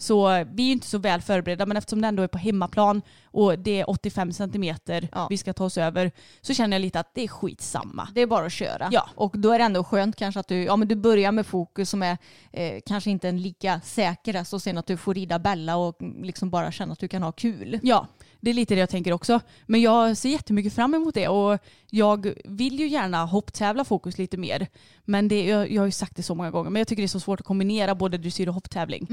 Så 0.01 0.45
vi 0.53 0.67
är 0.67 0.71
inte 0.71 0.87
så 0.87 0.97
väl 0.97 1.21
förberedda 1.21 1.65
men 1.65 1.77
eftersom 1.77 2.01
det 2.01 2.07
ändå 2.07 2.23
är 2.23 2.27
på 2.27 2.37
hemmaplan 2.37 3.01
och 3.23 3.59
det 3.59 3.79
är 3.79 3.89
85 3.89 4.31
centimeter 4.33 5.09
Ja. 5.11 5.27
vi 5.29 5.37
ska 5.37 5.53
ta 5.53 5.65
oss 5.65 5.77
över 5.77 6.11
så 6.41 6.53
känner 6.53 6.77
jag 6.77 6.81
lite 6.81 6.99
att 6.99 7.11
det 7.13 7.23
är 7.23 7.27
skitsamma. 7.27 8.07
Det 8.15 8.21
är 8.21 8.27
bara 8.27 8.45
att 8.45 8.51
köra. 8.51 8.89
Ja. 8.91 9.09
Och 9.15 9.39
då 9.39 9.51
är 9.51 9.59
det 9.59 9.65
ändå 9.65 9.83
skönt 9.83 10.15
kanske 10.15 10.39
att 10.39 10.47
du, 10.47 10.63
ja, 10.63 10.75
men 10.75 10.87
du 10.87 10.95
börjar 10.95 11.31
med 11.31 11.45
fokus 11.45 11.89
som 11.89 12.03
är 12.03 12.17
eh, 12.51 12.79
kanske 12.85 13.09
inte 13.09 13.29
en 13.29 13.41
lika 13.41 13.81
säker 13.81 14.33
häst 14.33 14.53
och 14.53 14.61
sen 14.61 14.77
att 14.77 14.85
du 14.87 14.97
får 14.97 15.13
rida 15.13 15.39
Bella 15.39 15.75
och 15.75 16.01
mm, 16.01 16.23
liksom 16.23 16.49
bara 16.49 16.71
känna 16.71 16.93
att 16.93 16.99
du 16.99 17.07
kan 17.07 17.23
ha 17.23 17.31
kul. 17.31 17.79
Ja, 17.83 18.07
det 18.39 18.49
är 18.49 18.53
lite 18.53 18.73
det 18.75 18.79
jag 18.79 18.89
tänker 18.89 19.13
också. 19.13 19.39
Men 19.65 19.81
jag 19.81 20.17
ser 20.17 20.29
jättemycket 20.29 20.73
fram 20.73 20.93
emot 20.93 21.15
det 21.15 21.27
och 21.27 21.59
jag 21.89 22.33
vill 22.45 22.79
ju 22.79 22.87
gärna 22.87 23.25
hopptävla 23.25 23.85
fokus 23.85 24.17
lite 24.17 24.37
mer. 24.37 24.67
Men 25.05 25.27
det, 25.27 25.45
jag, 25.45 25.71
jag 25.71 25.81
har 25.81 25.85
ju 25.85 25.91
sagt 25.91 26.15
det 26.15 26.23
så 26.23 26.35
många 26.35 26.51
gånger, 26.51 26.69
men 26.69 26.79
jag 26.79 26.87
tycker 26.87 27.01
det 27.01 27.05
är 27.05 27.07
så 27.07 27.19
svårt 27.19 27.39
att 27.39 27.45
kombinera 27.45 27.95
både 27.95 28.17
dressyr 28.17 28.47
och 28.47 28.53
hopptävling. 28.53 29.07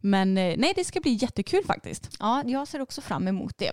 Men 0.00 0.31
eh, 0.38 0.54
nej, 0.58 0.72
det 0.76 0.84
ska 0.84 1.00
bli 1.00 1.18
jättekul 1.22 1.64
faktiskt. 1.64 2.16
Ja, 2.20 2.42
jag 2.46 2.68
ser 2.68 2.80
också 2.80 3.00
fram 3.00 3.28
emot 3.28 3.58
det. 3.58 3.72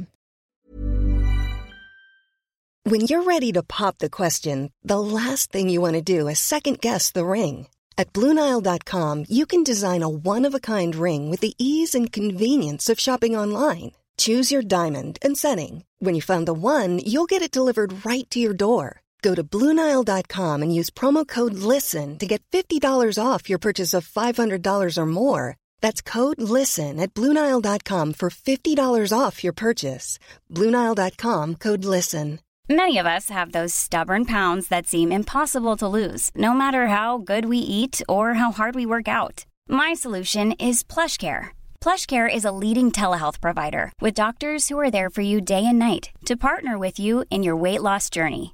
When 2.85 3.01
you're 3.01 3.23
ready 3.23 3.51
to 3.53 3.61
pop 3.61 3.97
the 3.97 4.09
question, 4.09 4.71
the 4.83 4.99
last 4.99 5.51
thing 5.51 5.69
you 5.69 5.81
want 5.81 5.95
to 5.95 6.01
do 6.01 6.27
is 6.29 6.39
second 6.39 6.79
guess 6.81 7.11
the 7.11 7.25
ring. 7.25 7.67
At 7.97 8.13
Bluenile.com, 8.13 9.25
you 9.29 9.45
can 9.45 9.63
design 9.63 10.01
a 10.01 10.09
one 10.09 10.47
of 10.47 10.55
a 10.55 10.59
kind 10.59 10.95
ring 10.95 11.29
with 11.29 11.41
the 11.41 11.53
ease 11.57 11.93
and 11.93 12.11
convenience 12.11 12.89
of 12.89 12.99
shopping 12.99 13.35
online. 13.35 13.91
Choose 14.17 14.51
your 14.51 14.63
diamond 14.63 15.19
and 15.21 15.37
setting. 15.37 15.83
When 15.99 16.15
you 16.15 16.21
find 16.21 16.47
the 16.47 16.53
one, 16.53 16.99
you'll 16.99 17.29
get 17.29 17.41
it 17.41 17.51
delivered 17.51 18.05
right 18.05 18.29
to 18.31 18.39
your 18.39 18.55
door. 18.55 19.01
Go 19.21 19.35
to 19.35 19.43
Bluenile.com 19.43 20.61
and 20.63 20.73
use 20.73 20.89
promo 20.89 21.27
code 21.27 21.53
LISTEN 21.53 22.17
to 22.19 22.25
get 22.25 22.41
$50 22.51 22.81
off 23.21 23.49
your 23.49 23.59
purchase 23.59 23.93
of 23.93 24.07
$500 24.07 24.97
or 24.97 25.05
more. 25.05 25.57
That's 25.81 26.01
code 26.01 26.41
LISTEN 26.41 26.99
at 26.99 27.13
Bluenile.com 27.13 28.13
for 28.13 28.29
$50 28.29 29.17
off 29.17 29.43
your 29.43 29.53
purchase. 29.53 30.19
Bluenile.com 30.53 31.55
code 31.55 31.85
LISTEN. 31.85 32.39
Many 32.71 32.99
of 32.99 33.07
us 33.07 33.31
have 33.31 33.51
those 33.51 33.73
stubborn 33.73 34.25
pounds 34.25 34.67
that 34.67 34.85
seem 34.85 35.11
impossible 35.11 35.75
to 35.77 35.87
lose, 35.87 36.29
no 36.35 36.53
matter 36.53 36.85
how 36.85 37.17
good 37.17 37.45
we 37.45 37.57
eat 37.57 37.99
or 38.07 38.35
how 38.35 38.51
hard 38.51 38.75
we 38.75 38.85
work 38.85 39.07
out. 39.07 39.45
My 39.67 39.95
solution 39.95 40.51
is 40.53 40.83
PlushCare. 40.83 41.47
PlushCare 41.81 42.29
is 42.31 42.45
a 42.45 42.51
leading 42.51 42.91
telehealth 42.91 43.41
provider 43.41 43.91
with 43.99 44.13
doctors 44.13 44.67
who 44.67 44.77
are 44.77 44.91
there 44.91 45.09
for 45.09 45.21
you 45.21 45.41
day 45.41 45.65
and 45.65 45.79
night 45.79 46.11
to 46.25 46.37
partner 46.37 46.77
with 46.77 46.99
you 46.99 47.25
in 47.31 47.41
your 47.41 47.55
weight 47.55 47.81
loss 47.81 48.07
journey. 48.11 48.53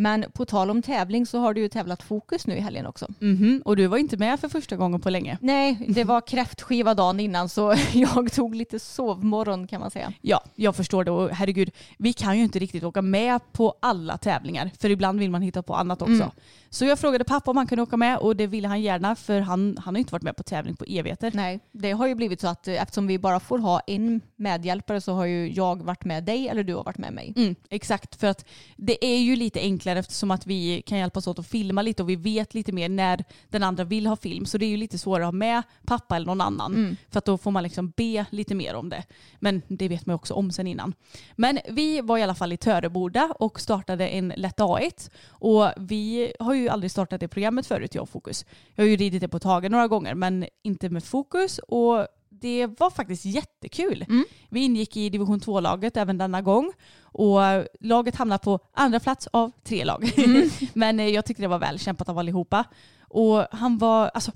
Men 0.00 0.24
på 0.32 0.44
tal 0.44 0.70
om 0.70 0.82
tävling 0.82 1.26
så 1.26 1.38
har 1.38 1.54
du 1.54 1.60
ju 1.60 1.68
tävlat 1.68 2.02
fokus 2.02 2.46
nu 2.46 2.56
i 2.56 2.60
helgen 2.60 2.86
också. 2.86 3.06
Mhm, 3.18 3.62
Och 3.64 3.76
du 3.76 3.86
var 3.86 3.98
inte 3.98 4.16
med 4.16 4.40
för 4.40 4.48
första 4.48 4.76
gången 4.76 5.00
på 5.00 5.10
länge. 5.10 5.38
Nej, 5.40 5.86
det 5.88 6.04
var 6.04 6.20
kräftskiva 6.20 6.94
dagen 6.94 7.20
innan 7.20 7.48
så 7.48 7.74
jag 7.92 8.32
tog 8.32 8.54
lite 8.54 8.78
sovmorgon 8.78 9.66
kan 9.66 9.80
man 9.80 9.90
säga. 9.90 10.12
Ja, 10.20 10.40
jag 10.54 10.76
förstår 10.76 11.04
det 11.04 11.10
och 11.10 11.30
herregud, 11.30 11.70
vi 11.98 12.12
kan 12.12 12.38
ju 12.38 12.44
inte 12.44 12.58
riktigt 12.58 12.84
åka 12.84 13.02
med 13.02 13.52
på 13.52 13.74
alla 13.80 14.18
tävlingar 14.18 14.70
för 14.80 14.90
ibland 14.90 15.18
vill 15.18 15.30
man 15.30 15.42
hitta 15.42 15.62
på 15.62 15.74
annat 15.74 16.02
också. 16.02 16.12
Mm. 16.14 16.30
Så 16.70 16.84
jag 16.84 16.98
frågade 16.98 17.24
pappa 17.24 17.50
om 17.50 17.56
han 17.56 17.66
kunde 17.66 17.82
åka 17.82 17.96
med 17.96 18.18
och 18.18 18.36
det 18.36 18.46
ville 18.46 18.68
han 18.68 18.80
gärna 18.82 19.16
för 19.16 19.40
han, 19.40 19.78
han 19.84 19.94
har 19.94 19.98
inte 19.98 20.12
varit 20.12 20.22
med 20.22 20.36
på 20.36 20.42
tävling 20.42 20.76
på 20.76 20.84
evigheter. 20.88 21.32
Nej, 21.34 21.60
det 21.72 21.92
har 21.92 22.06
ju 22.06 22.14
blivit 22.14 22.40
så 22.40 22.48
att 22.48 22.68
eh, 22.68 22.82
eftersom 22.82 23.06
vi 23.06 23.18
bara 23.18 23.40
får 23.40 23.58
ha 23.58 23.80
en 23.86 24.20
medhjälpare 24.38 25.00
så 25.00 25.12
har 25.12 25.24
ju 25.24 25.52
jag 25.52 25.82
varit 25.82 26.04
med 26.04 26.24
dig 26.24 26.48
eller 26.48 26.62
du 26.62 26.74
har 26.74 26.84
varit 26.84 26.98
med 26.98 27.12
mig. 27.12 27.32
Mm, 27.36 27.54
exakt, 27.70 28.20
för 28.20 28.26
att 28.26 28.44
det 28.76 29.04
är 29.04 29.18
ju 29.18 29.36
lite 29.36 29.60
enklare 29.60 29.98
eftersom 29.98 30.30
att 30.30 30.46
vi 30.46 30.82
kan 30.82 30.98
hjälpas 30.98 31.26
åt 31.26 31.38
att 31.38 31.46
filma 31.46 31.82
lite 31.82 32.02
och 32.02 32.08
vi 32.08 32.16
vet 32.16 32.54
lite 32.54 32.72
mer 32.72 32.88
när 32.88 33.24
den 33.48 33.62
andra 33.62 33.84
vill 33.84 34.06
ha 34.06 34.16
film. 34.16 34.46
Så 34.46 34.58
det 34.58 34.66
är 34.66 34.70
ju 34.70 34.76
lite 34.76 34.98
svårare 34.98 35.22
att 35.22 35.26
ha 35.26 35.32
med 35.32 35.62
pappa 35.86 36.16
eller 36.16 36.26
någon 36.26 36.40
annan. 36.40 36.96
För 37.10 37.18
att 37.18 37.24
då 37.24 37.38
får 37.38 37.50
man 37.50 37.62
liksom 37.62 37.92
be 37.96 38.24
lite 38.30 38.54
mer 38.54 38.74
om 38.74 38.88
det. 38.88 39.04
Men 39.38 39.62
det 39.68 39.88
vet 39.88 40.06
man 40.06 40.12
ju 40.12 40.16
också 40.16 40.34
om 40.34 40.50
sen 40.50 40.66
innan. 40.66 40.94
Men 41.36 41.58
vi 41.68 42.00
var 42.00 42.18
i 42.18 42.22
alla 42.22 42.34
fall 42.34 42.52
i 42.52 42.56
Töreboda 42.56 43.32
och 43.38 43.60
startade 43.60 44.08
en 44.08 44.32
lätt 44.36 44.58
A1. 44.58 45.10
Och 45.28 45.72
vi 45.76 46.32
har 46.40 46.54
ju 46.54 46.68
aldrig 46.68 46.90
startat 46.90 47.20
det 47.20 47.28
programmet 47.28 47.66
förut, 47.66 47.94
jag 47.94 48.02
och 48.02 48.08
Fokus. 48.08 48.46
Jag 48.74 48.84
har 48.84 48.88
ju 48.88 48.96
ridit 48.96 49.20
det 49.20 49.28
på 49.28 49.38
Tage 49.38 49.70
några 49.70 49.88
gånger 49.88 50.14
men 50.14 50.46
inte 50.62 50.90
med 50.90 51.04
Fokus. 51.04 51.58
Och 51.58 52.06
det 52.40 52.66
var 52.66 52.90
faktiskt 52.90 53.24
jättekul. 53.24 54.04
Mm. 54.08 54.24
Vi 54.48 54.60
ingick 54.60 54.96
i 54.96 55.08
division 55.10 55.40
2-laget 55.40 55.96
även 55.96 56.18
denna 56.18 56.42
gång 56.42 56.72
och 57.02 57.40
laget 57.80 58.16
hamnade 58.16 58.44
på 58.44 58.58
andra 58.72 59.00
plats 59.00 59.26
av 59.32 59.52
tre 59.64 59.84
lag. 59.84 60.12
Mm. 60.18 60.50
Men 60.74 61.00
eh, 61.00 61.06
jag 61.08 61.24
tyckte 61.24 61.42
det 61.42 61.48
var 61.48 61.58
väl 61.58 61.78
kämpat 61.78 62.08
av 62.08 62.18
allihopa. 62.18 62.64
Och 63.00 63.46
han 63.50 63.78
var, 63.78 64.10
alltså 64.14 64.32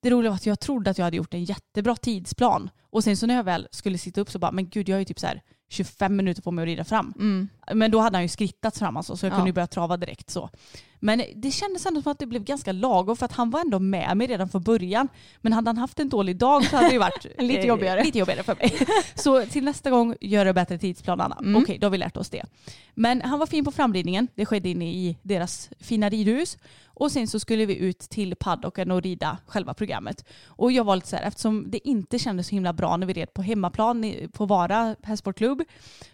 det 0.00 0.10
roliga 0.10 0.30
var 0.30 0.36
att 0.36 0.46
jag 0.46 0.60
trodde 0.60 0.90
att 0.90 0.98
jag 0.98 1.04
hade 1.04 1.16
gjort 1.16 1.34
en 1.34 1.44
jättebra 1.44 1.96
tidsplan. 1.96 2.70
Och 2.90 3.04
sen 3.04 3.16
så 3.16 3.26
när 3.26 3.34
jag 3.34 3.44
väl 3.44 3.68
skulle 3.70 3.98
sitta 3.98 4.20
upp 4.20 4.30
så 4.30 4.38
bara, 4.38 4.52
men 4.52 4.68
gud 4.68 4.88
jag 4.88 4.96
har 4.96 4.98
ju 4.98 5.04
typ 5.04 5.18
så 5.18 5.26
här 5.26 5.42
25 5.68 6.16
minuter 6.16 6.42
på 6.42 6.50
mig 6.50 6.62
att 6.62 6.66
rida 6.66 6.84
fram. 6.84 7.14
Mm. 7.18 7.48
Men 7.74 7.90
då 7.90 7.98
hade 7.98 8.16
han 8.16 8.22
ju 8.22 8.28
skrittat 8.28 8.78
fram 8.78 8.96
alltså, 8.96 9.16
så 9.16 9.26
jag 9.26 9.32
Ja. 9.32 9.36
kunde 9.36 9.48
ju 9.48 9.52
börja 9.54 9.66
trava 9.66 9.96
direkt 9.96 10.30
så. 10.30 10.50
Men 11.00 11.22
det 11.36 11.50
kändes 11.50 11.86
ändå 11.86 12.02
som 12.02 12.12
att 12.12 12.18
det 12.18 12.26
blev 12.26 12.44
ganska 12.44 12.72
lagom 12.72 13.16
för 13.16 13.24
att 13.24 13.32
han 13.32 13.50
var 13.50 13.60
ändå 13.60 13.78
med 13.78 14.16
mig 14.16 14.26
redan 14.26 14.48
från 14.48 14.62
början. 14.62 15.08
Men 15.40 15.52
hade 15.52 15.68
han 15.68 15.78
haft 15.78 16.00
en 16.00 16.08
dålig 16.08 16.36
dag 16.36 16.64
så 16.64 16.76
hade 16.76 16.90
det 16.90 16.98
varit 16.98 17.26
Lite 17.38 17.66
jobbigare. 17.66 18.04
lite 18.04 18.18
jobbigare 18.18 18.42
för 18.42 18.54
mig. 18.54 18.78
så 19.14 19.46
till 19.46 19.64
nästa 19.64 19.90
gång, 19.90 20.14
gör 20.20 20.44
det 20.44 20.52
bättre 20.52 20.78
tidsplan 20.78 21.20
Anna. 21.20 21.36
Mm. 21.40 21.62
Okej, 21.62 21.78
då 21.78 21.86
har 21.86 21.90
vi 21.90 21.98
lärt 21.98 22.16
oss 22.16 22.30
det. 22.30 22.44
Men 22.94 23.22
han 23.22 23.38
var 23.38 23.46
fin 23.46 23.64
på 23.64 23.70
framridningen. 23.70 24.28
Det 24.34 24.46
skedde 24.46 24.68
inne 24.68 24.90
i 24.92 25.16
deras 25.22 25.70
fina 25.80 26.08
ridhus. 26.08 26.58
Och 26.84 27.12
sen 27.12 27.28
så 27.28 27.40
skulle 27.40 27.66
vi 27.66 27.76
ut 27.76 27.98
till 27.98 28.36
paddocken 28.36 28.90
och 28.90 29.02
rida 29.02 29.38
själva 29.46 29.74
programmet. 29.74 30.24
Och 30.46 30.72
jag 30.72 30.84
var 30.84 30.96
lite 30.96 31.08
så 31.08 31.16
här, 31.16 31.22
eftersom 31.22 31.64
det 31.70 31.88
inte 31.88 32.18
kändes 32.18 32.46
så 32.48 32.54
himla 32.54 32.72
bra 32.72 32.96
när 32.96 33.06
vi 33.06 33.12
red 33.12 33.34
på 33.34 33.42
hemmaplan 33.42 34.14
på 34.32 34.46
Vara 34.46 34.96
hästsportklubb 35.02 35.62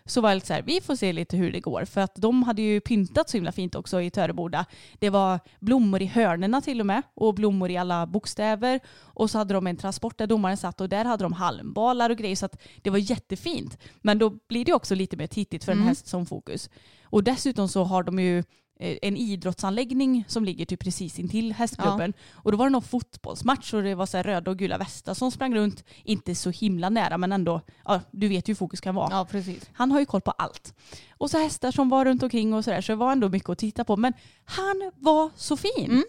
så 0.07 0.21
var 0.21 0.31
jag 0.31 0.37
lite 0.37 0.47
så 0.47 0.53
här, 0.53 0.62
vi 0.62 0.81
får 0.81 0.97
se 0.97 1.12
lite 1.12 1.37
hur 1.37 1.53
det 1.53 1.61
går. 1.61 1.85
För 1.85 2.01
att 2.01 2.14
de 2.14 2.43
hade 2.43 2.62
ju 2.62 2.81
pyntat 2.81 3.31
så 3.31 3.37
himla 3.37 3.53
fint 3.53 3.75
också 3.75 4.01
i 4.03 4.11
Töreboda. 4.11 4.67
Det 4.99 5.11
var 5.11 5.40
blommor 5.61 6.03
i 6.03 6.07
hörnerna 6.07 6.61
till 6.61 6.81
och 6.81 6.87
med 6.87 7.03
och 7.14 7.35
blommor 7.35 7.71
i 7.71 7.77
alla 7.77 8.07
bokstäver. 8.07 8.81
Och 8.97 9.31
så 9.31 9.38
hade 9.38 9.55
de 9.55 9.67
en 9.67 9.77
transport 9.77 10.19
där 10.19 10.27
domaren 10.27 10.57
satt 10.57 10.81
och 10.81 10.88
där 10.88 11.05
hade 11.05 11.25
de 11.25 11.33
halmbalar 11.33 12.11
och 12.11 12.17
grejer 12.17 12.37
så 12.37 12.47
att 12.47 12.62
det 12.83 12.90
var 12.90 12.99
jättefint. 12.99 13.79
Men 14.03 14.19
då 14.19 14.31
blir 14.49 14.64
det 14.64 14.73
också 14.73 14.95
lite 14.95 15.17
mer 15.17 15.27
tittigt 15.27 15.64
för 15.64 15.73
en 15.73 15.83
häst 15.83 16.07
som 16.07 16.27
fokus. 16.27 16.71
Och 17.05 17.25
dessutom 17.25 17.69
så 17.69 17.85
har 17.85 18.03
de 18.03 18.19
ju 18.19 18.45
en 18.78 19.16
idrottsanläggning 19.16 20.24
som 20.28 20.44
ligger 20.44 20.64
typ 20.64 20.80
precis 20.80 21.18
intill 21.18 21.52
hästklubben. 21.52 22.12
Och 22.32 22.52
då 22.52 22.58
var 22.58 22.66
det 22.66 22.70
någon 22.72 22.82
fotbollsmatch 22.82 23.74
och 23.74 23.82
det 23.82 23.94
var 23.94 24.06
så 24.06 24.18
röda 24.18 24.50
och 24.50 24.58
gula 24.58 24.78
västar 24.78 25.14
som 25.14 25.30
sprang 25.30 25.54
runt. 25.54 25.84
Inte 26.04 26.34
så 26.34 26.50
himla 26.50 26.90
nära 26.90 27.18
men 27.18 27.32
ändå, 27.32 27.60
ja, 27.84 28.00
du 28.10 28.28
vet 28.28 28.48
ju 28.48 28.50
hur 28.50 28.56
fokus 28.56 28.80
kan 28.80 28.94
vara. 28.94 29.10
Ja. 29.10 29.42
Han 29.72 29.90
har 29.90 30.00
ju 30.00 30.06
koll 30.06 30.20
på 30.20 30.30
allt. 30.30 30.74
Och 31.18 31.30
så 31.30 31.38
hästar 31.38 31.70
som 31.70 31.88
var 31.88 32.04
runt 32.04 32.22
omkring 32.22 32.54
och 32.54 32.64
sådär 32.64 32.80
så 32.80 32.92
det 32.92 32.96
var 32.96 33.12
ändå 33.12 33.28
mycket 33.28 33.48
att 33.48 33.58
titta 33.58 33.84
på. 33.84 33.96
Men 33.96 34.12
han 34.44 34.90
var 34.94 35.30
så 35.37 35.56
fin. 35.56 35.90
Mm. 35.90 36.04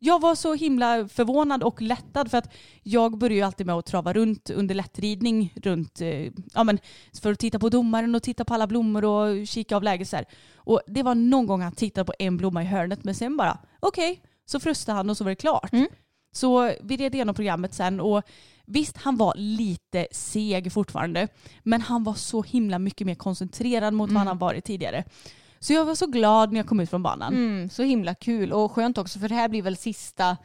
Jag 0.00 0.20
var 0.20 0.34
så 0.34 0.54
himla 0.54 1.08
förvånad 1.08 1.62
och 1.62 1.82
lättad 1.82 2.30
för 2.30 2.38
att 2.38 2.54
jag 2.82 3.18
börjar 3.18 3.36
ju 3.36 3.42
alltid 3.42 3.66
med 3.66 3.74
att 3.74 3.86
trava 3.86 4.12
runt 4.12 4.50
under 4.50 4.74
lättridning 4.74 5.52
runt, 5.56 6.00
eh, 6.00 6.32
ja 6.54 6.64
men 6.64 6.78
för 7.22 7.32
att 7.32 7.38
titta 7.38 7.58
på 7.58 7.68
domaren 7.68 8.14
och 8.14 8.22
titta 8.22 8.44
på 8.44 8.54
alla 8.54 8.66
blommor 8.66 9.04
och 9.04 9.46
kika 9.46 9.76
av 9.76 9.82
läget 9.82 10.08
så 10.08 10.16
här. 10.16 10.26
Och 10.56 10.80
det 10.86 11.02
var 11.02 11.14
någon 11.14 11.46
gång 11.46 11.62
han 11.62 11.72
tittade 11.72 12.04
på 12.04 12.12
en 12.18 12.36
blomma 12.36 12.62
i 12.62 12.66
hörnet 12.66 13.04
men 13.04 13.14
sen 13.14 13.36
bara 13.36 13.58
okej, 13.80 14.22
så 14.46 14.60
frustade 14.60 14.96
han 14.96 15.10
och 15.10 15.16
så 15.16 15.24
var 15.24 15.30
det 15.30 15.36
klart. 15.36 15.72
Mm. 15.72 15.86
Så 16.32 16.72
vi 16.82 16.96
red 16.96 17.14
igenom 17.14 17.34
programmet 17.34 17.74
sen 17.74 18.00
och 18.00 18.22
visst 18.66 18.96
han 18.96 19.16
var 19.16 19.32
lite 19.36 20.06
seg 20.10 20.72
fortfarande 20.72 21.28
men 21.62 21.80
han 21.80 22.04
var 22.04 22.14
så 22.14 22.42
himla 22.42 22.78
mycket 22.78 23.06
mer 23.06 23.14
koncentrerad 23.14 23.94
mot 23.94 24.10
vad 24.10 24.22
han 24.22 24.38
varit 24.38 24.64
tidigare. 24.64 25.04
Så 25.60 25.72
jag 25.72 25.84
var 25.84 25.94
så 25.94 26.06
glad 26.06 26.52
när 26.52 26.60
jag 26.60 26.66
kom 26.66 26.80
ut 26.80 26.90
från 26.90 27.02
banan. 27.02 27.34
Mm, 27.34 27.70
så 27.70 27.82
himla 27.82 28.14
kul 28.14 28.52
och 28.52 28.72
skönt 28.72 28.98
också 28.98 29.18
för 29.18 29.28
det 29.28 29.34
här 29.34 29.48
blir 29.48 29.62
väl 29.62 29.76
sista 29.76 30.36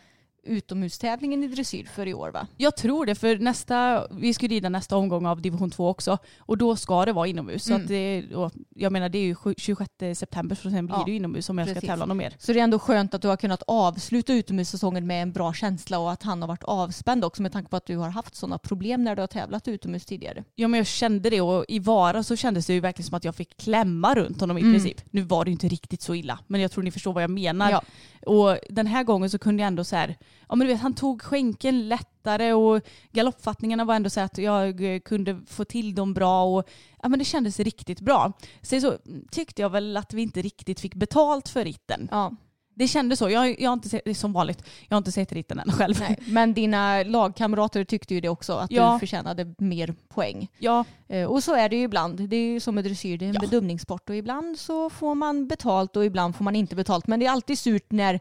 utomhustävlingen 0.44 1.44
i 1.44 1.48
dressyr 1.48 1.84
för 1.96 2.08
i 2.08 2.14
år 2.14 2.30
va? 2.32 2.48
Jag 2.58 2.78
tror 2.78 3.06
det, 3.06 3.16
för 3.16 3.38
nästa, 3.38 4.08
vi 4.12 4.34
ska 4.34 4.48
rida 4.48 4.70
nästa 4.70 4.98
omgång 4.98 5.26
av 5.26 5.42
division 5.42 5.72
2 5.72 5.90
också 5.90 6.18
och 6.40 6.58
då 6.58 6.76
ska 6.76 7.06
det 7.06 7.14
vara 7.14 7.28
inomhus. 7.28 7.64
Så 7.64 7.74
Mm. 7.74 7.82
att 7.82 7.88
det, 7.88 8.36
och 8.36 8.52
jag 8.76 8.92
menar 8.92 9.10
det 9.10 9.18
är 9.18 9.24
ju 9.24 9.36
sju- 9.36 9.54
26 9.58 9.90
september 10.16 10.56
så 10.56 10.70
sen 10.70 10.86
blir 10.86 10.96
Ja, 10.98 11.04
det 11.06 11.12
inomhus 11.12 11.50
om 11.50 11.58
jag 11.58 11.68
ska 11.68 11.74
precis. 11.74 11.88
tävla 11.90 12.06
något 12.06 12.18
mer. 12.18 12.36
Så 12.40 12.54
det 12.54 12.60
är 12.60 12.64
ändå 12.64 12.80
skönt 12.80 13.14
att 13.14 13.22
du 13.22 13.28
har 13.28 13.38
kunnat 13.38 13.64
avsluta 13.68 14.34
utomhussäsongen 14.34 15.08
med 15.08 15.22
en 15.24 15.32
bra 15.32 15.54
känsla 15.54 16.00
och 16.00 16.12
att 16.12 16.24
han 16.24 16.42
har 16.42 16.48
varit 16.48 16.64
avspänd 16.64 17.26
också 17.26 17.42
med 17.42 17.52
tanke 17.52 17.70
på 17.70 17.76
att 17.78 17.86
du 17.86 17.98
har 17.98 18.10
haft 18.10 18.36
sådana 18.36 18.58
problem 18.58 19.04
när 19.04 19.16
du 19.16 19.22
har 19.22 19.28
tävlat 19.28 19.68
utomhus 19.68 20.06
tidigare. 20.06 20.44
Ja 20.56 20.68
men 20.68 20.78
jag 20.78 20.88
kände 20.88 21.30
det 21.30 21.42
och 21.42 21.66
i 21.68 21.80
Vara 21.80 22.24
så 22.24 22.36
kändes 22.36 22.66
det 22.68 22.74
ju 22.74 22.80
verkligen 22.80 23.08
som 23.08 23.18
att 23.18 23.24
jag 23.24 23.36
fick 23.36 23.58
klämma 23.58 24.16
runt 24.16 24.42
honom 24.42 24.58
i 24.58 24.62
Mm. 24.62 24.74
princip. 24.74 25.02
Nu 25.12 25.22
var 25.22 25.46
det 25.46 25.50
ju 25.50 25.54
inte 25.54 25.68
riktigt 25.68 26.02
så 26.02 26.16
illa 26.16 26.40
men 26.48 26.62
jag 26.62 26.72
tror 26.72 26.84
ni 26.84 26.92
förstår 26.92 27.14
vad 27.14 27.24
jag 27.24 27.30
menar. 27.30 27.72
Ja. 27.72 27.82
Och 28.26 28.58
den 28.70 28.88
här 28.88 29.04
gången 29.04 29.30
så 29.30 29.40
kunde 29.40 29.64
jag 29.64 29.68
ändå 29.68 29.84
så 29.84 29.96
här, 29.96 30.18
ja 30.50 30.56
men 30.56 30.68
du 30.68 30.74
vet 30.74 30.82
han 30.82 30.94
tog 30.94 31.22
skänken 31.22 31.88
lättare 31.90 32.54
och 32.54 32.82
galoppfattningarna 33.12 33.86
var 33.86 33.96
ändå 33.96 34.10
så 34.10 34.22
att 34.22 34.38
jag 34.38 34.82
kunde 35.06 35.42
få 35.48 35.66
till 35.66 35.96
dem 35.96 36.14
bra 36.14 36.44
och 36.44 36.70
ja 37.02 37.10
men 37.10 37.20
det 37.20 37.26
kändes 37.26 37.60
riktigt 37.60 38.02
bra. 38.02 38.34
Sen 38.62 38.82
så 38.82 38.98
tyckte 39.32 39.62
jag 39.62 39.70
väl 39.70 39.98
att 39.98 40.14
vi 40.14 40.22
inte 40.22 40.42
riktigt 40.42 40.80
fick 40.80 40.96
betalt 40.96 41.50
för 41.50 41.64
ritten. 41.64 42.08
Ja. 42.12 42.32
Det 42.76 42.88
kändes 42.88 43.20
så. 43.20 43.30
Jag, 43.30 43.62
jag 43.62 43.70
har 43.70 43.74
inte 43.74 43.90
sett, 43.90 44.18
som 44.18 44.34
vanligt, 44.34 44.64
jag 44.88 44.96
har 44.96 44.98
inte 44.98 45.12
sett 45.12 45.32
ritten 45.32 45.60
än 45.60 45.72
själv. 45.72 45.96
Nej, 46.00 46.20
men 46.28 46.54
dina 46.54 47.04
lagkamrater 47.04 47.84
tyckte 47.84 48.14
ju 48.14 48.22
det 48.22 48.30
också, 48.30 48.54
att 48.54 48.72
Ja. 48.72 48.94
du 48.94 49.00
förtjänade 49.00 49.54
mer 49.58 49.96
poäng. 50.10 50.48
Ja, 50.60 50.86
Eh, 51.08 51.26
Och 51.26 51.44
så 51.44 51.56
är 51.56 51.70
det 51.70 51.76
ju 51.76 51.84
ibland. 51.84 52.30
Det 52.30 52.36
är 52.36 52.46
ju 52.54 52.60
som 52.60 52.76
med 52.76 52.84
dressyr, 52.84 53.18
det 53.18 53.26
är 53.26 53.30
en 53.30 53.34
Ja. 53.36 53.42
bedömningssport 53.42 54.10
och 54.10 54.16
ibland 54.16 54.60
så 54.60 54.90
får 54.90 55.16
man 55.16 55.48
betalt 55.48 55.96
och 55.98 56.06
ibland 56.06 56.36
får 56.36 56.44
man 56.44 56.56
inte 56.56 56.76
betalt. 56.76 57.08
Men 57.08 57.20
det 57.20 57.26
är 57.26 57.30
alltid 57.32 57.60
surt 57.60 57.92
när, 57.92 58.20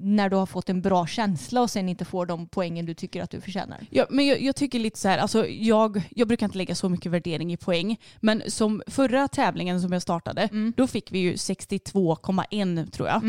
när 0.00 0.28
du 0.28 0.36
har 0.36 0.46
fått 0.46 0.68
en 0.68 0.82
bra 0.82 1.06
känsla 1.06 1.60
och 1.62 1.70
sen 1.70 1.88
inte 1.88 2.04
får 2.04 2.26
de 2.26 2.46
poängen 2.48 2.86
du 2.86 2.94
tycker 2.94 3.22
att 3.22 3.30
du 3.30 3.40
förtjänar. 3.40 3.86
Ja, 3.90 4.06
men 4.10 4.26
jag, 4.26 4.40
jag 4.42 4.56
tycker 4.56 4.78
lite 4.78 4.98
så 4.98 5.08
här, 5.08 5.18
alltså 5.18 5.46
jag, 5.46 6.02
jag 6.10 6.28
brukar 6.28 6.46
inte 6.46 6.58
lägga 6.58 6.74
så 6.74 6.88
mycket 6.88 7.12
värdering 7.12 7.52
i 7.52 7.56
poäng, 7.56 7.96
men 8.20 8.42
som 8.46 8.82
förra 8.86 9.28
tävlingen 9.28 9.80
som 9.80 9.92
jag 9.92 10.02
startade, 10.02 10.48
då 10.76 10.86
fick 10.86 11.12
vi 11.12 11.18
ju 11.18 11.34
62,1 11.34 12.90
tror 12.90 13.08
jag. 13.08 13.22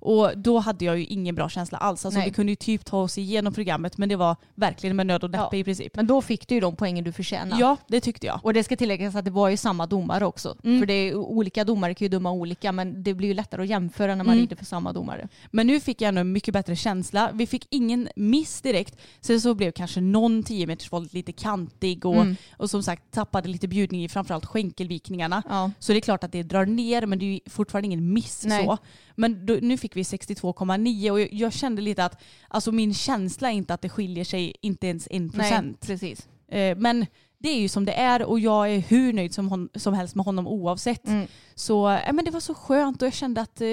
Och 0.00 0.38
då 0.38 0.58
hade 0.58 0.84
jag 0.84 0.98
ju 0.98 1.04
ingen 1.04 1.34
bra 1.34 1.48
känsla 1.48 1.78
alls. 1.78 2.04
Alltså 2.04 2.18
Nej. 2.20 2.28
vi 2.28 2.34
kunde 2.34 2.52
ju 2.52 2.56
typ 2.56 2.84
ta 2.84 3.02
oss 3.02 3.18
igenom 3.18 3.52
programmet, 3.52 3.98
men 3.98 4.08
det 4.08 4.16
var 4.16 4.36
verkligen 4.54 4.96
med 4.96 5.06
nöd 5.06 5.24
och 5.24 5.30
näppe 5.30 5.48
Ja. 5.56 5.56
i 5.60 5.64
princip. 5.64 5.96
Men 5.96 6.06
då 6.06 6.22
fick 6.22 6.48
du 6.48 6.54
ju 6.54 6.60
de 6.60 6.76
poängen 6.76 7.04
du 7.04 7.12
förtjänar. 7.12 7.60
Ja, 7.60 7.76
det 7.86 8.00
tyckte 8.00 8.26
jag. 8.26 8.40
Och 8.42 8.54
det 8.54 8.64
ska 8.64 8.76
tilläggas 8.76 9.14
att 9.14 9.24
det 9.24 9.30
var 9.30 9.48
ju 9.48 9.56
samma 9.56 9.86
domare 9.86 10.26
också. 10.26 10.56
För 10.62 10.86
det 10.86 10.92
är, 10.94 11.14
olika 11.14 11.64
domare 11.64 11.94
kan 11.94 12.04
ju 12.04 12.08
döma 12.08 12.32
olika 12.32 12.72
men 12.72 13.02
det 13.02 13.14
blir 13.14 13.28
ju 13.28 13.34
lättare 13.34 13.62
att 13.62 13.68
jämföra 13.68 14.14
när 14.14 14.24
man 14.24 14.34
Mm. 14.34 14.40
rider 14.40 14.56
för 14.56 14.64
samma 14.64 14.92
domare. 14.92 15.28
Men 15.50 15.66
nu 15.66 15.80
fick 15.80 16.00
jag 16.00 16.08
ändå 16.08 16.20
en 16.20 16.32
mycket 16.32 16.54
bättre 16.54 16.76
känsla. 16.76 17.30
Vi 17.34 17.46
fick 17.46 17.66
ingen 17.70 18.08
miss 18.16 18.60
direkt. 18.60 18.96
Sen 19.20 19.40
så 19.40 19.54
blev 19.54 19.72
kanske 19.72 20.00
någon 20.00 20.42
10 20.42 20.66
meters 20.66 20.92
volt 20.92 21.12
lite 21.12 21.32
kantig 21.32 22.06
och, 22.06 22.14
Mm. 22.16 22.36
och 22.56 22.70
som 22.70 22.82
sagt 22.82 23.10
tappade 23.12 23.48
lite 23.48 23.68
bjudning 23.68 24.04
i 24.04 24.08
framförallt 24.08 24.46
skänkelvikningarna. 24.46 25.42
Ja. 25.48 25.70
Så 25.78 25.92
det 25.92 25.98
är 25.98 26.00
klart 26.00 26.24
att 26.24 26.32
det 26.32 26.42
drar 26.42 26.66
ner 26.66 27.06
men 27.06 27.18
det 27.18 27.24
är 27.24 27.32
ju 27.32 27.40
fortfarande 27.46 27.86
ingen 27.86 28.12
miss 28.12 28.44
Nej. 28.46 28.64
så. 28.64 28.78
Men 29.20 29.46
då, 29.46 29.58
nu 29.62 29.76
fick 29.76 29.96
vi 29.96 30.02
62,9 30.02 31.10
och 31.10 31.20
jag, 31.20 31.32
jag 31.32 31.52
kände 31.52 31.82
lite 31.82 32.04
att 32.04 32.22
alltså 32.48 32.72
min 32.72 32.94
känsla 32.94 33.50
är 33.50 33.54
inte 33.54 33.74
att 33.74 33.82
det 33.82 33.88
skiljer 33.88 34.24
sig 34.24 34.54
inte 34.60 34.86
ens 34.86 35.08
en 35.10 35.22
Nej, 35.26 35.30
procent. 35.50 35.86
precis. 35.86 36.28
Eh, 36.48 36.76
men 36.76 37.06
det 37.38 37.48
är 37.48 37.60
ju 37.60 37.68
som 37.68 37.84
det 37.84 37.92
är 37.92 38.22
och 38.22 38.40
jag 38.40 38.70
är 38.70 38.78
hur 38.78 39.12
nöjd 39.12 39.34
som, 39.34 39.48
hon, 39.48 39.68
som 39.74 39.94
helst 39.94 40.14
med 40.14 40.24
honom 40.24 40.46
oavsett. 40.46 41.06
Mm. 41.08 41.26
Så 41.54 41.90
eh, 41.90 42.12
men 42.12 42.24
det 42.24 42.30
var 42.30 42.40
så 42.40 42.54
skönt 42.54 43.02
och 43.02 43.06
jag 43.06 43.14
kände 43.14 43.40
att 43.40 43.60
eh, 43.60 43.68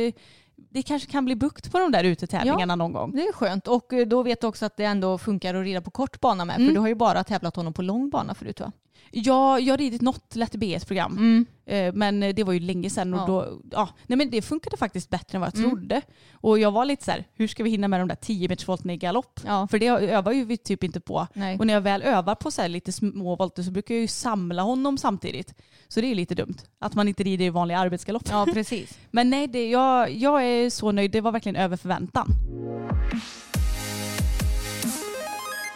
det 0.69 0.81
kanske 0.81 1.11
kan 1.11 1.25
bli 1.25 1.35
bukt 1.35 1.71
på 1.71 1.79
de 1.79 1.91
där 1.91 2.03
utetävlingarna 2.03 2.75
någon 2.75 2.93
gång. 2.93 3.11
Det 3.15 3.21
är 3.21 3.33
skönt 3.33 3.67
och 3.67 3.93
eh, 3.93 4.07
då 4.07 4.23
vet 4.23 4.41
du 4.41 4.47
också 4.47 4.65
att 4.65 4.77
det 4.77 4.83
ändå 4.85 5.17
funkar 5.17 5.55
att 5.55 5.63
rida 5.63 5.81
på 5.81 5.91
kort 5.91 6.19
bana 6.19 6.45
med 6.45 6.55
Mm. 6.55 6.67
för 6.67 6.73
du 6.73 6.79
har 6.79 6.87
ju 6.87 6.95
bara 6.95 7.23
tävlat 7.23 7.55
honom 7.55 7.73
på 7.73 7.81
lång 7.81 8.09
bana 8.09 8.35
förut 8.35 8.59
va? 8.59 8.71
Ja, 9.11 9.59
jag 9.59 9.73
har 9.73 9.77
ridit 9.77 10.01
något 10.01 10.35
lätt 10.35 10.55
BS-program. 10.55 11.45
Eh, 11.65 11.93
Men 11.93 12.19
det 12.19 12.43
var 12.43 12.53
ju 12.53 12.59
länge 12.59 12.89
sedan 12.89 13.13
och 13.13 13.19
Ja. 13.19 13.25
då, 13.25 13.61
ja, 13.71 13.89
nej 14.07 14.17
men 14.17 14.29
det 14.29 14.41
funkade 14.41 14.77
faktiskt 14.77 15.09
bättre 15.09 15.35
än 15.35 15.41
vad 15.41 15.47
jag 15.53 15.57
Mm. 15.59 15.69
trodde. 15.69 16.01
Och 16.33 16.59
jag 16.59 16.71
var 16.71 16.85
lite 16.85 17.03
så 17.05 17.11
här, 17.11 17.25
hur 17.33 17.47
ska 17.47 17.63
vi 17.63 17.69
hinna 17.69 17.87
med 17.87 17.99
de 18.01 18.07
där 18.07 18.15
10 18.15 18.49
metersvolterna 18.49 18.93
i 18.93 18.97
galopp? 18.97 19.39
Ja. 19.45 19.67
För 19.71 19.79
det 19.79 19.87
övar 19.87 20.31
ju 20.31 20.45
vi 20.45 20.57
typ 20.57 20.83
inte 20.83 20.99
på. 20.99 21.27
Nej. 21.33 21.57
Och 21.59 21.67
när 21.67 21.73
jag 21.73 21.81
väl 21.81 22.01
övar 22.01 22.35
på 22.35 22.51
så 22.51 22.67
lite 22.67 22.91
små 22.91 23.35
volter 23.35 23.63
så 23.63 23.71
brukar 23.71 23.95
jag 23.95 24.01
ju 24.01 24.07
samla 24.07 24.61
honom 24.61 24.97
samtidigt. 24.97 25.53
Så 25.87 26.01
det 26.01 26.07
är 26.11 26.15
lite 26.15 26.35
dumt 26.35 26.57
att 26.79 26.95
man 26.95 27.07
inte 27.07 27.23
rider 27.23 27.45
i 27.45 27.49
vanlig 27.49 27.75
arbetsgalopp. 27.75 28.23
Ja 28.29 28.47
precis. 28.53 28.97
Men 29.11 29.29
nej, 29.29 29.47
det, 29.47 29.69
jag, 29.69 30.11
jag 30.11 30.43
är 30.45 30.69
så 30.69 30.91
nöjd. 30.91 31.11
Det 31.11 31.21
var 31.21 31.31
verkligen 31.31 31.55
över 31.55 31.77
förväntan. 31.77 32.27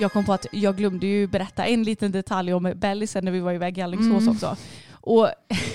Jag 0.02 0.14
kom 0.14 0.26
på 0.26 0.34
att 0.34 0.46
jag 0.52 0.78
glömde 0.78 1.08
ju 1.08 1.28
berätta 1.28 1.66
en 1.66 1.84
liten 1.84 2.12
detalj 2.12 2.54
om 2.54 2.74
Bellisen 2.76 3.26
när 3.26 3.32
vi 3.32 3.40
var 3.40 3.54
iväg 3.54 3.78
i 3.78 3.82
Alingsås 3.82 4.28
också. 4.28 4.58
Och 4.92 5.28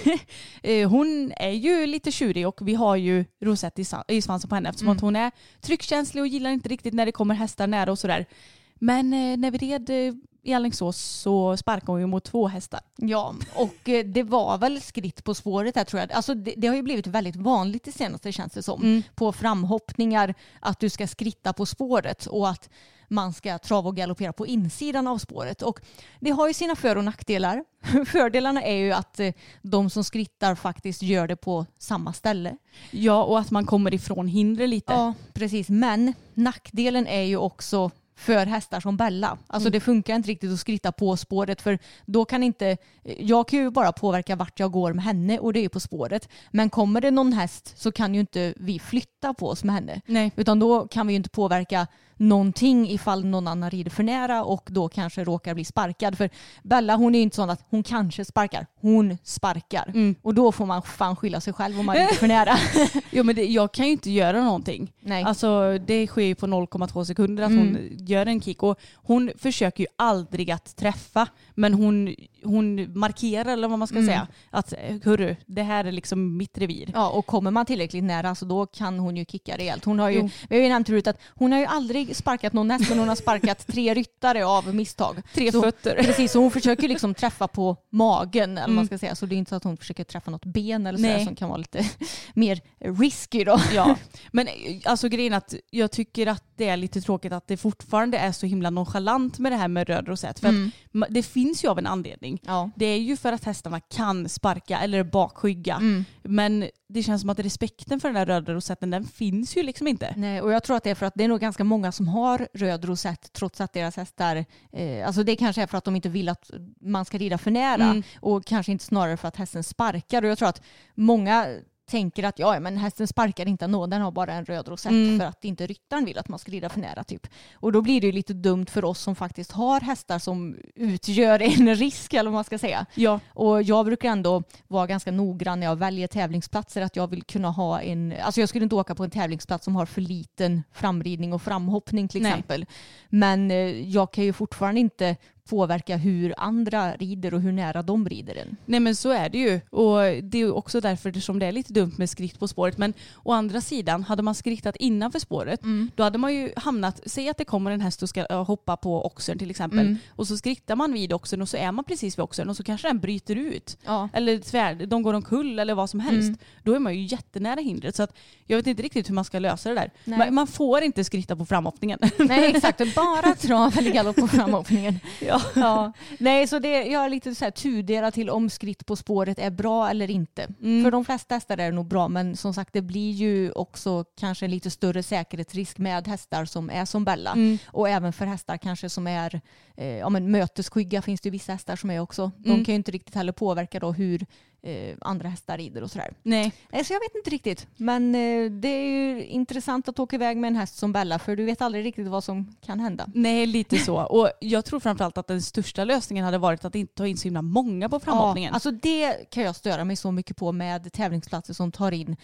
eh, 0.62 0.88
hon 0.88 1.32
är 1.36 1.50
ju 1.50 1.86
lite 1.86 2.12
tjurig 2.12 2.48
och 2.48 2.68
vi 2.68 2.74
har 2.74 2.96
ju 2.96 3.24
rosett 3.40 3.78
i, 4.08 4.22
svansen 4.22 4.48
på 4.48 4.54
henne 4.54 4.68
eftersom 4.68 4.88
att 4.88 5.00
hon 5.00 5.16
är 5.16 5.30
tryckkänslig 5.60 6.22
och 6.22 6.26
gillar 6.26 6.50
inte 6.50 6.68
riktigt 6.68 6.94
när 6.94 7.06
det 7.06 7.12
kommer 7.12 7.34
hästar 7.34 7.66
nära 7.66 7.90
och 7.90 7.98
sådär. 7.98 8.26
Men 8.74 9.12
eh, 9.12 9.36
när 9.36 9.50
vi 9.50 9.58
red 9.58 9.90
eh, 9.90 10.14
i 10.42 10.54
Alingsås 10.54 10.98
så 10.98 11.56
sparkade 11.56 11.92
hon 11.92 12.00
ju 12.00 12.06
mot 12.06 12.24
två 12.24 12.48
hästar. 12.48 12.80
Ja, 12.96 13.34
och 13.54 13.90
det 14.04 14.22
var 14.22 14.58
väl 14.58 14.80
skritt 14.80 15.24
på 15.24 15.34
spåret 15.34 15.76
här 15.76 15.84
tror 15.84 16.00
jag. 16.00 16.12
Alltså 16.12 16.34
det, 16.34 16.54
det 16.56 16.68
har 16.68 16.74
ju 16.74 16.82
blivit 16.82 17.06
väldigt 17.06 17.36
vanligt 17.36 17.84
det 17.84 17.92
senaste 17.92 18.32
känns 18.32 18.52
det 18.52 18.62
som. 18.62 18.82
Mm. 18.82 19.02
På 19.14 19.32
framhoppningar 19.32 20.34
att 20.60 20.80
du 20.80 20.90
ska 20.90 21.06
skritta 21.06 21.52
på 21.52 21.66
spåret 21.66 22.26
och 22.26 22.48
att 22.48 22.70
man 23.08 23.32
ska 23.32 23.58
trava 23.58 23.88
och 23.88 23.96
galoppera 23.96 24.32
på 24.32 24.46
insidan 24.46 25.06
av 25.06 25.18
spåret. 25.18 25.62
Och 25.62 25.80
det 26.20 26.30
har 26.30 26.48
ju 26.48 26.54
sina 26.54 26.76
för 26.76 26.96
och 26.96 27.04
nackdelar. 27.04 27.64
Fördelarna 28.06 28.62
är 28.62 28.76
ju 28.76 28.92
att 28.92 29.20
eh, 29.20 29.32
de 29.62 29.90
som 29.90 30.04
skrittar 30.04 30.54
faktiskt 30.54 31.02
gör 31.02 31.28
det 31.28 31.36
på 31.36 31.66
samma 31.78 32.12
ställe. 32.12 32.56
Ja, 32.90 33.24
och 33.24 33.38
att 33.38 33.50
man 33.50 33.66
kommer 33.66 33.94
ifrån 33.94 34.28
hinder 34.28 34.66
lite. 34.66 34.92
Ja, 34.92 35.14
precis. 35.32 35.68
Men 35.68 36.14
nackdelen 36.34 37.06
är 37.06 37.22
ju 37.22 37.36
också 37.36 37.90
för 38.16 38.46
hästar 38.46 38.80
som 38.80 38.96
Bella. 38.96 39.38
Alltså 39.46 39.70
det 39.70 39.80
funkar 39.80 40.14
inte 40.14 40.28
riktigt 40.28 40.52
att 40.52 40.60
skritta 40.60 40.92
på 40.92 41.16
spåret 41.16 41.62
för 41.62 41.78
då 42.04 42.24
kan 42.24 42.42
inte, 42.42 42.76
jag 43.18 43.48
kan 43.48 43.58
ju 43.58 43.70
bara 43.70 43.92
påverka 43.92 44.36
vart 44.36 44.60
jag 44.60 44.72
går 44.72 44.92
med 44.92 45.04
henne 45.04 45.38
och 45.38 45.52
det 45.52 45.64
är 45.64 45.68
på 45.68 45.80
spåret. 45.80 46.28
Men 46.50 46.70
kommer 46.70 47.00
det 47.00 47.10
någon 47.10 47.32
häst 47.32 47.74
så 47.76 47.92
kan 47.92 48.14
ju 48.14 48.20
inte 48.20 48.54
vi 48.56 48.78
flytta 48.78 49.34
på 49.34 49.48
oss 49.48 49.64
med 49.64 49.74
henne. 49.74 50.00
Nej. 50.06 50.32
Utan 50.36 50.58
då 50.58 50.88
kan 50.88 51.06
vi 51.06 51.12
ju 51.12 51.16
inte 51.16 51.30
påverka 51.30 51.86
någonting 52.16 52.90
ifall 52.90 53.24
någon 53.24 53.48
annan 53.48 53.70
rider 53.70 53.90
för 53.90 54.02
nära 54.02 54.44
och 54.44 54.68
då 54.70 54.88
kanske 54.88 55.24
råkar 55.24 55.54
bli 55.54 55.64
sparkad. 55.64 56.18
För 56.18 56.30
Bella 56.62 56.96
hon 56.96 57.14
är 57.14 57.18
ju 57.18 57.22
inte 57.22 57.36
sån 57.36 57.50
att 57.50 57.64
hon 57.70 57.82
kanske 57.82 58.24
sparkar, 58.24 58.66
hon 58.80 59.18
sparkar. 59.24 59.92
Och 60.22 60.34
då 60.34 60.52
får 60.52 60.66
man 60.66 60.82
fan 60.82 61.16
skylla 61.16 61.40
sig 61.40 61.52
själv 61.52 61.80
om 61.80 61.86
man 61.86 61.96
rider 61.96 62.14
för 62.14 62.28
nära. 62.28 62.56
Jo 63.10 63.24
men 63.24 63.34
det, 63.36 63.44
jag 63.44 63.72
kan 63.72 63.86
ju 63.86 63.92
inte 63.92 64.10
göra 64.10 64.44
någonting. 64.44 64.92
Nej. 65.00 65.24
Alltså 65.24 65.78
det 65.78 66.06
sker 66.06 66.22
ju 66.22 66.34
på 66.34 66.46
0,2 66.46 67.04
sekunder 67.04 67.42
att 67.42 67.50
hon 67.50 67.78
gör 67.98 68.26
en 68.26 68.40
kick 68.40 68.62
och 68.62 68.78
hon 68.94 69.30
försöker 69.38 69.80
ju 69.84 69.88
aldrig 69.98 70.50
att 70.50 70.76
träffa 70.76 71.28
men 71.56 71.74
hon, 71.74 72.14
hon 72.44 72.98
markerar 72.98 73.52
eller 73.52 73.68
vad 73.68 73.78
man 73.78 73.88
ska 73.88 74.02
säga 74.06 74.26
att 74.50 74.74
hörru 75.04 75.36
det 75.46 75.62
här 75.62 75.84
är 75.84 75.92
liksom 75.92 76.36
mitt 76.36 76.58
revir. 76.58 76.90
Ja, 76.94 77.08
och 77.10 77.26
kommer 77.26 77.50
man 77.50 77.66
tillräckligt 77.66 78.04
nära 78.04 78.34
så 78.34 78.44
då 78.44 78.66
kan 78.66 78.98
hon 78.98 79.16
ju 79.16 79.24
kicka 79.24 79.56
rejält. 79.56 79.84
Hon 79.84 79.98
har 79.98 80.10
ju, 80.10 80.18
Jo. 80.18 80.30
vi 80.48 80.56
har 80.56 80.62
ju 80.62 80.68
nämnt 80.68 80.86
förut 80.88 81.06
att 81.06 81.20
hon 81.34 81.52
har 81.52 81.58
ju 81.58 81.64
aldrig 81.66 82.16
sparkat 82.16 82.52
någon 82.52 82.70
häst 82.70 82.88
men 82.88 82.98
hon 82.98 83.08
har 83.08 83.16
sparkat 83.16 83.66
tre 83.66 83.94
ryttare 83.94 84.46
av 84.46 84.74
misstag. 84.74 85.22
Tre 85.34 85.52
så, 85.52 85.62
fötter. 85.62 85.96
Precis, 86.02 86.32
så 86.32 86.40
hon 86.40 86.50
försöker 86.50 86.88
liksom 86.88 87.14
träffa 87.14 87.48
på 87.48 87.76
magen 87.92 88.58
eller 88.58 88.66
vad 88.66 88.74
man 88.76 88.86
ska 88.86 88.98
säga. 88.98 89.14
Så 89.14 89.26
det 89.26 89.34
är 89.34 89.36
inte 89.36 89.48
så 89.48 89.56
att 89.56 89.64
hon 89.64 89.76
försöker 89.76 90.04
träffa 90.04 90.30
något 90.30 90.44
ben 90.44 90.86
eller 90.86 91.18
så 91.18 91.24
som 91.24 91.34
kan 91.36 91.48
vara 91.48 91.58
lite 91.58 91.86
mer 92.34 92.60
risky 93.00 93.44
då. 93.44 93.60
Ja, 93.74 93.96
men 94.32 94.46
eh, 94.48 94.52
alltså 94.84 95.08
grejen 95.08 95.32
att 95.34 95.54
jag 95.70 95.90
tycker 95.90 96.26
att 96.26 96.44
det 96.56 96.68
är 96.68 96.76
lite 96.76 97.00
tråkigt 97.00 97.32
att 97.32 97.48
det 97.48 97.56
fortfarande 97.56 98.18
är 98.18 98.32
så 98.32 98.46
himla 98.46 98.70
nonchalant 98.70 99.38
med 99.38 99.52
det 99.52 99.56
här 99.56 99.68
med 99.68 99.88
röd 99.88 100.08
rosett. 100.08 100.40
För 100.40 100.48
att 100.48 100.54
ma- 100.92 101.06
det 101.10 101.22
finns 101.22 101.45
ju 101.54 101.68
av 101.68 101.78
en 101.78 101.86
anledning. 101.86 102.40
Ja. 102.46 102.70
Det 102.76 102.86
är 102.86 102.98
ju 102.98 103.16
för 103.16 103.32
att 103.32 103.44
hästarna 103.44 103.80
kan 103.80 104.28
sparka 104.28 104.78
eller 104.78 105.04
bakskygga. 105.04 105.80
Men 106.22 106.68
det 106.88 107.02
känns 107.02 107.20
som 107.20 107.30
att 107.30 107.38
respekten 107.38 108.00
för 108.00 108.08
den 108.08 108.16
här 108.16 108.26
röda 108.26 108.54
rosetten 108.54 108.90
den 108.90 109.04
finns 109.04 109.56
ju 109.56 109.62
liksom 109.62 109.88
inte. 109.88 110.14
Nej, 110.16 110.42
och 110.42 110.52
jag 110.52 110.62
tror 110.62 110.76
att 110.76 110.84
det 110.84 110.90
är 110.90 110.94
för 110.94 111.06
att 111.06 111.14
det 111.16 111.24
är 111.24 111.28
nog 111.28 111.40
ganska 111.40 111.64
många 111.64 111.92
som 111.92 112.08
har 112.08 112.48
röd 112.54 112.84
rosett 112.84 113.32
trots 113.32 113.60
att 113.60 113.72
deras 113.72 113.96
hästar, 113.96 114.44
eh, 114.72 115.06
alltså 115.06 115.22
det 115.22 115.36
kanske 115.36 115.62
är 115.62 115.66
för 115.66 115.78
att 115.78 115.84
de 115.84 115.96
inte 115.96 116.08
vill 116.08 116.28
att 116.28 116.50
man 116.80 117.04
ska 117.04 117.18
rida 117.18 117.38
för 117.38 117.50
nära 117.50 118.02
och 118.20 118.44
kanske 118.44 118.72
inte 118.72 118.84
snarare 118.84 119.16
för 119.16 119.28
att 119.28 119.36
hästen 119.36 119.64
sparkar 119.64 120.22
och 120.22 120.28
jag 120.28 120.38
tror 120.38 120.48
att 120.48 120.62
många 120.94 121.46
tänker 121.86 122.22
att 122.22 122.38
ja, 122.38 122.60
men 122.60 122.76
hästen 122.76 123.06
sparkar 123.06 123.48
inte 123.48 123.64
ändå, 123.64 123.86
den 123.86 124.02
har 124.02 124.10
bara 124.10 124.32
en 124.32 124.44
röd 124.44 124.68
rosett 124.68 125.18
för 125.20 125.24
att 125.24 125.44
inte 125.44 125.66
ryttaren 125.66 126.04
vill 126.04 126.18
att 126.18 126.28
man 126.28 126.38
ska 126.38 126.52
rida 126.52 126.68
för 126.68 126.80
nära 126.80 127.04
typ. 127.04 127.26
Och 127.54 127.72
då 127.72 127.82
blir 127.82 128.00
det 128.00 128.06
ju 128.06 128.12
lite 128.12 128.32
dumt 128.32 128.66
för 128.66 128.84
oss 128.84 129.00
som 129.00 129.14
faktiskt 129.14 129.52
har 129.52 129.80
hästar 129.80 130.18
som 130.18 130.56
utgör 130.74 131.42
en 131.42 131.74
risk 131.76 132.14
eller 132.14 132.30
vad 132.30 132.34
man 132.34 132.44
ska 132.44 132.58
säga. 132.58 132.86
Ja. 132.94 133.20
Och 133.28 133.62
jag 133.62 133.86
brukar 133.86 134.08
ändå 134.08 134.42
vara 134.68 134.86
ganska 134.86 135.10
noggrann 135.10 135.60
när 135.60 135.66
jag 135.66 135.76
väljer 135.76 136.06
tävlingsplatser 136.06 136.82
att 136.82 136.96
jag 136.96 137.10
vill 137.10 137.22
kunna 137.22 137.50
ha 137.50 137.80
en, 137.80 138.14
alltså 138.22 138.40
jag 138.40 138.48
skulle 138.48 138.62
inte 138.62 138.76
åka 138.76 138.94
på 138.94 139.04
en 139.04 139.10
tävlingsplats 139.10 139.64
som 139.64 139.76
har 139.76 139.86
för 139.86 140.00
liten 140.00 140.62
framridning 140.72 141.32
och 141.32 141.42
framhoppning 141.42 142.08
till 142.08 142.22
Nej. 142.22 142.30
exempel. 142.32 142.66
Men 143.08 143.50
eh, 143.50 143.56
jag 143.88 144.12
kan 144.12 144.24
ju 144.24 144.32
fortfarande 144.32 144.80
inte 144.80 145.16
påverka 145.46 145.96
hur 145.96 146.34
andra 146.36 146.92
rider 146.92 147.34
och 147.34 147.40
hur 147.40 147.52
nära 147.52 147.82
de 147.82 148.08
rider 148.08 148.34
en. 148.34 148.56
Nej 148.64 148.80
men 148.80 148.96
så 148.96 149.10
är 149.10 149.28
det 149.28 149.38
ju. 149.38 149.60
Och 149.70 149.98
det 150.22 150.38
är 150.38 150.54
också 150.54 150.80
därför 150.80 151.12
som 151.20 151.38
det 151.38 151.46
är 151.46 151.52
lite 151.52 151.72
dumt 151.72 151.92
med 151.96 152.10
skritt 152.10 152.38
på 152.38 152.48
spåret. 152.48 152.78
Men 152.78 152.92
å 153.22 153.32
andra 153.32 153.60
sidan, 153.60 154.02
hade 154.02 154.22
man 154.22 154.34
skrittat 154.34 154.76
innanför 154.76 155.18
spåret, 155.18 155.60
då 155.94 156.02
hade 156.02 156.18
man 156.18 156.34
ju 156.34 156.50
hamnat, 156.56 157.00
säg 157.06 157.28
att 157.28 157.36
det 157.36 157.44
kommer 157.44 157.70
en 157.70 157.80
häst 157.80 158.02
och 158.02 158.08
ska 158.08 158.26
äh, 158.26 158.44
hoppa 158.44 158.76
på 158.76 159.06
oxen 159.06 159.38
till 159.38 159.50
exempel. 159.50 159.96
Och 160.08 160.26
så 160.26 160.36
skrittar 160.36 160.76
man 160.76 160.92
vid 160.92 161.12
oxen 161.12 161.42
och 161.42 161.48
så 161.48 161.56
är 161.56 161.72
man 161.72 161.84
precis 161.84 162.18
vid 162.18 162.22
oxen 162.22 162.48
och 162.48 162.56
så 162.56 162.62
kanske 162.62 162.88
den 162.88 163.00
bryter 163.00 163.36
ut. 163.36 163.78
Ja. 163.84 164.08
Eller 164.12 164.38
tvär, 164.38 164.86
de 164.86 165.02
går 165.02 165.14
omkull 165.14 165.58
eller 165.58 165.74
vad 165.74 165.90
som 165.90 166.00
helst. 166.00 166.40
Då 166.62 166.74
är 166.74 166.78
man 166.78 166.94
ju 166.94 167.02
jättenära 167.02 167.60
hindret. 167.60 167.96
Så 167.96 168.02
att 168.02 168.16
jag 168.46 168.56
vet 168.56 168.66
inte 168.66 168.82
riktigt 168.82 169.08
hur 169.08 169.14
man 169.14 169.24
ska 169.24 169.38
lösa 169.38 169.68
det 169.68 169.74
där. 169.74 169.90
Man, 170.16 170.34
man 170.34 170.46
får 170.46 170.82
inte 170.82 171.04
skritta 171.04 171.36
på 171.36 171.46
framhoppningen. 171.46 171.98
Nej 172.18 172.50
exakt, 172.54 172.94
bara 172.94 173.34
trav 173.34 173.78
eller 173.78 173.90
galopp 173.90 174.16
på 174.16 174.28
framhoppningen. 174.28 175.00
ja. 175.20 175.35
Ja. 175.54 175.92
Nej, 176.18 176.46
så 176.46 176.58
det, 176.58 176.84
jag 176.84 177.04
är 177.04 177.08
lite 177.08 177.34
så 177.34 177.44
här 177.44 177.50
tudelad 177.50 178.14
till 178.14 178.30
om 178.30 178.50
skritt 178.50 178.86
på 178.86 178.96
spåret 178.96 179.38
är 179.38 179.50
bra 179.50 179.90
eller 179.90 180.10
inte. 180.10 180.46
För 180.84 180.90
de 180.90 181.04
flesta 181.04 181.34
hästar 181.34 181.58
är 181.58 181.70
det 181.70 181.76
nog 181.76 181.86
bra, 181.86 182.08
men 182.08 182.36
som 182.36 182.54
sagt 182.54 182.72
det 182.72 182.82
blir 182.82 183.10
ju 183.12 183.52
också 183.52 184.04
kanske 184.20 184.46
en 184.46 184.50
lite 184.50 184.70
större 184.70 185.02
säkerhetsrisk 185.02 185.78
med 185.78 186.08
hästar 186.08 186.44
som 186.44 186.70
är 186.70 186.84
som 186.84 187.04
Bella. 187.04 187.36
Och 187.66 187.88
även 187.88 188.12
för 188.12 188.26
hästar 188.26 188.56
kanske 188.56 188.88
som 188.88 189.06
är 189.06 189.40
eh, 189.76 189.98
ja, 189.98 190.08
men 190.08 190.30
mötesskygga 190.30 191.02
finns 191.02 191.20
det 191.20 191.26
ju 191.26 191.30
vissa 191.30 191.52
hästar 191.52 191.76
som 191.76 191.90
är 191.90 192.00
också. 192.00 192.30
De 192.36 192.64
kan 192.64 192.72
ju 192.72 192.76
inte 192.76 192.90
riktigt 192.90 193.14
heller 193.14 193.32
påverka 193.32 193.80
då 193.80 193.92
hur 193.92 194.26
eh, 194.62 194.96
andra 195.00 195.28
hästar 195.28 195.58
rider 195.58 195.82
och 195.82 195.90
sådär. 195.90 196.14
Nej. 196.22 196.52
Nej, 196.70 196.84
så 196.84 196.92
jag 196.92 197.00
vet 197.00 197.14
inte 197.14 197.30
riktigt. 197.30 197.66
Men 197.76 198.14
eh, 198.14 198.50
det 198.50 198.68
är 198.68 198.84
ju 198.84 199.24
intressant 199.24 199.88
att 199.88 199.98
åka 199.98 200.16
iväg 200.16 200.36
med 200.36 200.48
en 200.48 200.56
häst 200.56 200.76
som 200.76 200.92
Bella 200.92 201.18
för 201.18 201.36
du 201.36 201.44
vet 201.44 201.62
aldrig 201.62 201.84
riktigt 201.84 202.06
vad 202.08 202.24
som 202.24 202.56
kan 202.60 202.80
hända. 202.80 203.06
Nej, 203.14 203.46
lite 203.46 203.78
så. 203.78 204.00
Och 204.04 204.30
jag 204.40 204.64
tror 204.64 204.80
framförallt 204.80 205.18
att 205.18 205.26
den 205.26 205.42
största 205.42 205.84
lösningen 205.84 206.24
hade 206.24 206.38
varit 206.38 206.64
att 206.64 206.74
inte 206.74 206.94
ta 206.94 207.06
in 207.06 207.16
så 207.16 207.24
himla 207.24 207.42
många 207.42 207.88
på 207.88 208.00
framhoppningen. 208.00 208.48
Ja, 208.48 208.54
alltså 208.54 208.70
det 208.70 209.30
kan 209.30 209.42
jag 209.42 209.56
störa 209.56 209.84
mig 209.84 209.96
så 209.96 210.12
mycket 210.12 210.36
på 210.36 210.52
med 210.52 210.92
tävlingsplatser 210.92 211.54
som 211.54 211.72
tar 211.72 211.92
in 211.92 212.16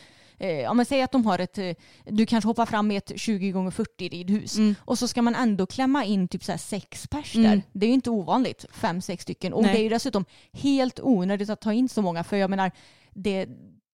eh, 0.43 0.61
Ja, 0.61 0.75
men 0.75 0.87
säg 0.87 1.03
att 1.03 1.13
de 1.13 1.27
har 1.27 1.39
ett, 1.39 1.59
eh, 1.59 1.73
du 2.05 2.27
kanske 2.27 2.49
hoppar 2.49 2.67
fram 2.67 2.91
i 2.91 2.97
ett 2.97 3.13
20 3.17 3.51
gånger 3.51 3.71
40 3.71 4.09
ridhus 4.09 4.57
och 4.79 4.99
så 4.99 5.09
ska 5.09 5.23
man 5.23 5.35
ändå 5.35 5.67
klämma 5.67 6.05
in 6.05 6.29
typ 6.29 6.45
så 6.45 6.53
här 6.53 6.59
sex 6.59 7.07
pers 7.07 7.33
där. 7.33 7.63
Det 7.73 7.87
är 7.87 7.89
ju 7.89 7.95
inte 7.95 8.11
ovanligt, 8.11 8.67
fem, 8.73 9.01
sex 9.01 9.23
stycken. 9.23 9.53
Och 9.53 9.63
Nej. 9.63 9.73
det 9.73 9.81
är 9.81 9.83
ju 9.83 9.89
dessutom 9.89 10.25
helt 10.53 11.01
onödigt 11.01 11.51
att 11.51 11.61
ta 11.61 11.73
in 11.73 11.89
så 11.89 12.03
många 12.03 12.25
för 12.25 12.37
jag 12.37 12.51
menar, 12.51 12.71
det, 13.15 13.49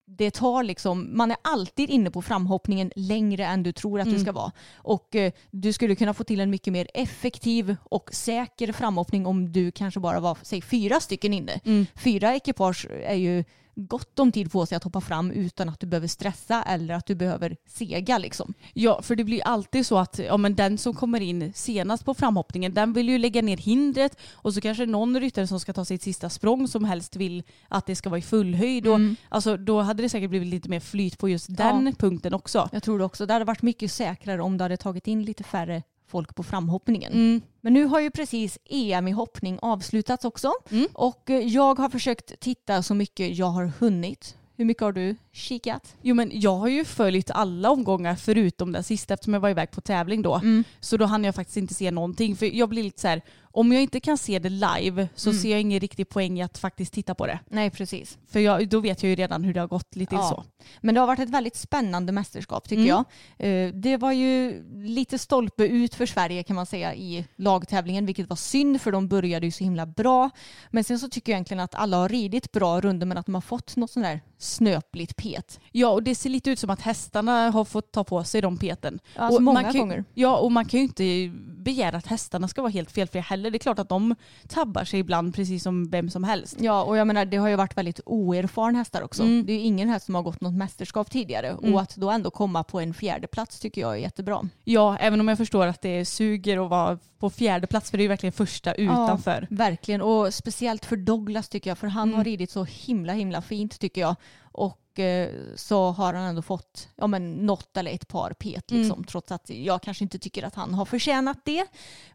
det 0.07 0.31
tar 0.31 0.63
liksom, 0.63 1.17
man 1.17 1.31
är 1.31 1.37
alltid 1.43 1.91
inne 1.91 2.11
på 2.11 2.23
framhoppningen 2.23 2.93
längre 2.97 3.47
än 3.47 3.63
du 3.63 3.73
tror 3.73 4.01
att 4.01 4.11
du 4.11 4.19
ska 4.19 4.33
vara. 4.33 4.53
Och 4.75 5.17
eh, 5.17 5.33
du 5.51 5.73
skulle 5.73 5.95
kunna 5.95 6.15
få 6.15 6.25
till 6.25 6.41
en 6.41 6.51
mycket 6.51 6.73
mer 6.73 6.89
effektiv 6.95 7.77
och 7.83 8.11
säker 8.13 8.73
framhoppning 8.73 9.27
om 9.27 9.53
du 9.53 9.71
kanske 9.71 10.01
bara 10.01 10.21
var, 10.21 10.39
säg 10.43 10.63
fyra 10.63 11.01
stycken 11.01 11.33
inne. 11.35 11.61
Fyra 11.95 12.35
ekipage 12.35 12.87
är 12.91 13.15
ju 13.15 13.45
gott 13.87 14.19
om 14.19 14.33
tid 14.33 14.53
på 14.53 14.67
sig 14.67 14.77
att 14.77 14.85
hoppa 14.85 15.01
fram 15.01 15.31
utan 15.31 15.69
att 15.69 15.81
du 15.81 15.87
behöver 15.87 16.09
stressa 16.09 16.63
eller 16.63 16.95
att 16.95 17.07
du 17.07 17.15
behöver 17.15 17.57
sega 17.67 18.19
liksom. 18.19 18.55
Ja, 18.75 19.03
för 19.03 19.17
det 19.17 19.25
blir 19.25 19.43
alltid 19.45 19.87
så 19.87 19.99
att 19.99 20.19
ja, 20.19 20.37
men 20.37 20.55
den 20.55 20.79
som 20.79 20.95
kommer 20.95 21.21
in 21.21 21.53
senast 21.55 22.05
på 22.05 22.15
framhoppningen, 22.15 22.75
den 22.75 22.93
vill 22.93 23.09
ju 23.09 23.19
lägga 23.19 23.43
ner 23.43 23.57
hindret 23.57 24.19
och 24.33 24.55
så 24.55 24.61
kanske 24.61 24.87
någon 24.87 25.21
ryttare 25.21 25.47
som 25.47 25.61
ska 25.61 25.73
ta 25.73 25.85
sitt 25.85 26.03
sista 26.03 26.31
språng 26.31 26.69
som 26.69 26.85
helst 26.85 27.17
vill 27.17 27.43
att 27.69 27.87
det 27.87 27.97
ska 27.97 28.11
vara 28.11 28.19
i 28.19 28.23
full 28.23 28.55
höjd. 28.55 28.87
Och, 28.87 28.99
alltså, 29.29 29.57
då 29.57 29.81
hade 29.81 30.03
det 30.03 30.09
säkert 30.09 30.31
blivit 30.31 30.49
lite 30.49 30.69
mer 30.69 30.81
flyt 30.81 31.19
på 31.19 31.29
just 31.29 31.57
den 31.57 31.95
punkten 31.95 32.35
också. 32.35 32.69
Jag 32.73 32.83
tror 32.83 32.99
det 32.99 33.05
också. 33.05 33.27
Det 33.27 33.33
hade 33.33 33.45
varit 33.45 33.63
mycket 33.63 33.93
säkrare 33.93 34.43
om 34.43 34.59
du 34.59 34.65
hade 34.65 34.77
tagit 34.77 35.07
in 35.07 35.23
lite 35.23 35.45
färre 35.45 35.83
folk 36.09 36.35
på 36.35 36.43
framhoppningen. 36.43 37.13
Men 37.61 37.73
nu 37.73 37.85
har 37.85 38.01
ju 38.01 38.11
precis 38.11 38.59
EM 38.71 39.09
i 39.09 39.11
hoppning 39.13 39.59
avslutats 39.63 40.25
också. 40.25 40.53
Och 40.93 41.31
eh, 41.31 41.39
jag 41.47 41.79
har 41.79 41.89
försökt 41.89 42.41
titta 42.41 42.83
så 42.83 42.95
mycket 42.95 43.37
jag 43.39 43.47
har 43.47 43.73
hunnit. 43.79 44.35
Hur 44.57 44.65
mycket 44.65 44.83
har 44.83 44.93
du 44.93 45.17
kikat? 45.33 45.95
Jo 46.03 46.15
men 46.15 46.31
jag 46.35 46.57
har 46.57 46.69
ju 46.69 46.85
följt 46.85 47.31
alla 47.31 47.71
omgångar 47.71 48.15
förutom 48.17 48.73
den 48.73 48.85
sista 48.85 49.15
eftersom 49.15 49.35
jag 49.35 49.41
var 49.41 49.49
iväg 49.51 49.71
på 49.71 49.81
tävling 49.81 50.23
då. 50.23 50.41
Så 50.81 50.97
då 50.97 51.05
hann 51.05 51.25
jag 51.25 51.35
faktiskt 51.35 51.57
inte 51.57 51.75
se 51.75 51.91
någonting. 51.91 52.37
För 52.37 52.47
jag 52.47 52.69
blir 52.69 52.83
lite 52.83 53.01
så 53.01 53.09
här, 53.09 53.23
om 53.51 53.73
jag 53.73 53.83
inte 53.83 54.01
kan 54.01 54.19
se 54.19 54.39
det 54.39 54.49
live 54.49 55.09
så 55.15 55.33
ser 55.33 55.51
jag 55.51 55.61
ingen 55.61 55.81
riktig 55.81 56.09
poäng 56.09 56.39
i 56.39 56.43
att 56.43 56.59
faktiskt 56.59 56.93
titta 56.93 57.15
på 57.15 57.27
det. 57.27 57.39
Nej, 57.51 57.71
precis. 57.71 58.19
För 58.29 58.41
jag, 58.41 58.69
då 58.69 58.81
vet 58.81 59.03
jag 59.03 59.11
ju 59.11 59.17
redan 59.17 59.45
hur 59.45 59.55
det 59.55 59.61
har 59.61 59.67
gått 59.69 59.97
lite 59.97 60.15
Ja. 60.15 60.23
så. 60.29 60.45
Men 60.81 60.95
det 60.95 61.01
har 61.01 61.07
varit 61.07 61.19
ett 61.21 61.31
väldigt 61.31 61.57
spännande 61.57 62.13
mästerskap 62.13 62.69
tycker 62.69 62.83
jag. 62.85 63.05
Eh, 63.39 63.73
Det 63.75 63.97
var 63.97 64.13
ju 64.13 64.65
lite 64.85 65.19
stolpe 65.19 65.65
ut 65.67 65.95
för 65.95 66.07
Sverige 66.07 66.43
kan 66.43 66.57
man 66.57 66.67
säga 66.67 66.95
i 66.95 67.25
lagtävlingen, 67.37 68.07
vilket 68.07 68.29
var 68.29 68.37
synd 68.37 68.81
för 68.81 68.93
de 68.93 69.09
började 69.09 69.47
ju 69.47 69.51
så 69.53 69.65
himla 69.65 69.87
bra. 69.87 70.31
Men 70.71 70.85
sen 70.85 70.99
så 70.99 71.09
tycker 71.09 71.33
jag 71.33 71.37
egentligen 71.37 71.61
att 71.61 71.75
alla 71.75 71.97
har 71.97 72.09
ridit 72.09 72.53
bra 72.53 72.81
runder 72.81 73.07
men 73.07 73.19
att 73.19 73.27
de 73.27 73.35
har 73.35 73.43
fått 73.43 73.77
något 73.77 73.91
sånt 73.91 74.05
där 74.05 74.21
snöpligt 74.39 75.17
pet. 75.17 75.61
Ja 75.73 75.89
och 75.89 76.03
det 76.03 76.15
ser 76.15 76.31
lite 76.31 76.51
ut 76.51 76.59
som 76.59 76.71
att 76.71 76.81
hästarna 76.81 77.51
har 77.51 77.65
fått 77.65 77.93
ta 77.93 78.05
på 78.05 78.25
sig 78.25 78.41
de 78.41 78.57
peten. 78.59 78.99
Alltså 79.17 79.37
och 79.37 79.43
många 79.43 79.63
kan, 79.63 79.79
gånger. 79.79 80.05
Ja 80.15 80.37
och 80.37 80.53
man 80.53 80.65
kan 80.65 80.81
ju 80.81 80.85
inte 80.85 81.31
begära 81.57 81.97
att 81.97 82.07
hästarna 82.07 82.49
ska 82.49 82.63
vara 82.63 82.73
helt 82.73 82.91
felfria 82.91 83.23
heller. 83.39 83.51
Det 83.51 83.57
är 83.57 83.59
klart 83.59 83.79
att 83.79 83.89
de 83.89 84.15
tabbar 84.49 84.85
sig 84.85 85.01
ibland 85.01 85.35
precis 85.35 85.63
som 85.63 85.91
vem 85.91 86.11
som 86.11 86.25
helst. 86.25 86.57
Ja, 86.61 86.83
och 86.85 86.97
jag 86.97 87.07
menar 87.07 87.25
det 87.25 87.37
har 87.37 87.49
ju 87.49 87.57
varit 87.57 87.77
väldigt 87.77 88.01
oerfaren 88.07 88.75
hästar 88.77 89.03
också. 89.03 89.23
Mm. 89.23 89.47
Det 89.47 89.53
är 89.53 89.57
ju 89.57 89.63
ingen 89.63 89.89
häst 89.89 90.07
som 90.07 90.15
har 90.15 90.23
gått 90.23 90.41
något 90.41 90.55
mästerskap 90.55 91.11
tidigare 91.11 91.55
och 91.55 91.81
att 91.81 91.97
då 91.97 92.11
ändå 92.11 92.31
komma 92.31 92.65
på 92.65 92.81
en 92.81 92.95
fjärde 92.95 93.27
plats 93.27 93.61
tycker 93.61 93.81
jag 93.81 93.93
är 93.93 93.97
jättebra. 93.97 94.49
Ja, 94.65 94.97
även 95.01 95.21
om 95.21 95.29
jag 95.29 95.39
förstår 95.39 95.67
att 95.67 95.83
det 95.83 96.05
suger 96.05 96.65
att 96.65 96.71
vara 96.71 96.99
på 97.19 97.31
fjärde 97.31 97.67
plats 97.67 97.91
för 97.91 97.99
det 97.99 98.03
är 98.03 98.05
ju 98.05 98.09
verkligen 98.09 98.33
första 98.33 98.75
utanför. 98.75 99.47
Ja, 99.51 99.57
verkligen, 99.57 100.01
och 100.03 100.35
speciellt 100.35 100.85
för 100.85 100.97
Douglas 100.97 101.49
tycker 101.49 101.71
jag, 101.71 101.79
för 101.79 101.87
han 101.87 102.09
Mm. 102.09 102.17
har 102.17 102.25
ridit 102.25 102.51
så 102.51 102.65
himla 102.65 103.13
himla 103.13 103.43
fint 103.43 103.79
tycker 103.81 104.01
jag. 104.01 104.17
Och 104.59 104.99
eh, 104.99 105.31
så 105.57 105.91
har 105.91 106.15
han 106.15 106.25
ändå 106.25 106.43
fått 106.43 106.89
ja, 106.97 107.07
men 107.07 107.33
något 107.47 107.77
eller 107.77 107.91
ett 107.91 108.09
par 108.09 108.31
pet 108.33 108.71
Mm. 108.71 108.83
liksom, 108.83 109.05
trots 109.05 109.33
att 109.33 109.51
jag 109.51 109.83
kanske 109.83 110.05
inte 110.05 110.19
tycker 110.19 110.43
att 110.43 110.55
han 110.55 110.75
har 110.75 110.85
förtjänat 110.85 111.45
det. 111.45 111.67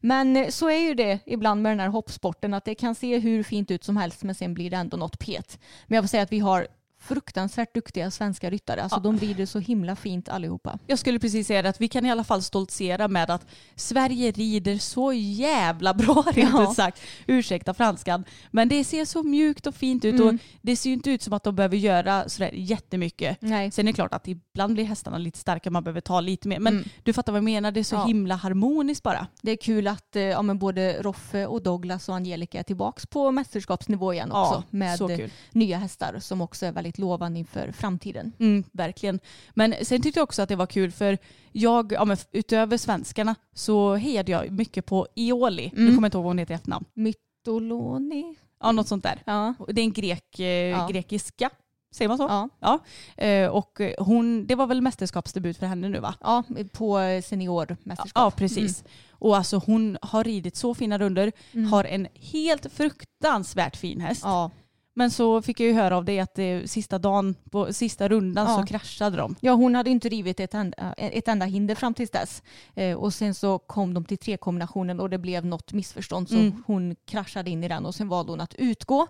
Men 0.02 0.38
eh, 0.38 0.50
så 0.50 0.70
är 0.70 0.78
ju 0.80 0.94
det 0.94 1.20
ibland 1.26 1.62
med 1.62 1.72
den 1.72 1.80
här 1.80 1.88
hoppsporten, 1.88 2.54
att 2.54 2.66
det 2.66 2.76
kan 2.76 2.96
se 2.96 3.20
hur 3.20 3.44
fint 3.44 3.72
ut 3.72 3.84
som 3.84 3.98
helst 3.98 4.24
men 4.24 4.36
sen 4.36 4.54
blir 4.54 4.70
det 4.70 4.78
ändå 4.78 4.98
något 4.98 5.20
pet. 5.20 5.60
Men 5.88 5.96
jag 5.96 6.04
får 6.04 6.08
säga 6.08 6.24
att 6.24 6.32
vi 6.32 6.40
har 6.40 6.68
fruktansvärt 7.08 7.74
duktiga 7.74 8.12
svenska 8.12 8.50
ryttare. 8.50 8.84
Alltså 8.84 9.00
de 9.00 9.18
rider 9.20 9.46
så 9.46 9.60
himla 9.60 9.96
fint 9.96 10.30
allihopa. 10.30 10.80
Jag 10.88 11.00
skulle 11.00 11.20
precis 11.20 11.48
säga 11.48 11.62
det 11.62 11.70
att 11.70 11.82
vi 11.82 11.88
kan 11.88 12.06
i 12.06 12.12
alla 12.12 12.24
fall 12.24 12.42
stoltsera 12.44 13.08
med 13.08 13.30
att 13.30 13.46
Sverige 13.76 14.32
rider 14.32 14.78
så 14.78 15.14
jävla 15.14 15.94
bra 15.94 16.24
rent 16.34 16.50
Ja. 16.54 16.74
sagt. 16.74 17.02
Ursäkta 17.28 17.74
franskan. 17.74 18.24
Men 18.52 18.70
det 18.70 18.84
ser 18.84 19.06
så 19.06 19.24
mjukt 19.24 19.68
och 19.68 19.76
fint 19.76 20.06
ut 20.06 20.20
och 20.22 20.34
det 20.62 20.76
ser 20.76 20.90
ju 20.90 20.94
inte 20.94 21.10
ut 21.12 21.22
som 21.22 21.34
att 21.34 21.44
de 21.44 21.56
behöver 21.56 21.78
göra 21.78 22.30
sådär 22.30 22.52
jättemycket. 22.54 23.38
Nej. 23.42 23.72
Sen 23.72 23.88
är 23.88 23.92
det 23.92 23.96
klart 23.96 24.14
att 24.14 24.28
ibland 24.28 24.74
blir 24.74 24.84
hästarna 24.86 25.18
lite 25.18 25.40
starka, 25.40 25.72
man 25.72 25.84
behöver 25.84 26.02
ta 26.02 26.20
lite 26.22 26.48
mer. 26.48 26.60
Men 26.60 26.84
du 27.04 27.14
fattar 27.14 27.32
vad 27.32 27.38
jag 27.38 27.44
menar, 27.44 27.72
det 27.72 27.80
är 27.80 27.84
så 27.84 27.96
Ja. 27.96 28.06
himla 28.06 28.36
harmoniskt 28.36 29.04
bara. 29.04 29.28
Det 29.42 29.52
är 29.52 29.56
kul 29.56 29.88
att 29.88 30.16
eh, 30.16 30.22
ja, 30.24 30.42
men 30.42 30.60
både 30.60 31.02
Roffe 31.02 31.46
och 31.46 31.62
Douglas 31.64 32.10
och 32.10 32.16
Angelica 32.16 32.60
är 32.60 32.64
tillbaka 32.64 33.02
på 33.10 33.32
mästerskapsnivå 33.32 34.14
igen 34.14 34.30
Ja, 34.32 34.48
också. 34.48 34.64
med 34.70 35.30
nya 35.52 35.78
hästar 35.78 36.20
som 36.20 36.42
också 36.42 36.66
är 36.66 36.72
väldigt 36.72 36.93
lovande 36.98 37.40
inför 37.40 37.72
framtiden. 37.72 38.32
Mm, 38.40 38.64
verkligen. 38.72 39.20
Men 39.54 39.76
sen 39.82 40.02
tyckte 40.02 40.20
jag 40.20 40.24
också 40.24 40.42
att 40.42 40.50
det 40.50 40.56
var 40.56 40.66
kul 40.66 40.92
för 40.92 41.18
jag, 41.52 41.92
ja, 41.92 42.18
utöver 42.32 42.78
svenskarna 42.78 43.36
så 43.54 43.96
hejade 43.96 44.32
jag 44.32 44.52
mycket 44.52 44.86
på 44.86 45.08
Ioli. 45.16 45.72
Nu 45.74 45.88
kommer 45.88 46.02
jag 46.02 46.08
inte 46.08 46.18
ihåg 46.18 46.24
vad 46.24 46.30
hon 46.30 46.38
heter 46.38 46.54
i 46.54 46.56
efternamn. 46.56 46.86
Mytoloni. 46.94 48.36
Ja, 48.60 48.72
något 48.72 48.88
sånt 48.88 49.04
där. 49.04 49.22
Ja. 49.26 49.54
Det 49.68 49.82
är 49.82 49.86
en 49.86 49.94
grek, 49.94 50.40
eh, 50.40 50.88
grekiska, 50.88 51.50
säger 51.92 52.10
man 52.10 52.18
så? 52.18 52.24
Ja. 52.24 52.50
Ja. 52.60 52.80
Eh, 53.24 53.50
och 53.50 53.82
hon, 53.98 54.48
det 54.48 54.56
var 54.56 54.68
väl 54.68 54.82
mästerskapsdebut 54.82 55.58
för 55.58 55.66
henne 55.66 55.90
nu 55.90 56.00
va? 56.00 56.16
ja, 56.22 56.44
på 56.74 57.22
seniormästerskap. 57.24 58.12
Ja, 58.16 58.32
precis. 58.32 58.84
Och 59.12 59.38
alltså 59.38 59.62
hon 59.66 59.98
har 60.02 60.24
ridit 60.24 60.56
så 60.56 60.74
fina 60.74 60.98
runder, 61.00 61.32
har 61.72 61.84
en 61.84 62.08
helt 62.14 62.74
fruktansvärt 62.74 63.76
fin 63.76 64.02
häst. 64.02 64.22
Ja. 64.24 64.52
Men 64.96 65.12
så 65.12 65.42
fick 65.42 65.60
jag 65.60 65.68
ju 65.68 65.74
höra 65.74 65.98
av 65.98 66.06
det 66.06 66.20
att 66.20 66.40
eh, 66.40 66.60
sista 66.66 67.00
dagen, 67.00 67.36
på 67.52 67.74
sista 67.74 68.08
rundan 68.08 68.48
Ja. 68.50 68.58
så 68.60 68.66
kraschade 68.66 69.18
de. 69.18 69.36
Ja, 69.40 69.54
hon 69.54 69.76
hade 69.76 69.90
inte 69.90 70.10
rivit 70.10 70.40
ett 70.40 70.54
enda, 70.54 70.94
ett 70.98 71.28
enda 71.28 71.46
hinder 71.46 71.76
fram 71.76 71.94
tills 71.94 72.10
dess. 72.10 72.44
Eh, 72.76 72.98
och 72.98 73.14
sen 73.14 73.34
så 73.34 73.60
kom 73.60 73.94
de 73.94 74.06
till 74.06 74.18
trekombinationen 74.18 75.00
och 75.00 75.10
det 75.10 75.18
blev 75.18 75.46
något 75.46 75.74
missförstånd 75.74 76.30
så 76.30 76.36
Mm. 76.36 76.64
hon 76.68 76.96
kraschade 77.06 77.50
in 77.50 77.64
i 77.64 77.68
den 77.68 77.86
och 77.86 77.96
sen 77.96 78.08
valde 78.10 78.32
hon 78.32 78.42
att 78.42 78.54
utgå. 78.56 79.08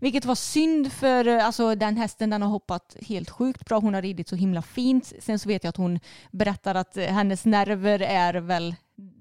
Vilket 0.00 0.24
var 0.24 0.34
synd 0.34 0.92
för 0.92 1.28
eh, 1.28 1.46
alltså, 1.46 1.74
den 1.74 1.96
hästen 1.96 2.30
den 2.30 2.42
har 2.42 2.48
hoppat 2.48 2.96
helt 3.06 3.30
sjukt 3.30 3.64
bra. 3.66 3.78
Hon 3.78 3.94
har 3.94 4.02
ridit 4.02 4.28
så 4.28 4.36
himla 4.36 4.62
fint. 4.62 5.12
Sen 5.20 5.38
så 5.38 5.48
vet 5.48 5.64
jag 5.64 5.68
att 5.68 5.76
hon 5.76 6.00
berättar 6.30 6.74
att 6.74 6.96
eh, 6.96 7.04
hennes 7.04 7.44
nerver 7.44 8.02
är 8.02 8.34
väl 8.34 8.74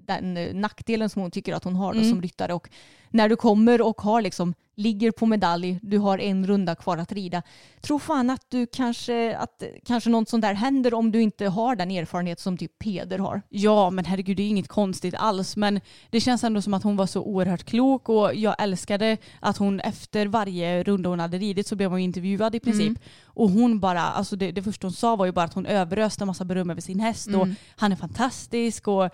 den 0.05 0.37
eh, 0.37 0.53
nackdelen 0.53 1.09
som 1.09 1.21
hon 1.21 1.31
tycker 1.31 1.53
att 1.53 1.63
hon 1.63 1.75
har 1.75 1.93
då, 1.93 2.03
som 2.03 2.21
ryttare. 2.21 2.53
Och 2.53 2.69
när 3.09 3.29
du 3.29 3.35
kommer 3.35 3.81
och 3.81 4.01
har 4.01 4.21
liksom, 4.21 4.53
ligger 4.81 5.11
på 5.11 5.25
medalj, 5.25 5.79
du 5.81 5.97
har 5.97 6.17
en 6.17 6.47
runda 6.47 6.75
kvar 6.75 6.97
att 6.97 7.11
rida. 7.11 7.41
Tro 7.81 7.99
fan 7.99 8.29
att 8.29 8.45
du 8.49 8.67
kanske, 8.67 9.37
att 9.37 9.63
kanske 9.85 10.09
något 10.09 10.29
sånt 10.29 10.41
där 10.41 10.53
händer 10.53 10.93
om 10.93 11.11
du 11.11 11.21
inte 11.21 11.45
har 11.45 11.75
den 11.75 11.91
erfarenhet 11.91 12.39
som 12.39 12.57
typ 12.57 12.79
Peder 12.79 13.19
har. 13.19 13.41
Ja 13.49 13.89
men 13.89 14.05
herregud 14.05 14.37
det 14.37 14.43
är 14.43 14.47
inget 14.47 14.67
konstigt 14.67 15.15
alls 15.17 15.55
men 15.55 15.81
det 16.09 16.19
känns 16.19 16.43
ändå 16.43 16.61
som 16.61 16.73
att 16.73 16.83
hon 16.83 16.95
var 16.95 17.07
så 17.07 17.21
oerhört 17.21 17.63
klok 17.63 18.09
och 18.09 18.35
jag 18.35 18.55
älskade 18.59 19.17
att 19.39 19.57
hon 19.57 19.79
efter 19.79 20.25
varje 20.27 20.83
runda 20.83 21.09
hon 21.09 21.19
hade 21.19 21.37
ridit 21.37 21.67
så 21.67 21.75
blev 21.75 21.89
hon 21.89 21.99
intervjuad 21.99 22.55
i 22.55 22.59
princip. 22.59 22.99
Och 23.41 23.49
hon 23.49 23.79
bara, 23.79 24.01
alltså 24.01 24.35
det, 24.35 24.51
det 24.51 24.63
första 24.63 24.87
hon 24.87 24.93
sa 24.93 25.15
var 25.15 25.25
ju 25.25 25.31
bara 25.31 25.45
att 25.45 25.53
hon 25.53 25.65
överöste 25.65 26.23
en 26.23 26.27
massa 26.27 26.45
beröm 26.45 26.69
över 26.69 26.81
sin 26.81 26.99
häst 26.99 27.27
och 27.27 27.47
han 27.75 27.91
är 27.91 27.95
fantastisk 27.95 28.87
och 28.87 29.09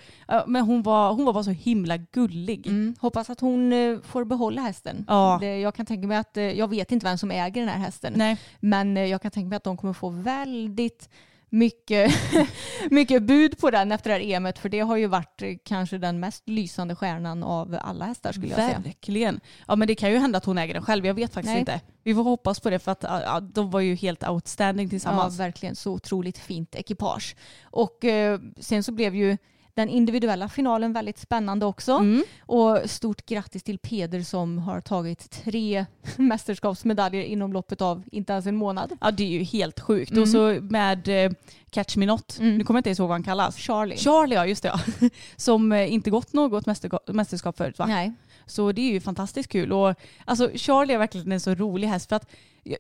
men 0.47 0.63
hon 0.63 0.84
var, 0.84 1.13
hon 1.13 1.25
var 1.25 1.34
bara 1.34 1.43
så 1.43 1.51
himla 1.51 1.97
gullig. 1.97 2.69
Hoppas 2.99 3.30
att 3.30 3.39
hon 3.39 3.73
eh, 3.73 3.99
får 3.99 4.25
behålla 4.25 4.61
hästen. 4.61 5.05
Ja. 5.07 5.38
Det, 5.41 5.59
jag 5.59 5.75
kan 5.75 5.86
tänka 5.86 6.07
mig 6.07 6.17
att, 6.17 6.38
eh, 6.38 6.43
jag 6.43 6.67
vet 6.67 6.91
inte 6.91 7.05
vem 7.05 7.17
som 7.17 7.32
äger 7.32 7.61
den 7.61 7.69
här 7.69 7.80
hästen. 7.80 8.13
Nej. 8.15 8.38
Men 8.59 8.97
eh, 8.97 9.05
jag 9.05 9.21
kan 9.21 9.32
tänka 9.32 9.49
mig 9.49 9.55
att 9.55 9.63
de 9.63 9.78
kommer 9.78 9.93
få 9.93 10.09
väldigt 10.09 11.09
mycket, 11.50 12.14
mycket 12.91 13.24
bud 13.24 13.58
på 13.58 13.72
den 13.72 13.91
efter 13.91 14.10
det 14.10 14.16
här 14.16 14.36
EMet 14.36 14.60
för 14.60 14.70
det 14.70 14.80
har 14.80 14.98
ju 14.98 15.08
varit 15.08 15.41
eh, 15.41 15.50
kanske 15.64 15.98
den 15.98 16.20
mest 16.20 16.50
lysande 16.50 16.95
stjärnan 16.95 17.43
av 17.43 17.78
alla 17.82 18.06
hästar 18.06 18.32
skulle 18.32 18.48
jag 18.48 18.56
säga. 18.56 18.80
Verkligen. 18.80 19.39
Ja 19.68 19.76
men 19.76 19.88
det 19.88 19.95
kan 19.95 20.12
ju 20.12 20.18
hända 20.18 20.38
att 20.38 20.45
hon 20.45 20.58
äger 20.58 20.74
den 20.74 20.84
själv, 20.84 21.06
jag 21.06 21.14
vet 21.14 21.34
faktiskt 21.34 21.52
Nej. 21.52 21.60
inte. 21.60 21.82
Vi 22.04 22.14
får 22.16 22.24
hoppas 22.24 22.60
på 22.60 22.70
det 22.70 22.80
för 22.80 22.91
att 22.91 23.04
ja, 23.04 23.39
de 23.39 23.72
var 23.72 23.80
ju 23.80 23.95
helt 23.95 24.28
outstanding 24.30 24.86
Ja, 24.86 24.89
tillsammans. 24.89 25.39
verkligen 25.39 25.76
så 25.76 25.91
otroligt 25.91 26.38
fint 26.38 26.76
ekipage. 26.76 27.36
Och 27.64 28.06
eh, 28.06 28.39
sen 28.60 28.84
så 28.84 28.91
blev 28.91 29.16
ju 29.16 29.38
den 29.78 29.89
individuella 29.89 30.49
finalen 30.49 30.93
väldigt 30.93 31.19
spännande 31.19 31.65
också. 31.65 31.91
Mm. 31.91 32.23
Och 32.41 32.80
stort 32.86 33.25
grattis 33.25 33.63
till 33.63 33.80
Peder 33.80 34.21
som 34.21 34.57
har 34.57 34.82
tagit 34.82 35.32
tre 35.32 35.86
mästerskapsmedaljer 36.15 37.23
inom 37.23 37.53
loppet 37.53 37.82
av 37.82 38.03
inte 38.11 38.34
ens 38.34 38.45
en 38.45 38.55
månad. 38.55 38.97
Ja 39.01 39.11
det 39.11 39.23
är 39.23 39.28
ju 39.28 39.43
helt 39.43 39.80
sjukt. 39.80 40.17
Och 40.17 40.30
så 40.30 40.57
med 40.61 41.25
eh, 41.25 41.32
Catch 41.69 41.95
Me 41.97 42.05
Not, 42.05 42.38
nu 42.39 42.63
kommer 42.63 42.78
jag 42.78 42.80
inte 42.80 42.89
ens 42.89 42.99
ihåg 42.99 43.07
vad 43.07 43.15
han 43.15 43.23
kallas. 43.23 43.57
Charlie. 43.57 43.97
Charlie 43.97 44.36
ja, 44.36 44.45
just 44.45 44.63
det 44.63 44.69
ja. 44.69 45.09
Som 45.36 45.71
eh, 45.71 45.93
inte 45.93 46.09
gått 46.09 46.34
något 46.34 46.65
mästerskap, 46.65 47.07
mästerskap 47.07 47.57
förut 47.57 47.80
va? 47.80 47.86
Nej. 47.86 48.13
Så 48.48 48.72
det 48.72 48.82
är 48.82 48.91
ju 48.91 49.00
fantastiskt 49.00 49.50
kul. 49.50 49.74
Och, 49.74 49.95
alltså, 50.26 50.52
Charlie 50.56 50.93
är 50.93 50.98
verkligen 50.98 51.32
en 51.32 51.39
så 51.39 51.56
rolig 51.56 51.88
häst 51.88 52.10
för 52.10 52.16
att 52.16 52.30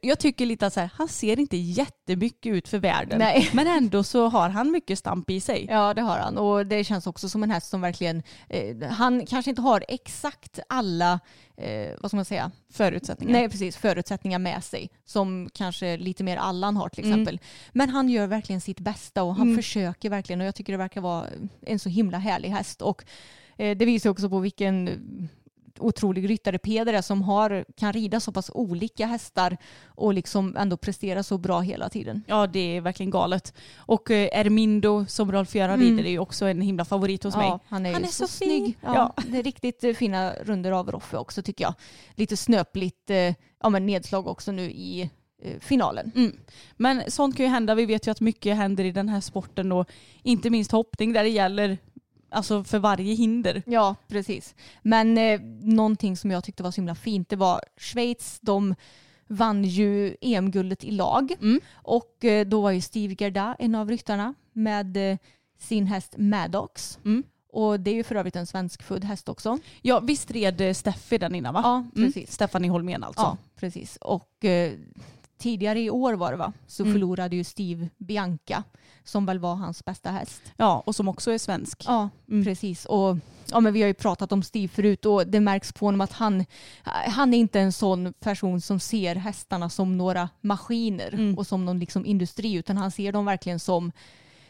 jag, 0.01 0.19
tycker 0.19 0.45
lite 0.45 0.67
att 0.67 0.73
så 0.73 0.79
här, 0.79 0.89
han 0.93 1.07
ser 1.07 1.39
inte 1.39 1.57
jättemycket 1.57 2.53
ut 2.53 2.67
för 2.67 2.77
världen. 2.77 3.19
Nej. 3.19 3.49
Men 3.53 3.67
ändå 3.67 4.03
så 4.03 4.27
har 4.27 4.49
han 4.49 4.71
mycket 4.71 4.99
stamp 4.99 5.29
i 5.29 5.39
sig. 5.39 5.67
Ja 5.69 5.93
det 5.93 6.01
har 6.01 6.17
han 6.17 6.37
och 6.37 6.65
det 6.65 6.83
känns 6.83 7.07
också 7.07 7.29
som 7.29 7.43
en 7.43 7.51
häst 7.51 7.69
som 7.69 7.81
verkligen, 7.81 8.23
eh, 8.49 8.89
han 8.89 9.25
kanske 9.25 9.49
inte 9.49 9.61
har 9.61 9.85
exakt 9.87 10.59
alla, 10.69 11.19
eh, 11.57 11.89
vad 12.01 12.11
ska 12.11 12.15
man 12.15 12.25
säga, 12.25 12.51
Förutsättningar. 12.69 13.33
Nej, 13.33 13.49
precis. 13.49 13.77
Förutsättningar 13.77 14.39
med 14.39 14.63
sig. 14.63 14.89
Som 15.05 15.49
kanske 15.53 15.97
lite 15.97 16.23
mer 16.23 16.37
Allan 16.37 16.77
har 16.77 16.89
till 16.89 17.07
exempel. 17.07 17.39
Men 17.71 17.89
han 17.89 18.09
gör 18.09 18.27
verkligen 18.27 18.61
sitt 18.61 18.79
bästa 18.79 19.23
och 19.23 19.35
han 19.35 19.55
försöker 19.55 20.09
verkligen. 20.09 20.41
Och 20.41 20.47
jag 20.47 20.55
tycker 20.55 20.73
det 20.73 20.77
verkar 20.77 21.01
vara 21.01 21.25
en 21.61 21.79
så 21.79 21.89
himla 21.89 22.17
härlig 22.17 22.49
häst. 22.49 22.81
Och 22.81 23.03
eh, 23.57 23.77
det 23.77 23.85
visar 23.85 24.09
också 24.09 24.29
på 24.29 24.39
vilken 24.39 24.89
otrolig 25.79 26.29
ryttare 26.29 26.57
Peder 26.57 26.93
är 26.93 27.01
som 27.01 27.21
har, 27.21 27.65
kan 27.75 27.93
rida 27.93 28.19
så 28.19 28.31
pass 28.31 28.51
olika 28.53 29.05
hästar 29.05 29.57
och 29.85 30.13
liksom 30.13 30.57
ändå 30.57 30.77
prestera 30.77 31.23
så 31.23 31.37
bra 31.37 31.59
hela 31.59 31.89
tiden. 31.89 32.23
Ja 32.27 32.47
det 32.47 32.77
är 32.77 32.81
verkligen 32.81 33.09
galet. 33.09 33.53
Och 33.77 34.11
eh, 34.11 34.39
Ermindo 34.39 35.05
som 35.05 35.31
Rolf-Göran 35.31 35.79
rider 35.79 36.05
är 36.05 36.09
ju 36.09 36.19
också 36.19 36.45
en 36.45 36.61
himla 36.61 36.85
favorit 36.85 37.23
hos 37.23 37.35
mig. 37.35 37.47
Ja, 37.47 37.59
han 37.67 37.85
är, 37.85 37.93
Han 37.93 38.03
är 38.03 38.07
så, 38.07 38.27
så 38.27 38.27
snygg. 38.27 38.65
fin. 38.65 38.75
Ja, 38.81 38.93
Ja. 39.15 39.23
Det 39.27 39.37
är 39.37 39.43
riktigt 39.43 39.83
eh, 39.83 39.93
fina 39.93 40.33
runder 40.33 40.71
av 40.71 40.91
Roffe 40.91 41.17
också 41.17 41.41
tycker 41.41 41.63
jag. 41.63 41.73
Lite 42.15 42.37
snöpligt 42.37 43.09
eh, 43.09 43.33
ja, 43.63 43.69
men 43.69 43.85
nedslag 43.85 44.27
också 44.27 44.51
nu 44.51 44.63
i 44.71 45.09
finalen. 45.59 46.11
Mm. 46.15 46.37
Men 46.77 47.11
sånt 47.11 47.37
kan 47.37 47.45
ju 47.45 47.49
hända. 47.49 47.75
Vi 47.75 47.85
vet 47.85 48.07
ju 48.07 48.11
att 48.11 48.21
mycket 48.21 48.55
händer 48.57 48.83
i 48.83 48.91
den 48.91 49.09
här 49.09 49.21
sporten 49.21 49.71
och 49.71 49.89
inte 50.23 50.49
minst 50.49 50.71
hoppning 50.71 51.13
där 51.13 51.23
det 51.23 51.29
gäller 51.29 51.77
alltså 52.29 52.63
för 52.63 52.79
varje 52.79 53.13
hinder. 53.13 53.63
Ja, 53.65 53.95
precis. 54.07 54.55
Men 54.81 55.17
eh, 55.17 55.39
någonting 55.61 56.17
som 56.17 56.31
jag 56.31 56.43
tyckte 56.43 56.63
var 56.63 56.71
så 56.71 56.75
himla 56.81 56.95
fint 56.95 57.29
det 57.29 57.35
var 57.35 57.61
Schweiz, 57.77 58.39
de 58.41 58.75
vann 59.27 59.63
ju 59.63 60.15
EM-guldet 60.21 60.83
i 60.83 60.91
lag 60.91 61.31
Mm. 61.41 61.61
och 61.73 62.25
eh, 62.25 62.45
då 62.47 62.61
var 62.61 62.71
ju 62.71 62.81
Steve 62.81 63.15
Gerda 63.19 63.55
en 63.59 63.75
av 63.75 63.89
ryttarna 63.89 64.33
med 64.53 65.11
eh, 65.11 65.17
sin 65.59 65.87
häst 65.87 66.15
Maddox. 66.17 66.99
Mm. 67.05 67.23
Och 67.51 67.79
det 67.79 67.91
är 67.91 67.95
ju 67.95 68.03
för 68.03 68.15
övrigt 68.15 68.35
en 68.35 68.47
svenskfödd 68.47 69.03
häst 69.03 69.29
också. 69.29 69.57
Ja 69.81 69.99
visst 69.99 70.31
red 70.31 70.61
eh, 70.61 70.73
Steffi 70.73 71.17
den 71.17 71.35
innan 71.35 71.53
va? 71.53 71.61
Ja, 71.63 71.75
Mm. 71.75 71.91
precis. 72.13 72.31
Stephanie 72.31 72.71
Holmén 72.71 73.03
alltså. 73.03 73.21
Ja, 73.21 73.37
precis. 73.59 73.97
Och 74.01 74.45
eh, 74.45 74.73
tidigare 75.37 75.79
i 75.81 75.89
år 75.89 76.13
var 76.13 76.31
det 76.31 76.37
va, 76.37 76.53
så 76.67 76.83
Mm. 76.83 76.93
förlorade 76.93 77.35
ju 77.35 77.43
Steve 77.43 77.89
Bianca 77.97 78.63
som 79.03 79.25
väl 79.25 79.39
var 79.39 79.55
hans 79.55 79.85
bästa 79.85 80.11
häst. 80.11 80.41
Ja, 80.57 80.83
och 80.85 80.95
som 80.95 81.07
också 81.07 81.31
är 81.31 81.37
svensk. 81.37 81.83
Ja, 81.87 82.09
Mm. 82.29 82.43
precis. 82.45 82.85
Och, 82.85 83.17
ja, 83.51 83.59
men 83.59 83.73
vi 83.73 83.81
har 83.81 83.87
ju 83.87 83.93
pratat 83.93 84.31
om 84.31 84.43
Steve 84.43 84.67
förut 84.67 85.05
och 85.05 85.27
det 85.27 85.39
märks 85.39 85.73
på 85.73 85.85
honom 85.85 86.01
att 86.01 86.11
han, 86.11 86.45
han 87.07 87.33
är 87.33 87.37
inte 87.37 87.59
en 87.59 87.71
sån 87.73 88.13
person 88.13 88.61
som 88.61 88.79
ser 88.79 89.15
hästarna 89.15 89.69
som 89.69 89.97
några 89.97 90.29
maskiner 90.41 91.13
Mm. 91.13 91.37
och 91.37 91.47
som 91.47 91.65
någon 91.65 91.79
liksom 91.79 92.05
industri 92.05 92.53
utan 92.53 92.77
han 92.77 92.91
ser 92.91 93.11
dem 93.11 93.25
verkligen 93.25 93.59
som 93.59 93.91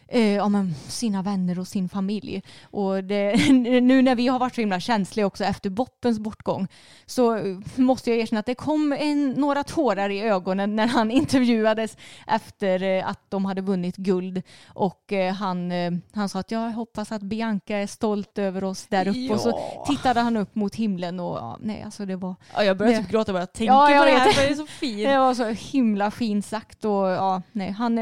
eh, 0.08 0.36
ja, 0.36 0.50
men, 0.50 0.74
sina 0.88 1.22
vänner 1.22 1.60
och 1.60 1.68
sin 1.68 1.90
familj. 1.90 2.42
Och 2.64 3.04
det, 3.04 3.52
nu 3.82 4.02
när 4.02 4.16
vi 4.16 4.28
har 4.28 4.40
varit 4.40 4.56
så 4.56 4.62
himla 4.62 4.80
känsliga 4.80 5.26
också 5.26 5.44
efter 5.44 5.70
Boppens 5.70 6.20
bortgång 6.20 6.68
så 7.06 7.40
måste 7.76 8.10
jag 8.10 8.20
erkänna 8.20 8.40
att 8.40 8.46
det 8.46 8.56
kom 8.56 8.94
en, 9.00 9.30
några 9.30 9.64
tårar 9.64 10.10
i 10.10 10.22
ögonen 10.22 10.76
när 10.76 10.88
han 10.88 11.12
intervjuades 11.22 11.98
efter 12.28 12.84
eh, 12.84 13.08
att 13.10 13.20
de 13.32 13.46
hade 13.46 13.62
vunnit 13.62 13.96
guld 13.96 14.42
och 14.74 15.14
eh, 15.14 15.34
han, 15.34 15.72
eh, 15.72 15.92
han 16.14 16.30
sa 16.30 16.40
att 16.40 16.52
jag 16.52 16.72
hoppas 16.72 17.12
att 17.12 17.22
Bianca 17.22 17.78
är 17.78 17.88
stolt 17.88 18.38
över 18.38 18.64
oss 18.64 18.88
där 18.88 19.08
uppe 19.08 19.34
och 19.34 19.40
så 19.40 19.50
Ja. 19.50 19.86
tittade 19.88 20.20
han 20.22 20.38
upp 20.38 20.56
mot 20.56 20.76
himlen 20.76 21.20
och 21.20 21.38
ja, 21.38 21.58
nej 21.62 21.82
alltså 21.84 22.06
det 22.06 22.16
var 22.16 22.36
Ja, 22.56 22.64
jag 22.64 22.78
började 22.78 22.98
Det- 22.98 23.02
typ 23.04 23.12
gråta 23.12 23.34
bara 23.34 23.40
jag 23.42 23.54
tänker 23.54 23.74
Ja, 23.74 23.92
jag 23.92 24.00
på 24.00 24.06
det 24.06 24.12
här 24.20 24.48
det 24.48 24.52
är 24.52 24.56
så 24.56 24.66
fint. 24.66 25.04
det 25.08 25.18
var 25.18 25.34
så 25.34 25.46
himla 25.78 26.12
fint 26.12 26.46
sagt 26.46 26.86
och 26.86 26.92
ja, 27.08 27.42
nej, 27.52 27.72
han 27.72 27.98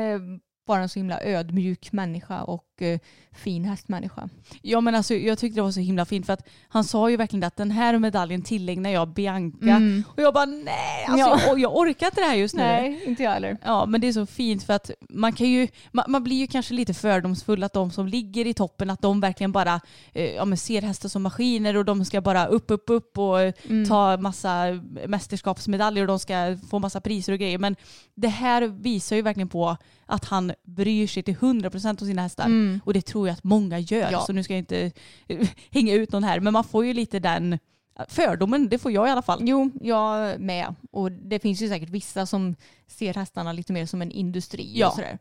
bara 0.66 0.82
en 0.82 0.90
så 0.90 1.00
himla 1.00 1.22
ödmjuk 1.22 1.92
människa 1.92 2.44
och 2.44 2.75
eh, 2.82 3.00
fin 3.32 3.66
hästmänniska. 3.66 4.30
Ja 4.62 4.82
men 4.82 4.96
alltså 4.96 5.14
jag 5.14 5.38
tyckte 5.40 5.58
det 5.60 5.64
var 5.64 5.72
så 5.72 5.80
himla 5.80 6.06
fint 6.06 6.26
för 6.26 6.34
att 6.34 6.48
han 6.68 6.84
sa 6.84 7.10
ju 7.10 7.18
verkligen 7.18 7.44
att 7.44 7.56
den 7.58 7.72
här 7.72 8.00
medaljen 8.00 8.42
tillägnar 8.42 8.90
jag 8.90 9.08
Bianca. 9.08 9.58
Mm. 9.70 10.04
Och 10.08 10.22
jag 10.24 10.34
bara 10.34 10.46
nej, 10.46 11.06
alltså, 11.08 11.30
Ja. 11.30 11.40
jag, 11.48 11.60
jag 11.60 11.76
orkar 11.78 12.06
inte 12.08 12.22
det 12.22 12.28
här 12.28 12.36
just 12.36 12.56
nu. 12.56 12.64
Nej, 12.64 13.04
inte 13.08 13.24
jag 13.24 13.32
heller. 13.32 13.58
Ja 13.64 13.86
men 13.86 14.02
det 14.02 14.08
är 14.08 14.14
så 14.14 14.26
fint 14.26 14.64
för 14.64 14.74
att 14.74 14.92
man 15.10 15.34
kan 15.34 15.48
ju, 15.50 15.68
man, 15.92 16.06
man 16.08 16.24
blir 16.24 16.36
ju 16.38 16.48
kanske 16.48 16.74
lite 16.74 16.94
fördomsfull 16.94 17.64
att 17.64 17.74
de 17.74 17.92
som 17.92 18.08
ligger 18.08 18.48
i 18.48 18.54
toppen 18.54 18.90
att 18.90 19.02
de 19.02 19.20
verkligen 19.20 19.52
bara 19.52 19.80
eh, 20.14 20.24
ja, 20.34 20.56
ser 20.56 20.82
hästar 20.82 21.10
som 21.10 21.24
maskiner 21.24 21.78
och 21.78 21.86
de 21.86 22.06
ska 22.06 22.22
bara 22.22 22.46
upp, 22.46 22.66
upp, 22.72 22.84
upp 22.90 23.18
och 23.18 23.42
eh, 23.42 23.54
Mm. 23.70 23.88
ta 23.90 24.18
massa 24.18 24.66
mästerskapsmedaljer 25.08 26.04
och 26.04 26.08
de 26.08 26.20
ska 26.20 26.58
få 26.70 26.80
massa 26.80 27.02
priser 27.02 27.34
och 27.34 27.40
grejer. 27.40 27.58
Men 27.58 27.76
det 28.16 28.28
här 28.28 28.62
visar 28.68 29.16
ju 29.16 29.22
verkligen 29.22 29.50
på 29.50 29.78
att 30.06 30.26
han 30.26 30.54
bryr 30.64 31.08
sig 31.08 31.24
till 31.24 31.36
100% 31.36 32.02
om 32.02 32.08
sina 32.08 32.22
hästar. 32.22 32.46
Mm. 32.46 32.65
Och 32.86 32.94
det 32.94 33.02
tror 33.02 33.28
jag 33.28 33.34
att 33.34 33.44
många 33.44 33.80
gör. 33.80 34.12
Ja. 34.12 34.22
Så 34.22 34.34
nu 34.34 34.44
ska 34.44 34.54
jag 34.54 34.60
inte 34.60 34.92
eh, 35.28 35.48
hänga 35.72 35.94
ut 35.94 36.12
någon 36.12 36.24
här. 36.24 36.40
Men 36.40 36.54
man 36.54 36.64
får 36.64 36.86
ju 36.86 36.94
lite 36.94 37.20
den 37.20 37.60
fördomen, 38.08 38.70
det 38.70 38.78
får 38.78 38.92
jag 38.92 39.08
i 39.08 39.12
alla 39.12 39.22
fall. 39.22 39.40
Jo, 39.44 39.72
jag 39.82 40.40
med. 40.40 40.76
Och 40.92 41.12
det 41.12 41.40
finns 41.40 41.62
ju 41.62 41.68
säkert 41.70 41.90
vissa 41.90 42.26
som 42.26 42.56
ser 42.88 43.14
hästarna 43.14 43.54
lite 43.54 43.74
mer 43.74 43.86
som 43.86 44.02
en 44.02 44.12
industri 44.12 44.72
Ja. 44.76 44.88
och 44.88 44.94
sådär. 44.94 45.18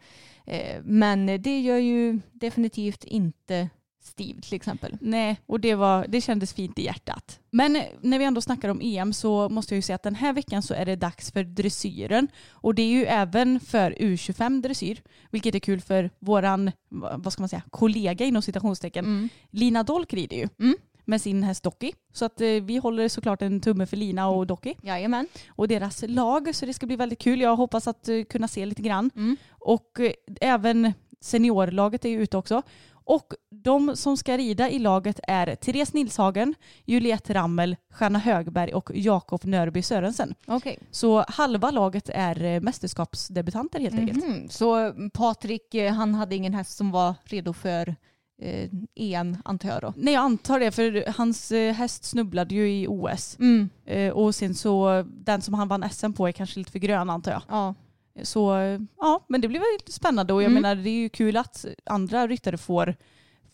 Eh, 0.46 0.80
Men 0.84 1.26
det 1.42 1.60
gör 1.60 1.78
ju 1.78 2.20
definitivt 2.32 3.04
inte 3.04 3.68
Steve 4.06 4.40
till 4.40 4.54
exempel. 4.54 4.96
Nej, 5.00 5.40
och 5.46 5.60
det, 5.60 5.74
var, 5.74 6.06
det 6.08 6.20
kändes 6.20 6.52
fint 6.54 6.78
i 6.78 6.84
hjärtat. 6.84 7.40
Men 7.50 7.82
när 8.00 8.18
vi 8.18 8.24
ändå 8.24 8.40
snackar 8.40 8.68
om 8.68 8.80
EM 8.82 9.12
så 9.12 9.48
måste 9.48 9.74
jag 9.74 9.76
ju 9.78 9.82
säga 9.82 9.94
att 9.94 10.02
den 10.02 10.14
här 10.14 10.32
veckan 10.32 10.62
så 10.62 10.74
är 10.74 10.86
det 10.86 10.96
dags 10.96 11.32
för 11.32 11.44
dressyren. 11.44 12.28
Och 12.50 12.74
det 12.74 12.82
är 12.82 12.86
ju 12.90 13.04
även 13.04 13.60
för 13.60 13.90
U25 13.90 14.62
dressyr, 14.62 15.02
vilket 15.30 15.54
är 15.54 15.58
kul 15.58 15.80
för 15.80 16.10
våran, 16.18 16.70
vad 17.16 17.32
ska 17.32 17.42
man 17.42 17.48
säga, 17.48 17.62
kollega 17.70 18.24
inom 18.24 18.42
citationstecken. 18.42 19.28
Lina 19.50 19.82
Dolk 19.82 20.12
rider 20.12 20.36
ju 20.36 20.48
Mm. 20.58 20.76
med 21.04 21.20
sin 21.20 21.42
häst 21.42 21.62
Docky. 21.62 21.92
Så 22.12 22.24
att 22.24 22.40
eh, 22.40 22.48
vi 22.48 22.76
håller 22.76 23.08
såklart 23.08 23.42
en 23.42 23.60
tumme 23.60 23.86
för 23.86 23.96
Lina 23.96 24.28
och 24.28 24.46
Docky 24.46 24.74
Jajamän. 24.82 25.28
och 25.48 25.68
deras 25.68 26.04
lag. 26.08 26.54
Så 26.54 26.66
det 26.66 26.74
ska 26.74 26.86
bli 26.86 26.96
väldigt 26.96 27.18
kul. 27.18 27.40
Jag 27.40 27.56
hoppas 27.56 27.88
att 27.88 28.08
eh, 28.08 28.22
kunna 28.24 28.48
se 28.48 28.66
lite 28.66 28.82
grann. 28.82 29.10
Mm. 29.16 29.36
Och 29.50 30.00
eh, 30.00 30.12
även 30.40 30.92
seniorlaget 31.20 32.04
är 32.04 32.08
ju 32.08 32.22
ute 32.22 32.36
också. 32.36 32.62
Och 33.06 33.34
de 33.50 33.96
som 33.96 34.16
ska 34.16 34.36
rida 34.36 34.70
i 34.70 34.78
laget 34.78 35.20
är 35.22 35.54
Therese 35.54 35.92
Nilshagen, 35.92 36.54
Juliette 36.84 37.34
Rammel, 37.34 37.76
Shanna 37.90 38.18
Högberg 38.18 38.74
och 38.74 38.90
Jakob 38.94 39.44
Nörby 39.44 39.82
Sörensen. 39.82 40.34
Okej. 40.46 40.78
Så 40.90 41.24
halva 41.28 41.70
laget 41.70 42.08
är 42.08 42.44
eh, 42.44 42.60
mästerskapsdebutanter 42.60 43.80
helt 43.80 43.94
enkelt. 43.98 44.24
Mhm. 44.24 44.48
Så 44.48 44.92
Patrik, 45.12 45.74
eh, 45.74 45.92
han 45.92 46.14
hade 46.14 46.34
ingen 46.34 46.54
häst 46.54 46.76
som 46.76 46.90
var 46.90 47.14
redo 47.24 47.52
för 47.52 47.96
eh, 48.42 48.70
EM 48.94 49.36
antar 49.44 49.68
jag 49.68 49.80
då? 49.82 49.92
Nej 49.96 50.14
jag 50.14 50.20
antar 50.24 50.60
det 50.60 50.70
för 50.70 51.12
hans 51.16 51.52
eh, 51.52 51.74
häst 51.74 52.04
snubblade 52.04 52.54
ju 52.54 52.72
i 52.72 52.86
OS. 52.88 53.36
Mm. 53.38 53.70
Eh, 53.86 54.12
och 54.12 54.34
sen 54.34 54.54
så 54.54 55.04
den 55.06 55.42
som 55.42 55.54
han 55.54 55.68
vann 55.68 55.90
SM 55.90 56.12
på 56.12 56.28
är 56.28 56.32
kanske 56.32 56.58
lite 56.58 56.72
för 56.72 56.78
grön 56.78 57.10
antar 57.10 57.32
jag. 57.32 57.42
Ja. 57.48 57.74
Så 58.22 58.54
ja, 59.00 59.24
men 59.28 59.40
det 59.40 59.48
blir 59.48 59.58
väl 59.58 59.92
spännande 59.92 60.32
och 60.32 60.42
jag 60.42 60.50
Mm. 60.50 60.62
menar 60.62 60.74
det 60.82 60.90
är 60.90 61.00
ju 61.00 61.08
kul 61.08 61.36
att 61.36 61.64
andra 61.86 62.26
ryttare 62.26 62.58
får, 62.58 62.96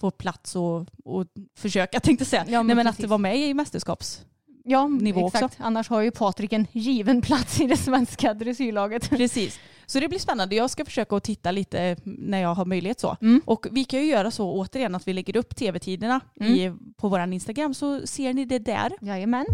får 0.01 0.11
plats 0.11 0.57
och, 0.57 0.87
och 1.05 1.27
försöka 1.57 2.01
tänkte 2.01 2.25
säga. 2.25 2.45
Ja, 2.49 2.59
men 2.63 2.67
Nej 2.67 2.77
men 2.77 2.87
att 2.87 2.97
precis. 2.97 3.09
vara 3.11 3.19
med 3.19 3.39
i 3.39 3.55
mästerskaps. 3.55 4.25
Ja, 4.65 4.87
Nivå 4.89 5.27
exakt. 5.27 5.45
också. 5.45 5.63
Annars 5.63 5.89
har 5.89 6.01
ju 6.01 6.11
Patrik 6.11 6.53
en 6.53 6.67
given 6.73 7.23
plats 7.23 7.61
i 7.61 7.67
det 7.67 7.77
svenska 7.77 8.35
dressyrlaget. 8.41 9.11
Precis. 9.11 9.59
Så 9.87 10.01
det 10.01 10.09
blir 10.09 10.19
spännande. 10.19 10.55
Jag 10.55 10.71
ska 10.71 10.85
försöka 10.85 11.17
att 11.17 11.25
titta 11.25 11.51
lite 11.51 11.97
när 12.05 12.39
jag 12.43 12.55
har 12.55 12.65
möjlighet 12.65 13.01
så. 13.01 13.17
Mm. 13.21 13.43
Och 13.45 13.67
vi 13.71 13.85
kan 13.85 14.01
ju 14.01 14.07
göra 14.07 14.31
så 14.31 14.53
återigen 14.53 14.95
att 14.95 15.09
vi 15.09 15.13
lägger 15.13 15.37
upp 15.37 15.57
tv-tiderna 15.57 16.21
Mm. 16.41 16.53
i, 16.53 16.73
på 16.97 17.09
vår 17.09 17.21
Instagram 17.33 17.75
så 17.75 18.07
ser 18.07 18.35
ni 18.35 18.45
det 18.45 18.59
där. 18.59 18.93
Jajamän. 19.01 19.47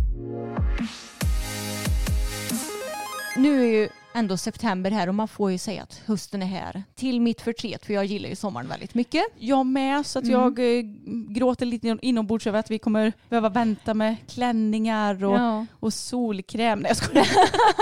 Nu 3.36 3.62
är 3.62 3.66
ju 3.80 3.88
ändå 4.16 4.36
september 4.36 4.90
här 4.90 5.08
och 5.08 5.14
man 5.14 5.28
får 5.28 5.50
ju 5.52 5.58
säga 5.58 5.82
att 5.82 6.02
hösten 6.06 6.42
är 6.42 6.46
här. 6.46 6.82
Till 6.94 7.20
mitt 7.20 7.40
förtret 7.40 7.86
för 7.86 7.94
jag 7.94 8.04
gillar 8.04 8.28
ju 8.28 8.36
sommaren 8.36 8.68
väldigt 8.68 8.94
mycket. 8.94 9.22
Jag 9.38 9.66
med 9.66 10.06
så 10.06 10.18
att 10.18 10.24
Mm. 10.24 10.40
jag 10.40 10.58
eh, 10.78 10.82
gråter 11.28 11.66
lite 11.66 11.86
inom- 11.86 11.98
inombords 12.02 12.46
över 12.46 12.58
att 12.58 12.70
vi 12.70 12.78
kommer 12.78 13.12
behöva 13.28 13.48
vänta 13.48 13.94
med 13.94 14.16
klänningar 14.28 15.24
och, 15.24 15.36
Ja. 15.36 15.66
och 15.80 15.92
solkräm. 15.92 16.78
Nej 16.78 16.88
jag 16.90 16.96
skojar. 16.96 17.26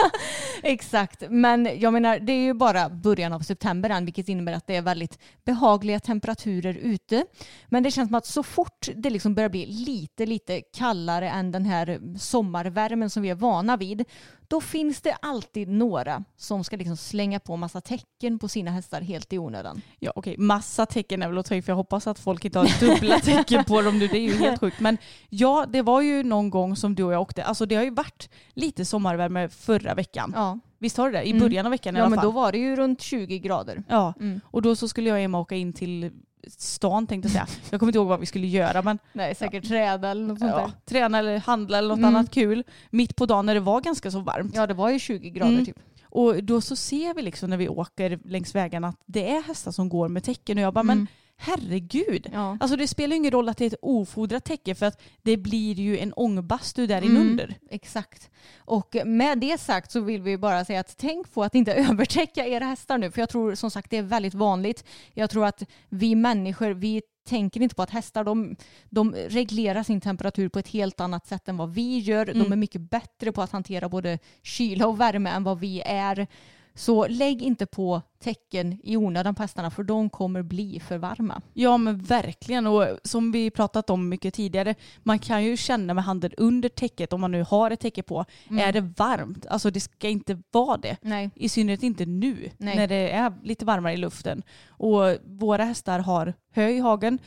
Exakt, 0.62 1.22
men 1.30 1.68
jag 1.80 1.92
menar 1.92 2.18
det 2.18 2.32
är 2.32 2.42
ju 2.44 2.54
bara 2.54 2.88
början 2.88 3.32
av 3.32 3.40
september 3.40 3.90
än 3.90 4.04
vilket 4.04 4.28
innebär 4.28 4.52
att 4.52 4.66
det 4.66 4.76
är 4.76 4.82
väldigt 4.82 5.18
behagliga 5.44 6.00
temperaturer 6.00 6.74
ute. 6.74 7.24
Men 7.68 7.82
det 7.82 7.90
känns 7.90 8.08
som 8.08 8.14
att 8.14 8.26
så 8.26 8.42
fort 8.42 8.88
det 8.96 9.10
liksom 9.10 9.34
börjar 9.34 9.48
bli 9.50 9.66
lite, 9.66 10.26
lite 10.26 10.60
kallare 10.60 11.30
än 11.30 11.52
den 11.52 11.64
här 11.64 12.00
sommarvärmen 12.18 13.10
som 13.10 13.22
vi 13.22 13.30
är 13.30 13.34
vana 13.34 13.76
vid, 13.76 14.04
då 14.48 14.60
finns 14.60 15.00
det 15.00 15.12
alltid 15.22 15.68
några 15.68 16.24
som 16.36 16.64
ska 16.64 16.76
liksom 16.76 16.96
slänga 16.96 17.40
på 17.40 17.56
massa 17.56 17.80
tecken 17.80 18.38
på 18.38 18.48
sina 18.48 18.70
hästar 18.70 19.00
helt 19.00 19.32
i 19.32 19.38
onödan. 19.38 19.80
Ja 20.00 20.12
okej, 20.16 20.36
massa 20.38 20.86
tecken 20.86 21.22
är 21.22 21.28
väl 21.28 21.38
att 21.38 21.46
ta 21.46 21.54
i 21.54 21.62
för 21.62 21.72
jag 21.72 21.76
hoppas 21.76 22.06
att 22.06 22.18
folk 22.18 22.44
inte 22.44 22.58
har 22.58 22.80
dubbla 22.80 23.20
tecken 23.20 23.64
på 23.64 23.82
dem 23.82 23.98
nu. 23.98 24.06
Det 24.08 24.18
är 24.18 24.22
ju 24.22 24.34
helt 24.36 24.60
sjukt. 24.60 24.80
Men 24.80 24.98
ja, 25.28 25.66
det 25.68 25.82
var 25.82 26.00
ju 26.00 26.22
någon 26.22 26.50
gång 26.50 26.76
som 26.76 26.94
du 26.94 27.02
och 27.04 27.12
jag 27.12 27.20
åkte. 27.22 27.44
Alltså 27.44 27.66
det 27.66 27.74
har 27.74 27.84
ju 27.84 27.90
varit 27.90 28.28
lite 28.54 28.84
sommarvärme 28.84 29.48
förra 29.48 29.94
veckan. 29.94 30.32
Ja, 30.36 30.58
Visst 30.78 30.96
har 30.96 31.10
det 31.10 31.18
det? 31.18 31.24
I 31.24 31.30
Mm. 31.30 31.42
början 31.42 31.66
av 31.66 31.70
veckan 31.70 31.96
i 31.96 31.98
ja 31.98 32.02
alla 32.04 32.10
men 32.10 32.16
fall. 32.18 32.24
då 32.26 32.30
var 32.30 32.52
det 32.52 32.58
ju 32.58 32.76
runt 32.76 33.00
20 33.00 33.38
grader. 33.38 33.82
Ja, 33.88 34.14
Mm. 34.20 34.40
och 34.50 34.62
då 34.62 34.76
så 34.76 34.88
skulle 34.88 35.08
jag 35.08 35.16
och 35.16 35.20
Emma 35.20 35.40
åka 35.40 35.54
in 35.54 35.72
till 35.72 36.10
stan 36.48 37.06
tänkte 37.06 37.26
jag 37.26 37.32
säga. 37.48 37.60
Jag 37.70 37.80
kommer 37.80 37.90
inte 37.90 37.98
ihåg 37.98 38.06
vad 38.08 38.20
vi 38.20 38.26
skulle 38.26 38.46
göra 38.46 38.82
men 38.82 38.98
Nej, 39.12 39.34
säkert 39.34 39.68
träda 39.68 40.10
eller 40.10 40.26
något 40.26 40.38
sånt 40.38 40.50
ja, 40.50 40.58
där. 40.58 40.72
träna 40.84 41.18
eller 41.18 41.38
handla 41.38 41.78
eller 41.78 41.88
något 41.88 41.98
Mm. 41.98 42.14
annat 42.14 42.30
kul. 42.30 42.64
Mitt 42.90 43.16
på 43.16 43.26
dagen 43.26 43.46
när 43.46 43.54
det 43.54 43.60
var 43.60 43.80
ganska 43.80 44.10
så 44.10 44.20
varmt. 44.20 44.52
Ja, 44.56 44.66
det 44.66 44.74
var 44.74 44.90
ju 44.90 44.98
20 44.98 45.30
grader 45.30 45.52
Mm. 45.52 45.64
typ. 45.66 45.76
Och 46.04 46.44
då 46.44 46.60
så 46.60 46.76
ser 46.76 47.14
vi 47.14 47.22
liksom 47.22 47.50
när 47.50 47.56
vi 47.56 47.68
åker 47.68 48.18
längs 48.24 48.54
vägarna 48.54 48.88
att 48.88 48.96
det 49.06 49.30
är 49.30 49.42
hästar 49.42 49.70
som 49.72 49.88
går 49.88 50.08
med 50.08 50.24
tecken 50.24 50.58
och 50.58 50.64
jag 50.64 50.74
bara 50.74 50.80
Mm. 50.80 50.98
men 50.98 51.06
herregud. 51.36 52.26
Ja. 52.32 52.56
Alltså 52.60 52.76
det 52.76 52.88
spelar 52.88 53.10
ju 53.10 53.16
ingen 53.16 53.30
roll 53.30 53.48
att 53.48 53.56
det 53.56 53.64
är 53.64 53.66
ett 53.66 53.74
ofodrat 53.82 54.44
täcke 54.44 54.74
för 54.74 54.86
att 54.86 55.02
det 55.22 55.36
blir 55.36 55.74
ju 55.74 55.98
en 55.98 56.12
ångbastu 56.12 56.86
där 56.86 56.98
Mm. 57.02 57.10
inunder. 57.16 57.54
Exakt. 57.70 58.30
Och 58.56 58.96
med 59.04 59.38
det 59.38 59.58
sagt 59.60 59.90
så 59.92 60.00
vill 60.00 60.22
vi 60.22 60.38
bara 60.38 60.64
säga 60.64 60.80
att 60.80 60.96
tänk 60.96 61.32
på 61.34 61.44
att 61.44 61.54
inte 61.54 61.74
övertäcka 61.90 62.46
era 62.46 62.64
hästar 62.64 62.98
nu. 62.98 63.10
För 63.10 63.20
jag 63.22 63.28
tror 63.28 63.54
som 63.54 63.70
sagt 63.70 63.90
det 63.90 63.96
är 63.96 64.02
väldigt 64.02 64.34
vanligt. 64.34 64.84
Jag 65.14 65.30
tror 65.30 65.46
att 65.46 65.62
vi 65.88 66.14
människor, 66.14 66.70
vi 66.70 67.02
tänker 67.28 67.60
inte 67.62 67.74
på 67.74 67.82
att 67.82 67.90
hästar 67.90 68.24
de, 68.24 68.56
de 68.90 69.14
reglerar 69.14 69.82
sin 69.82 70.00
temperatur 70.00 70.48
på 70.48 70.58
ett 70.58 70.68
helt 70.68 71.00
annat 71.00 71.26
sätt 71.26 71.48
än 71.48 71.56
vad 71.56 71.74
vi 71.74 71.98
gör. 71.98 72.26
De 72.26 72.32
Mm. 72.32 72.52
är 72.52 72.56
mycket 72.56 72.80
bättre 72.90 73.32
på 73.32 73.42
att 73.42 73.50
hantera 73.52 73.88
både 73.88 74.18
kyla 74.42 74.86
och 74.86 75.00
värme 75.00 75.30
än 75.30 75.44
vad 75.44 75.60
vi 75.60 75.80
är. 75.86 76.26
Så 76.74 77.06
lägg 77.06 77.42
inte 77.42 77.66
på 77.66 78.02
tecken 78.18 78.80
i 78.82 78.96
onödan 78.96 79.34
på 79.34 79.42
hästarna 79.42 79.70
för 79.70 79.82
de 79.82 80.10
kommer 80.10 80.42
bli 80.42 80.80
för 80.80 80.98
varma. 80.98 81.42
Ja 81.52 81.76
men 81.76 81.98
verkligen 81.98 82.66
och 82.66 82.86
som 83.04 83.32
vi 83.32 83.50
pratat 83.50 83.90
om 83.90 84.08
mycket 84.08 84.34
tidigare 84.34 84.74
man 85.02 85.18
kan 85.18 85.44
ju 85.44 85.56
känna 85.56 85.94
med 85.94 86.04
handen 86.04 86.32
under 86.36 86.68
täcket 86.68 87.12
om 87.12 87.20
man 87.20 87.32
nu 87.32 87.44
har 87.48 87.70
ett 87.70 87.80
täcke 87.80 88.02
på. 88.02 88.24
Mm. 88.50 88.68
Är 88.68 88.72
det 88.72 88.80
varmt? 88.80 89.46
Alltså 89.46 89.70
det 89.70 89.80
ska 89.80 90.08
inte 90.08 90.42
vara 90.50 90.76
det. 90.76 90.96
Nej. 91.02 91.30
I 91.34 91.48
synnerhet 91.48 91.82
inte 91.82 92.06
nu 92.06 92.50
Nej. 92.58 92.76
när 92.76 92.86
det 92.86 93.10
är 93.10 93.32
lite 93.42 93.64
varmare 93.64 93.92
i 93.92 93.96
luften. 93.96 94.42
Och 94.68 95.16
våra 95.24 95.64
hästar 95.64 95.98
har 95.98 96.34
hö 96.50 96.68
i 96.68 96.78
hagen. 96.78 97.18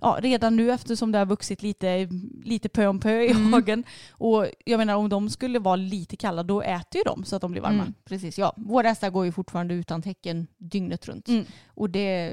Ja, 0.00 0.18
redan 0.20 0.56
nu 0.56 0.72
eftersom 0.72 1.12
det 1.12 1.18
har 1.18 1.26
vuxit 1.26 1.62
lite, 1.62 2.08
lite 2.44 2.68
pö 2.68 2.86
om 2.86 3.00
pö 3.00 3.20
i 3.22 3.30
Mm. 3.30 3.52
hagen. 3.52 3.84
Och 4.10 4.46
jag 4.64 4.78
menar 4.78 4.94
om 4.94 5.08
de 5.08 5.30
skulle 5.30 5.58
vara 5.58 5.76
lite 5.76 6.16
kalla 6.16 6.42
då 6.42 6.62
äter 6.62 6.96
ju 6.98 7.02
de 7.04 7.24
så 7.24 7.36
att 7.36 7.42
de 7.42 7.52
blir 7.52 7.62
varma. 7.62 7.82
Mm, 7.82 7.94
precis, 8.04 8.38
ja. 8.38 8.52
Våra 8.56 8.88
hästar 8.88 9.10
går 9.10 9.24
ju 9.24 9.32
fortfarande 9.32 9.74
utan 9.74 10.02
tecken 10.02 10.46
dygnet 10.58 11.08
runt. 11.08 11.28
Mm. 11.28 11.44
Och 11.66 11.90
det 11.90 12.32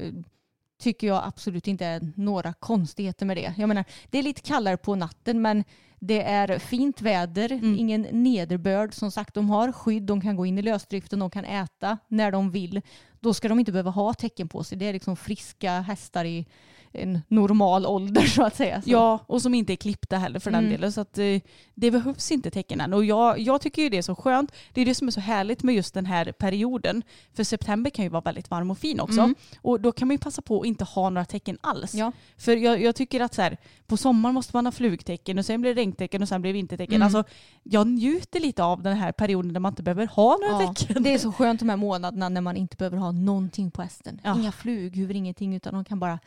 tycker 0.81 1.07
jag 1.07 1.23
absolut 1.25 1.67
inte 1.67 1.85
är 1.85 2.11
några 2.15 2.53
konstigheter 2.53 3.25
med 3.25 3.37
det. 3.37 3.53
Jag 3.57 3.67
menar, 3.67 3.85
det 4.09 4.19
är 4.19 4.23
lite 4.23 4.41
kallare 4.41 4.77
på 4.77 4.95
natten 4.95 5.41
men 5.41 5.63
Det 6.05 6.21
är 6.23 6.59
fint 6.59 7.01
väder, 7.01 7.51
Mm. 7.51 7.75
ingen 7.79 8.01
nederbörd. 8.11 8.93
Som 8.93 9.11
sagt, 9.11 9.33
de 9.33 9.49
har 9.49 9.71
skydd, 9.71 10.03
de 10.03 10.21
kan 10.21 10.35
gå 10.35 10.45
in 10.45 10.57
i 10.57 10.61
lösdriften, 10.61 11.19
de 11.19 11.29
kan 11.29 11.45
äta 11.45 11.97
när 12.07 12.31
de 12.31 12.51
vill. 12.51 12.81
Då 13.19 13.33
ska 13.33 13.47
de 13.49 13.59
inte 13.59 13.71
behöva 13.71 13.91
ha 13.91 14.13
tecken 14.13 14.47
på 14.47 14.63
sig. 14.63 14.77
Det 14.77 14.85
är 14.85 14.93
liksom 14.93 15.15
friska 15.15 15.79
hästar 15.81 16.25
i 16.25 16.45
en 16.93 17.21
normal 17.27 17.85
ålder 17.85 18.21
så 18.21 18.43
att 18.43 18.55
säga. 18.55 18.81
Så. 18.81 18.89
Ja, 18.89 19.19
och 19.27 19.41
som 19.41 19.53
inte 19.53 19.73
är 19.73 19.77
klippta 19.77 20.17
heller 20.17 20.39
för 20.39 20.51
den 20.51 20.59
Mm. 20.59 20.71
delen. 20.71 20.91
Så 20.91 21.01
att 21.01 21.17
eh, 21.17 21.39
det 21.75 21.91
behövs 21.91 22.31
inte 22.31 22.51
tecken 22.51 22.81
än. 22.81 22.93
Och 22.93 23.05
jag, 23.05 23.39
jag 23.39 23.61
tycker 23.61 23.81
ju 23.81 23.89
det 23.89 23.97
är 23.97 24.01
så 24.01 24.15
skönt. 24.15 24.51
Det 24.73 24.81
är 24.81 24.85
det 24.85 24.95
som 24.95 25.07
är 25.07 25.11
så 25.11 25.19
härligt 25.19 25.63
med 25.63 25.75
just 25.75 25.93
den 25.93 26.05
här 26.05 26.31
perioden. 26.31 27.03
För 27.33 27.43
september 27.43 27.89
kan 27.89 28.05
ju 28.05 28.09
vara 28.09 28.21
väldigt 28.21 28.49
varm 28.49 28.71
och 28.71 28.77
fin 28.77 28.99
också. 28.99 29.19
Mm. 29.21 29.35
Och 29.61 29.81
då 29.81 29.91
kan 29.91 30.07
man 30.07 30.13
ju 30.15 30.19
passa 30.19 30.41
på 30.41 30.59
att 30.61 30.65
inte 30.65 30.83
ha 30.83 31.09
några 31.09 31.25
tecken 31.25 31.57
alls. 31.61 31.93
Ja. 31.93 32.11
För 32.37 32.55
jag, 32.55 32.81
jag 32.81 32.95
tycker 32.95 33.19
att 33.21 33.33
så 33.33 33.41
här, 33.41 33.57
på 33.87 33.97
sommaren 33.97 34.33
måste 34.33 34.55
man 34.57 34.65
ha 34.65 34.71
flugtecken 34.71 35.37
och 35.39 35.45
sen 35.45 35.61
blir 35.61 35.75
det 35.75 35.81
regntecken 35.81 36.21
och 36.21 36.27
sen 36.27 36.41
blir 36.41 36.49
det 36.53 36.57
vintertecken. 36.57 36.95
Mm. 36.95 37.05
Alltså, 37.15 37.33
jag 37.63 37.87
njuter 37.87 38.39
lite 38.39 38.63
av 38.63 38.83
den 38.83 38.97
här 38.97 39.11
perioden 39.11 39.53
där 39.53 39.59
man 39.59 39.71
inte 39.71 39.83
behöver 39.83 40.07
ha 40.07 40.37
några 40.49 40.63
Ja, 40.63 40.73
tecken. 40.73 41.03
det 41.03 41.13
är 41.13 41.17
så 41.17 41.31
skönt 41.31 41.59
de 41.59 41.69
här 41.69 41.77
månaderna 41.77 42.29
när 42.29 42.41
man 42.41 42.57
inte 42.57 42.77
behöver 42.77 42.97
ha 42.97 43.11
någonting 43.11 43.71
på 43.71 43.81
hästen. 43.81 44.21
Ja. 44.23 44.35
Inga 44.39 44.51
flughuvud, 44.51 45.15
ingenting 45.15 45.55
utan 45.55 45.73
de 45.73 45.85
kan 45.85 45.99
bara 45.99 46.19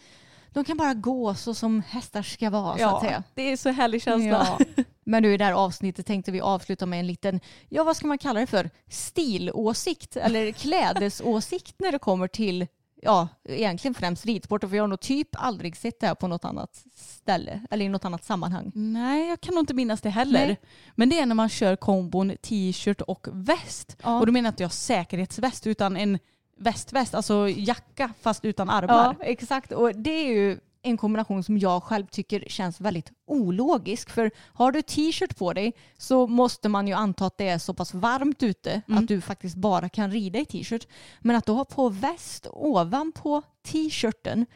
de 0.56 0.64
kan 0.64 0.76
bara 0.76 0.94
gå 0.94 1.34
så 1.34 1.54
som 1.54 1.82
hästar 1.88 2.22
ska 2.22 2.50
vara 2.50 2.78
så 2.78 2.96
att 2.96 3.02
säga. 3.02 3.22
det 3.34 3.52
är 3.52 3.56
så 3.56 3.70
härlig 3.70 4.02
känsla. 4.02 4.58
Ja. 4.58 4.84
Men 5.04 5.22
nu 5.22 5.34
i 5.34 5.36
det 5.36 5.44
här 5.44 5.52
avsnittet 5.52 6.06
tänkte 6.06 6.32
vi 6.32 6.40
avsluta 6.40 6.86
med 6.86 7.00
en 7.00 7.06
liten, 7.06 7.40
ja 7.68 7.84
vad 7.84 7.96
ska 7.96 8.06
man 8.06 8.18
kalla 8.18 8.40
det 8.40 8.46
för, 8.46 8.70
stilåsikt 8.90 10.16
eller 10.16 10.52
klädesåsikt 10.62 11.74
när 11.78 11.92
det 11.92 11.98
kommer 11.98 12.28
till, 12.28 12.66
ja 13.02 13.28
egentligen 13.48 13.94
främst 13.94 14.26
ridsport 14.26 14.60
för 14.60 14.76
jag 14.76 14.82
har 14.82 14.88
nog 14.88 15.00
typ 15.00 15.28
aldrig 15.32 15.76
sett 15.76 16.00
det 16.00 16.06
här 16.06 16.14
på 16.14 16.28
något 16.28 16.44
annat 16.44 16.84
ställe 16.96 17.66
eller 17.70 17.84
i 17.84 17.88
något 17.88 18.04
annat 18.04 18.24
sammanhang. 18.24 18.72
Nej, 18.74 19.28
jag 19.28 19.40
kan 19.40 19.54
nog 19.54 19.62
inte 19.62 19.74
minnas 19.74 20.00
det 20.00 20.10
heller. 20.10 20.46
Nej. 20.46 20.60
Men 20.94 21.08
det 21.08 21.18
är 21.18 21.26
när 21.26 21.34
man 21.34 21.48
kör 21.48 21.76
kombon 21.76 22.32
t-shirt 22.42 23.00
och 23.00 23.28
väst. 23.32 23.96
Ja. 24.02 24.20
Och 24.20 24.26
då 24.26 24.32
menar 24.32 24.46
jag 24.46 24.52
inte 24.52 24.62
jag 24.62 24.72
säkerhetsväst 24.72 25.66
utan 25.66 25.96
en 25.96 26.18
västväst, 26.56 27.14
alltså 27.14 27.48
jacka 27.48 28.12
fast 28.20 28.44
utan 28.44 28.70
armar. 28.70 29.16
Ja, 29.18 29.24
exakt. 29.24 29.72
Och 29.72 29.94
det 29.94 30.10
är 30.10 30.34
ju 30.34 30.58
en 30.82 30.96
kombination 30.96 31.42
som 31.42 31.58
jag 31.58 31.82
själv 31.82 32.06
tycker 32.06 32.44
känns 32.48 32.80
väldigt 32.80 33.12
ologisk. 33.26 34.10
För 34.10 34.30
har 34.38 34.72
du 34.72 34.82
t-shirt 34.82 35.36
på 35.36 35.52
dig 35.52 35.72
så 35.98 36.26
måste 36.26 36.68
man 36.68 36.88
ju 36.88 36.94
anta 36.94 37.26
att 37.26 37.38
det 37.38 37.48
är 37.48 37.58
så 37.58 37.74
pass 37.74 37.94
varmt 37.94 38.42
ute 38.42 38.82
att 38.88 39.08
du 39.08 39.20
faktiskt 39.20 39.56
bara 39.56 39.88
kan 39.88 40.10
rida 40.10 40.38
i 40.38 40.44
t-shirt. 40.44 40.86
Men 41.20 41.36
att 41.36 41.46
då 41.46 41.54
ha 41.54 41.64
på 41.64 41.88
väst 41.88 42.46
ovanpå 42.50 43.42
t-shirten 43.64 44.46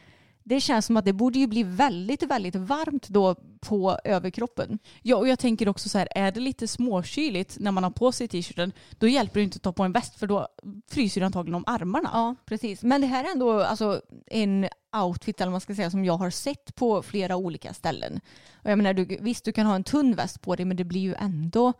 det 0.43 0.61
känns 0.61 0.85
som 0.85 0.97
att 0.97 1.05
det 1.05 1.13
borde 1.13 1.39
ju 1.39 1.47
bli 1.47 1.63
väldigt, 1.63 2.23
väldigt 2.23 2.55
varmt 2.55 3.09
då 3.09 3.35
på 3.59 3.99
överkroppen. 4.03 4.79
Ja, 5.01 5.15
och 5.15 5.27
jag 5.27 5.39
tänker 5.39 5.69
också 5.69 5.89
så 5.89 5.97
här, 5.97 6.07
är 6.15 6.31
det 6.31 6.39
lite 6.39 6.67
småkyligt 6.67 7.57
när 7.59 7.71
man 7.71 7.83
har 7.83 7.91
på 7.91 8.11
sig 8.11 8.27
t-shirten, 8.27 8.71
då 8.99 9.07
hjälper 9.07 9.39
det 9.39 9.43
inte 9.43 9.55
att 9.55 9.61
ta 9.61 9.73
på 9.73 9.83
en 9.83 9.91
väst 9.91 10.19
för 10.19 10.27
då 10.27 10.47
fryser 10.91 11.21
det 11.21 11.25
antagligen 11.25 11.55
om 11.55 11.63
armarna. 11.67 12.09
Ja, 12.13 12.35
precis. 12.45 12.83
Men 12.83 13.01
det 13.01 13.07
här 13.07 13.23
är 13.23 13.31
ändå 13.31 13.61
alltså, 13.61 14.01
en 14.27 14.69
outfit 14.95 15.41
eller 15.41 15.51
man 15.51 15.61
ska 15.61 15.75
säga 15.75 15.91
som 15.91 16.05
jag 16.05 16.17
har 16.17 16.29
sett 16.29 16.75
på 16.75 17.03
flera 17.03 17.35
olika 17.35 17.73
ställen. 17.73 18.19
Och 18.53 18.71
jag 18.71 18.77
menar, 18.77 18.93
du, 18.93 19.17
visst 19.21 19.45
du 19.45 19.51
kan 19.51 19.65
ha 19.65 19.75
en 19.75 19.83
tunn 19.83 20.15
väst 20.15 20.41
på 20.41 20.55
dig 20.55 20.65
men 20.65 20.77
det 20.77 20.83
blir 20.83 21.01
ju 21.01 21.13
ändå 21.13 21.73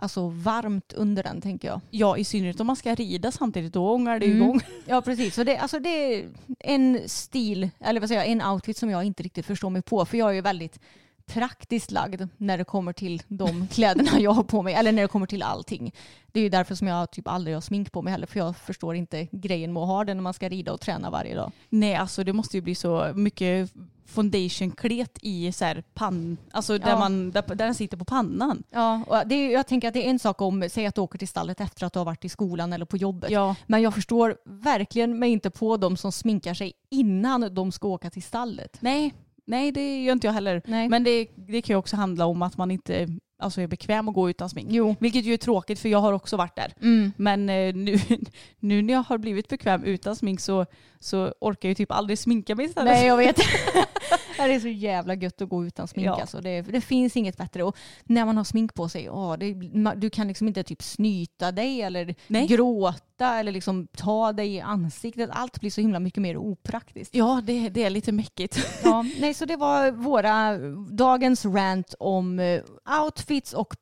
alltså, 0.00 0.28
varmt 0.28 0.92
under 0.92 1.22
den 1.22 1.40
tänker 1.40 1.68
jag. 1.68 1.80
Ja, 1.90 2.16
i 2.16 2.24
synnerhet 2.24 2.60
om 2.60 2.66
man 2.66 2.76
ska 2.76 2.94
rida 2.94 3.32
samtidigt, 3.32 3.72
då 3.72 3.90
ångar 3.94 4.18
det 4.18 4.26
Mm. 4.26 4.42
igång. 4.42 4.60
Ja, 4.86 5.02
precis. 5.02 5.34
Så 5.34 5.44
det, 5.44 5.56
alltså, 5.58 5.78
det 5.78 5.88
är 6.14 6.28
en 6.58 7.00
stil, 7.06 7.70
eller 7.80 8.00
vad 8.00 8.08
säger 8.08 8.20
jag, 8.20 8.30
en 8.30 8.42
outfit 8.42 8.76
som 8.76 8.90
jag 8.90 9.04
inte 9.04 9.22
riktigt 9.22 9.46
förstår 9.46 9.70
mig 9.70 9.82
på. 9.82 10.04
För 10.04 10.18
jag 10.18 10.30
är 10.30 10.34
ju 10.34 10.40
väldigt 10.40 10.80
praktiskt 11.26 11.90
lagd 11.90 12.22
när 12.36 12.58
det 12.58 12.64
kommer 12.64 12.92
till 12.92 13.22
de 13.28 13.68
kläderna 13.72 14.20
jag 14.20 14.30
har 14.30 14.42
på 14.42 14.62
mig. 14.62 14.74
Eller 14.74 14.92
när 14.92 15.02
det 15.02 15.08
kommer 15.08 15.26
till 15.26 15.42
allting. 15.42 15.94
Det 16.32 16.40
är 16.40 16.44
ju 16.44 16.50
därför 16.50 16.74
som 16.74 16.86
jag 16.86 17.10
typ 17.10 17.28
aldrig 17.28 17.56
har 17.56 17.60
smink 17.60 17.92
på 17.92 18.02
mig 18.02 18.10
heller. 18.10 18.26
För 18.26 18.38
jag 18.38 18.56
förstår 18.56 18.94
inte 18.94 19.28
grejen 19.32 19.72
med 19.72 19.82
att 19.82 19.88
ha 19.88 20.04
det 20.04 20.14
när 20.14 20.22
man 20.22 20.34
ska 20.34 20.48
rida 20.48 20.72
och 20.72 20.80
träna 20.80 21.10
varje 21.10 21.34
dag. 21.34 21.52
Nej, 21.68 21.94
alltså 21.94 22.24
det 22.24 22.32
måste 22.32 22.56
ju 22.56 22.60
bli 22.60 22.74
så 22.74 23.12
mycket 23.14 23.72
foundation-klet 24.06 25.18
i 25.22 25.52
så 25.52 25.64
här 25.64 25.82
pann, 25.94 26.36
alltså 26.50 26.78
där, 26.78 26.88
Ja. 26.90 26.98
man, 26.98 27.30
där, 27.30 27.42
där 27.46 27.54
den 27.54 27.74
sitter 27.74 27.96
på 27.96 28.04
pannan. 28.04 28.62
Ja, 28.70 29.02
och 29.06 29.28
det 29.28 29.34
är, 29.34 29.50
jag 29.52 29.66
tänker 29.66 29.88
att 29.88 29.94
det 29.94 30.06
är 30.06 30.10
en 30.10 30.18
sak 30.18 30.40
om, 30.40 30.68
säg 30.70 30.86
att 30.86 30.94
du 30.94 31.00
åker 31.00 31.18
till 31.18 31.28
stallet 31.28 31.60
efter 31.60 31.86
att 31.86 31.92
du 31.92 31.98
har 31.98 32.04
varit 32.06 32.24
i 32.24 32.28
skolan 32.28 32.72
eller 32.72 32.84
på 32.84 32.96
jobbet. 32.96 33.30
Ja. 33.30 33.56
Men 33.66 33.82
jag 33.82 33.94
förstår 33.94 34.36
verkligen 34.44 35.18
mig 35.18 35.30
inte 35.30 35.50
på 35.50 35.76
de 35.76 35.96
som 35.96 36.12
sminkar 36.12 36.54
sig 36.54 36.72
innan 36.90 37.54
de 37.54 37.72
ska 37.72 37.88
åka 37.88 38.10
till 38.10 38.22
stallet. 38.22 38.76
Nej, 38.80 39.14
nej 39.50 39.72
det 39.72 40.02
gör 40.02 40.12
inte 40.12 40.26
jag 40.26 40.34
heller. 40.34 40.62
Nej. 40.64 40.88
Men 40.88 41.04
det, 41.04 41.28
det 41.34 41.62
kan 41.62 41.74
ju 41.74 41.78
också 41.78 41.96
handla 41.96 42.26
om 42.26 42.42
att 42.42 42.56
man 42.56 42.70
inte 42.70 43.08
alltså, 43.40 43.60
är 43.60 43.66
bekväm 43.66 44.08
att 44.08 44.14
gå 44.14 44.30
utan 44.30 44.50
smink. 44.50 44.68
Jo. 44.70 44.96
Vilket 45.00 45.24
ju 45.24 45.32
är 45.32 45.36
tråkigt 45.36 45.78
för 45.78 45.88
jag 45.88 45.98
har 45.98 46.12
också 46.12 46.36
varit 46.36 46.56
där. 46.56 46.72
Mm. 46.82 47.12
Men 47.16 47.48
eh, 47.48 47.74
nu, 47.74 47.98
nu 48.60 48.82
när 48.82 48.94
jag 48.94 49.02
har 49.02 49.18
blivit 49.18 49.48
bekväm 49.48 49.84
utan 49.84 50.16
smink 50.16 50.40
så, 50.40 50.66
så 51.00 51.34
orkar 51.40 51.68
jag 51.68 51.70
ju 51.70 51.74
typ 51.74 51.92
aldrig 51.92 52.18
sminka 52.18 52.54
mig 52.54 52.66
istället. 52.66 52.92
Nej 52.92 53.06
jag 53.06 53.16
vet. 53.16 53.36
det 54.48 54.54
är 54.54 54.60
så 54.60 54.68
jävla 54.68 55.14
gött 55.14 55.42
att 55.42 55.48
gå 55.48 55.64
utan 55.64 55.88
smink 55.88 56.06
Ja. 56.06 56.20
alltså. 56.20 56.40
det, 56.40 56.62
det 56.62 56.80
finns 56.80 57.16
inget 57.16 57.36
bättre. 57.36 57.62
Och 57.62 57.76
när 58.04 58.24
man 58.24 58.36
har 58.36 58.44
smink 58.44 58.74
på 58.74 58.88
sig, 58.88 59.10
åh, 59.10 59.36
det, 59.38 59.52
du 59.96 60.10
kan 60.10 60.28
liksom 60.28 60.48
inte 60.48 60.62
typ 60.62 60.82
snyta 60.82 61.52
dig 61.52 61.82
eller 61.82 62.14
Nej. 62.26 62.46
gråta 62.46 63.38
eller 63.38 63.52
liksom 63.52 63.86
ta 63.86 64.32
dig 64.32 64.54
i 64.54 64.60
ansiktet. 64.60 65.30
Allt 65.32 65.60
blir 65.60 65.70
så 65.70 65.80
himla 65.80 66.00
mycket 66.00 66.22
mer 66.22 66.36
opraktiskt. 66.36 67.14
Ja, 67.14 67.42
det, 67.44 67.68
det 67.68 67.84
är 67.84 67.90
lite 67.90 68.12
mäckigt. 68.12 68.58
Ja, 68.84 69.04
nej, 69.20 69.34
så 69.34 69.44
det 69.44 69.56
var 69.56 69.90
våra 69.90 70.58
dagens 70.90 71.44
rant 71.44 71.94
om 71.98 72.38
eh, 72.38 72.60
outfits 73.02 73.52
och 73.52 73.74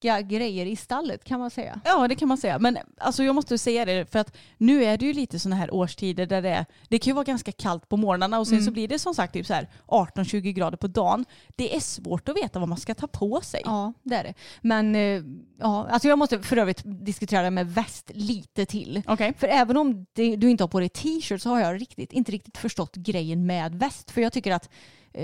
praktiska 0.00 0.20
grejer 0.22 0.66
i 0.66 0.76
stallet 0.76 1.24
kan 1.24 1.40
man 1.40 1.50
säga. 1.50 1.80
Ja, 1.84 2.08
det 2.08 2.14
kan 2.14 2.28
man 2.28 2.38
säga. 2.38 2.58
Men 2.58 2.78
alltså, 2.98 3.22
jag 3.22 3.34
måste 3.34 3.58
säga 3.58 3.84
det, 3.84 4.10
för 4.10 4.18
att 4.18 4.36
nu 4.58 4.84
är 4.84 4.98
det 4.98 5.06
ju 5.06 5.12
lite 5.12 5.38
sådana 5.38 5.56
här 5.56 5.74
årstider 5.74 6.26
där 6.26 6.42
det 6.42 6.48
är, 6.48 6.66
det 6.88 6.98
kan 6.98 7.10
ju 7.10 7.14
vara 7.14 7.24
ganska 7.24 7.52
kallt 7.52 7.88
på 7.88 7.96
morgnarna 7.96 8.38
och 8.38 8.46
sen 8.46 8.62
så 8.62 8.70
blir 8.70 8.88
det 8.88 8.98
som 8.98 9.14
sagt 9.14 9.32
typ 9.32 9.46
så 9.46 9.54
här 9.54 9.68
18-20 9.86 10.52
grader 10.52 10.76
på 10.76 10.86
dagen. 10.86 11.24
Det 11.56 11.76
är 11.76 11.80
svårt 11.80 12.28
att 12.28 12.36
veta 12.36 12.58
vad 12.58 12.68
man 12.68 12.78
ska 12.78 12.94
ta 12.94 13.06
på 13.06 13.40
sig. 13.40 13.62
Ja, 13.64 13.92
det 14.02 14.14
är 14.14 14.24
det. 14.24 14.34
Men 14.62 14.94
eh, 14.94 15.22
ja, 15.60 15.88
alltså 15.90 16.08
jag 16.08 16.18
måste 16.18 16.42
för 16.42 16.56
övrigt 16.56 16.82
diskutera 16.84 17.42
det 17.42 17.50
med 17.50 17.66
väst 17.74 18.10
lite 18.14 18.66
till. 18.66 19.02
Okej. 19.06 19.34
För 19.38 19.48
även 19.48 19.76
om 19.76 20.06
det, 20.12 20.36
du 20.36 20.50
inte 20.50 20.64
har 20.64 20.68
på 20.68 20.80
dig 20.80 20.88
t-shirt 20.88 21.42
så 21.42 21.50
har 21.50 21.60
jag 21.60 21.80
riktigt, 21.80 22.12
inte 22.12 22.32
riktigt 22.32 22.58
förstått 22.58 22.96
grejen 22.96 23.46
med 23.46 23.74
väst. 23.74 24.10
För 24.10 24.20
jag 24.20 24.32
tycker 24.32 24.52
att, 24.52 24.70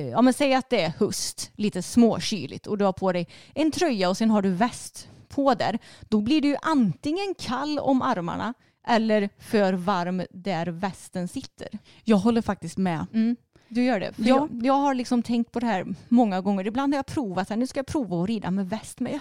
ja 0.01 0.23
men 0.23 0.33
säg 0.33 0.55
att 0.55 0.71
det 0.71 0.83
är 0.83 0.93
höst, 0.99 1.51
lite 1.57 1.83
småkyligt 1.83 2.67
och 2.67 2.79
du 2.79 2.85
har 2.85 2.93
på 2.93 3.13
dig 3.13 3.29
en 3.55 3.71
tröja 3.71 4.09
och 4.09 4.17
sen 4.17 4.31
har 4.31 4.43
du 4.43 4.51
väst 4.51 5.09
på 5.29 5.55
där. 5.55 5.79
Då 6.09 6.21
blir 6.21 6.41
du 6.41 6.49
ju 6.49 6.57
antingen 6.63 7.35
kall 7.39 7.79
om 7.79 8.03
armarna 8.03 8.55
eller 8.87 9.31
för 9.39 9.73
varm 9.73 10.23
där 10.31 10.67
västen 10.67 11.29
sitter. 11.29 11.69
Jag 12.05 12.17
håller 12.17 12.43
faktiskt 12.43 12.79
med. 12.79 13.07
Mm. 13.13 13.37
Du 13.69 13.85
gör 13.85 14.01
det? 14.01 14.13
Ja. 14.17 14.27
jag, 14.27 14.67
jag 14.67 14.75
har 14.75 14.95
liksom 14.95 15.23
tänkt 15.23 15.53
på 15.53 15.61
det 15.61 15.67
här 15.67 15.87
många 16.09 16.41
gånger. 16.41 16.67
Ibland 16.67 16.95
har 16.95 16.99
jag 16.99 17.07
provat, 17.07 17.49
här, 17.49 17.57
nu 17.57 17.67
ska 17.67 17.79
jag 17.79 17.87
prova 17.87 18.23
att 18.23 18.29
rida 18.29 18.51
med 18.51 18.69
väst, 18.69 19.01
men 19.01 19.13
jag, 19.13 19.21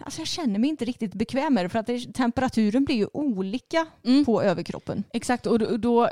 alltså 0.00 0.20
jag 0.20 0.28
känner 0.28 0.58
mig 0.58 0.70
inte 0.70 0.84
riktigt 0.84 1.14
bekväm 1.14 1.54
med 1.54 1.64
det 1.64 1.68
för 1.68 1.78
att 1.78 1.86
det, 1.86 2.14
temperaturen 2.14 2.84
blir 2.84 2.96
ju 2.96 3.06
olika 3.12 3.86
Mm. 4.04 4.24
på 4.24 4.42
överkroppen. 4.42 5.04
Exakt, 5.12 5.46
och 5.46 5.58
då, 5.58 5.76
då, 5.76 6.08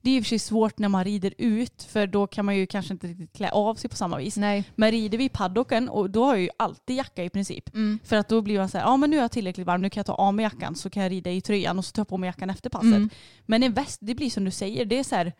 det 0.00 0.10
är 0.10 0.16
i 0.16 0.20
och 0.20 0.24
för 0.24 0.28
sig 0.28 0.38
svårt 0.38 0.78
när 0.78 0.88
man 0.88 1.04
rider 1.04 1.34
ut 1.38 1.82
för 1.82 2.06
då 2.06 2.26
kan 2.26 2.44
man 2.44 2.56
ju 2.56 2.66
kanske 2.66 2.92
inte 2.92 3.06
riktigt 3.06 3.32
klä 3.32 3.50
av 3.50 3.74
sig 3.74 3.90
på 3.90 3.96
samma 3.96 4.16
vis. 4.18 4.36
Nej. 4.36 4.64
Men 4.74 4.90
rider 4.90 5.18
vi 5.18 5.24
i 5.24 5.28
paddocken 5.28 5.88
och 5.88 6.10
då 6.10 6.24
har 6.24 6.34
jag 6.34 6.42
ju 6.42 6.50
alltid 6.56 6.96
jacka 6.96 7.24
i 7.24 7.30
princip. 7.30 7.70
För 8.04 8.16
att 8.16 8.28
då 8.28 8.40
blir 8.40 8.58
man 8.58 8.68
så 8.68 8.78
här, 8.78 8.84
ja 8.84 8.96
men 8.96 9.10
nu 9.10 9.16
är 9.16 9.20
jag 9.20 9.30
tillräckligt 9.30 9.66
varm, 9.66 9.82
nu 9.82 9.90
kan 9.90 10.00
jag 10.00 10.06
ta 10.06 10.14
av 10.14 10.34
mig 10.34 10.42
jackan 10.42 10.74
så 10.74 10.90
kan 10.90 11.02
jag 11.02 11.12
rida 11.12 11.30
i 11.30 11.40
tröjan 11.40 11.78
och 11.78 11.84
så 11.84 11.92
tar 11.92 12.00
jag 12.00 12.08
på 12.08 12.18
mig 12.18 12.28
jackan 12.28 12.50
efter 12.50 12.70
passet. 12.70 12.86
Mm. 12.86 13.10
Men 13.46 13.62
en 13.62 13.72
väst, 13.72 13.98
det 14.02 14.14
blir 14.14 14.30
som 14.30 14.44
du 14.44 14.50
säger, 14.50 14.84
det 14.84 14.98
är 14.98 15.04
så 15.04 15.16
här 15.16 15.32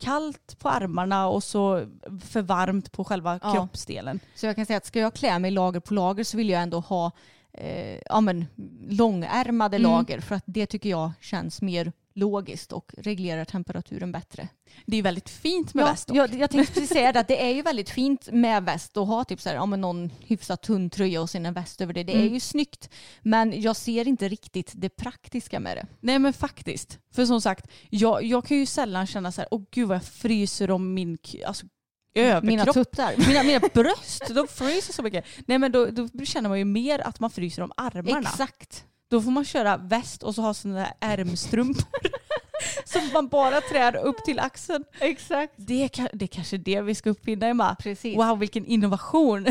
kallt 0.00 0.58
på 0.58 0.68
armarna 0.68 1.28
och 1.28 1.42
så 1.44 1.86
för 2.24 2.42
varmt 2.42 2.92
på 2.92 3.04
själva 3.04 3.40
Ja. 3.42 3.52
kroppsdelen. 3.54 4.20
Så 4.34 4.46
jag 4.46 4.56
kan 4.56 4.66
säga 4.66 4.76
att 4.76 4.86
ska 4.86 5.00
jag 5.00 5.14
klä 5.14 5.38
mig 5.38 5.50
lager 5.50 5.80
på 5.80 5.94
lager 5.94 6.24
så 6.24 6.36
vill 6.36 6.48
jag 6.50 6.62
ändå 6.62 6.80
ha 6.80 7.10
eh, 7.52 7.98
ja, 8.06 8.20
men, 8.20 8.46
långärmade 8.88 9.76
Mm. 9.76 9.90
lager 9.90 10.20
för 10.20 10.34
att 10.34 10.44
det 10.46 10.66
tycker 10.66 10.90
jag 10.90 11.10
känns 11.20 11.62
mer 11.62 11.92
logiskt 12.14 12.72
och 12.72 12.94
reglerar 12.98 13.44
temperaturen 13.44 14.12
bättre. 14.12 14.48
Det 14.86 14.96
är 14.96 15.02
väldigt 15.02 15.28
fint 15.30 15.74
med 15.74 15.82
ja, 15.82 15.86
väst 15.86 16.08
dock. 16.08 16.16
jag, 16.16 16.34
jag 16.34 16.50
tänkte 16.50 16.74
precis 16.74 16.90
säga 16.90 17.12
det, 17.12 17.20
att 17.20 17.28
det 17.28 17.42
är 17.42 17.50
ju 17.54 17.62
väldigt 17.70 17.90
fint 17.90 18.28
med 18.32 18.64
väst 18.64 18.96
och 18.96 19.06
ha 19.06 19.24
typ 19.24 19.40
så 19.40 19.48
här, 19.48 19.56
ja, 19.56 19.66
någon 19.66 20.10
hyfsat 20.20 20.62
tunn 20.62 20.90
tröja 20.90 21.20
och 21.20 21.30
sen 21.30 21.46
en 21.46 21.54
väst 21.54 21.80
över 21.80 21.92
det. 21.94 22.02
Det 22.04 22.12
är 22.12 22.20
Mm. 22.20 22.34
ju 22.34 22.40
snyggt. 22.40 22.90
Men 23.22 23.60
jag 23.62 23.76
ser 23.76 24.08
inte 24.08 24.28
riktigt 24.28 24.72
det 24.74 24.88
praktiska 24.88 25.60
med 25.60 25.76
det. 25.76 25.86
Nej 26.00 26.18
men 26.18 26.32
faktiskt. 26.32 26.98
För 27.14 27.26
som 27.26 27.40
sagt, 27.40 27.66
jag, 27.90 28.24
jag 28.24 28.44
kan 28.44 28.56
ju 28.56 28.66
sällan 28.66 29.06
känna 29.06 29.32
så 29.32 29.40
här, 29.40 29.48
åh 29.50 29.62
gud 29.70 29.88
vad 29.88 29.94
jag 29.96 30.04
fryser 30.04 30.70
om 30.70 30.94
min 30.94 31.18
alltså, 31.46 31.66
överkropp. 32.14 32.44
Mina 32.44 32.64
tuttar. 32.64 33.14
Mina, 33.28 33.42
mina 33.42 33.60
bröst, 33.74 34.22
de 34.34 34.48
fryser 34.48 34.92
så 34.92 35.02
mycket. 35.02 35.24
Nej 35.46 35.58
men 35.58 35.72
då, 35.72 35.86
då 35.86 36.24
känner 36.24 36.48
man 36.48 36.58
ju 36.58 36.64
mer 36.64 36.98
att 36.98 37.20
man 37.20 37.30
fryser 37.30 37.62
om 37.62 37.72
armarna. 37.76 38.20
Exakt. 38.30 38.84
Då 39.10 39.22
får 39.22 39.30
man 39.30 39.44
köra 39.44 39.76
väst 39.76 40.22
och 40.22 40.34
så 40.34 40.42
ha 40.42 40.54
sådana 40.54 40.78
där 40.78 40.92
ärmstrumpor. 41.00 41.84
som 42.84 43.10
man 43.12 43.28
bara 43.28 43.60
trär 43.60 43.96
upp 43.96 44.24
till 44.24 44.38
axeln. 44.38 44.84
Exakt. 45.00 45.52
Det 45.56 45.82
är, 45.82 46.16
det 46.16 46.24
är 46.24 46.26
kanske 46.26 46.56
det 46.56 46.80
vi 46.80 46.94
ska 46.94 47.10
uppfinna 47.10 47.46
Emma. 47.46 47.76
Precis. 47.78 48.16
Wow 48.16 48.38
vilken 48.38 48.66
innovation. 48.66 49.46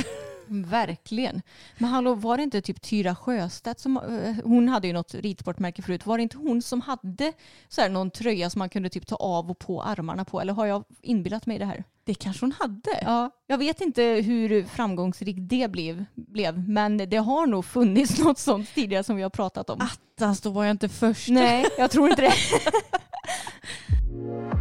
Verkligen. 0.49 1.41
Men 1.77 1.89
hallå, 1.89 2.13
var 2.13 2.37
det 2.37 2.43
inte 2.43 2.61
typ 2.61 2.81
Tyra 2.81 3.15
Sjöstedt 3.15 3.79
som, 3.79 3.97
eh, 3.97 4.35
hon 4.43 4.69
hade 4.69 4.87
ju 4.87 4.93
något 4.93 5.13
ridsportmärke 5.13 5.81
förut, 5.81 6.05
var 6.05 6.17
det 6.17 6.23
inte 6.23 6.37
hon 6.37 6.61
som 6.61 6.81
hade 6.81 7.33
så 7.67 7.81
här, 7.81 7.89
någon 7.89 8.11
tröja 8.11 8.49
som 8.49 8.59
man 8.59 8.69
kunde 8.69 8.89
typ 8.89 9.07
ta 9.07 9.15
av 9.15 9.51
och 9.51 9.59
på 9.59 9.83
armarna 9.83 10.25
på? 10.25 10.41
Eller 10.41 10.53
har 10.53 10.65
jag 10.65 10.83
inbillat 11.01 11.45
mig 11.45 11.59
det 11.59 11.65
här? 11.65 11.83
Det 12.03 12.13
kanske 12.13 12.45
hon 12.45 12.51
hade. 12.51 12.99
Ja, 13.01 13.31
jag 13.47 13.57
vet 13.57 13.81
inte 13.81 14.03
hur 14.03 14.63
framgångsrikt 14.63 15.39
det 15.41 15.71
blev, 15.71 16.05
blev, 16.15 16.69
men 16.69 16.97
det 16.97 17.17
har 17.17 17.47
nog 17.47 17.65
funnits 17.65 18.19
något 18.19 18.39
sånt 18.39 18.75
tidigare 18.75 19.03
som 19.03 19.15
vi 19.15 19.23
har 19.23 19.29
pratat 19.29 19.69
om. 19.69 19.81
Attans, 19.81 20.41
då 20.41 20.49
var 20.49 20.63
jag 20.63 20.71
inte 20.71 20.89
först. 20.89 21.29
Nej, 21.29 21.65
jag 21.77 21.91
tror 21.91 22.09
inte 22.09 22.21
det. 22.21 22.33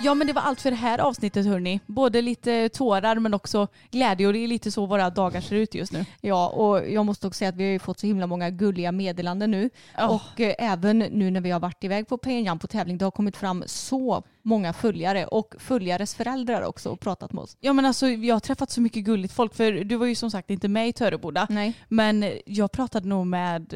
Ja 0.00 0.14
men 0.14 0.26
det 0.26 0.32
var 0.32 0.42
allt 0.42 0.60
för 0.60 0.70
det 0.70 0.76
här 0.76 0.98
avsnittet 0.98 1.46
hörni. 1.46 1.80
Både 1.86 2.22
lite 2.22 2.68
tårar 2.68 3.16
men 3.16 3.34
också 3.34 3.68
glädje 3.90 4.26
och 4.26 4.32
det 4.32 4.38
är 4.38 4.48
lite 4.48 4.70
så 4.70 4.86
våra 4.86 5.10
dagar 5.10 5.40
ser 5.40 5.56
ut 5.56 5.74
just 5.74 5.92
nu. 5.92 6.04
Ja 6.20 6.48
och 6.48 6.90
jag 6.90 7.06
måste 7.06 7.26
också 7.26 7.38
säga 7.38 7.48
att 7.48 7.56
vi 7.56 7.64
har 7.64 7.70
ju 7.70 7.78
fått 7.78 7.98
så 7.98 8.06
himla 8.06 8.26
många 8.26 8.50
gulliga 8.50 8.92
meddelanden 8.92 9.50
nu. 9.50 9.70
Oh. 9.98 10.14
Och 10.14 10.40
eh, 10.40 10.54
även 10.58 10.98
nu 10.98 11.30
när 11.30 11.40
vi 11.40 11.50
har 11.50 11.60
varit 11.60 11.84
iväg 11.84 12.08
på 12.08 12.18
Payan 12.18 12.58
på 12.58 12.66
tävling, 12.66 12.98
det 12.98 13.04
har 13.04 13.10
kommit 13.10 13.36
fram 13.36 13.64
så 13.66 14.22
många 14.42 14.72
följare 14.72 15.26
och 15.26 15.54
följares 15.58 16.14
föräldrar 16.14 16.62
också 16.62 16.90
och 16.90 17.00
pratat 17.00 17.32
med 17.32 17.42
oss. 17.42 17.56
Ja 17.60 17.72
men 17.72 17.84
alltså 17.84 18.08
jag 18.08 18.34
har 18.34 18.40
träffat 18.40 18.70
så 18.70 18.80
mycket 18.80 19.04
gulligt 19.04 19.34
folk 19.34 19.54
för 19.54 19.72
du 19.72 19.96
var 19.96 20.06
ju 20.06 20.14
som 20.14 20.30
sagt 20.30 20.50
inte 20.50 20.68
med 20.68 20.88
i 20.88 20.92
Töreboda. 20.92 21.46
Nej. 21.50 21.72
Men 21.88 22.32
jag 22.46 22.72
pratade 22.72 23.08
nog 23.08 23.26
med 23.26 23.74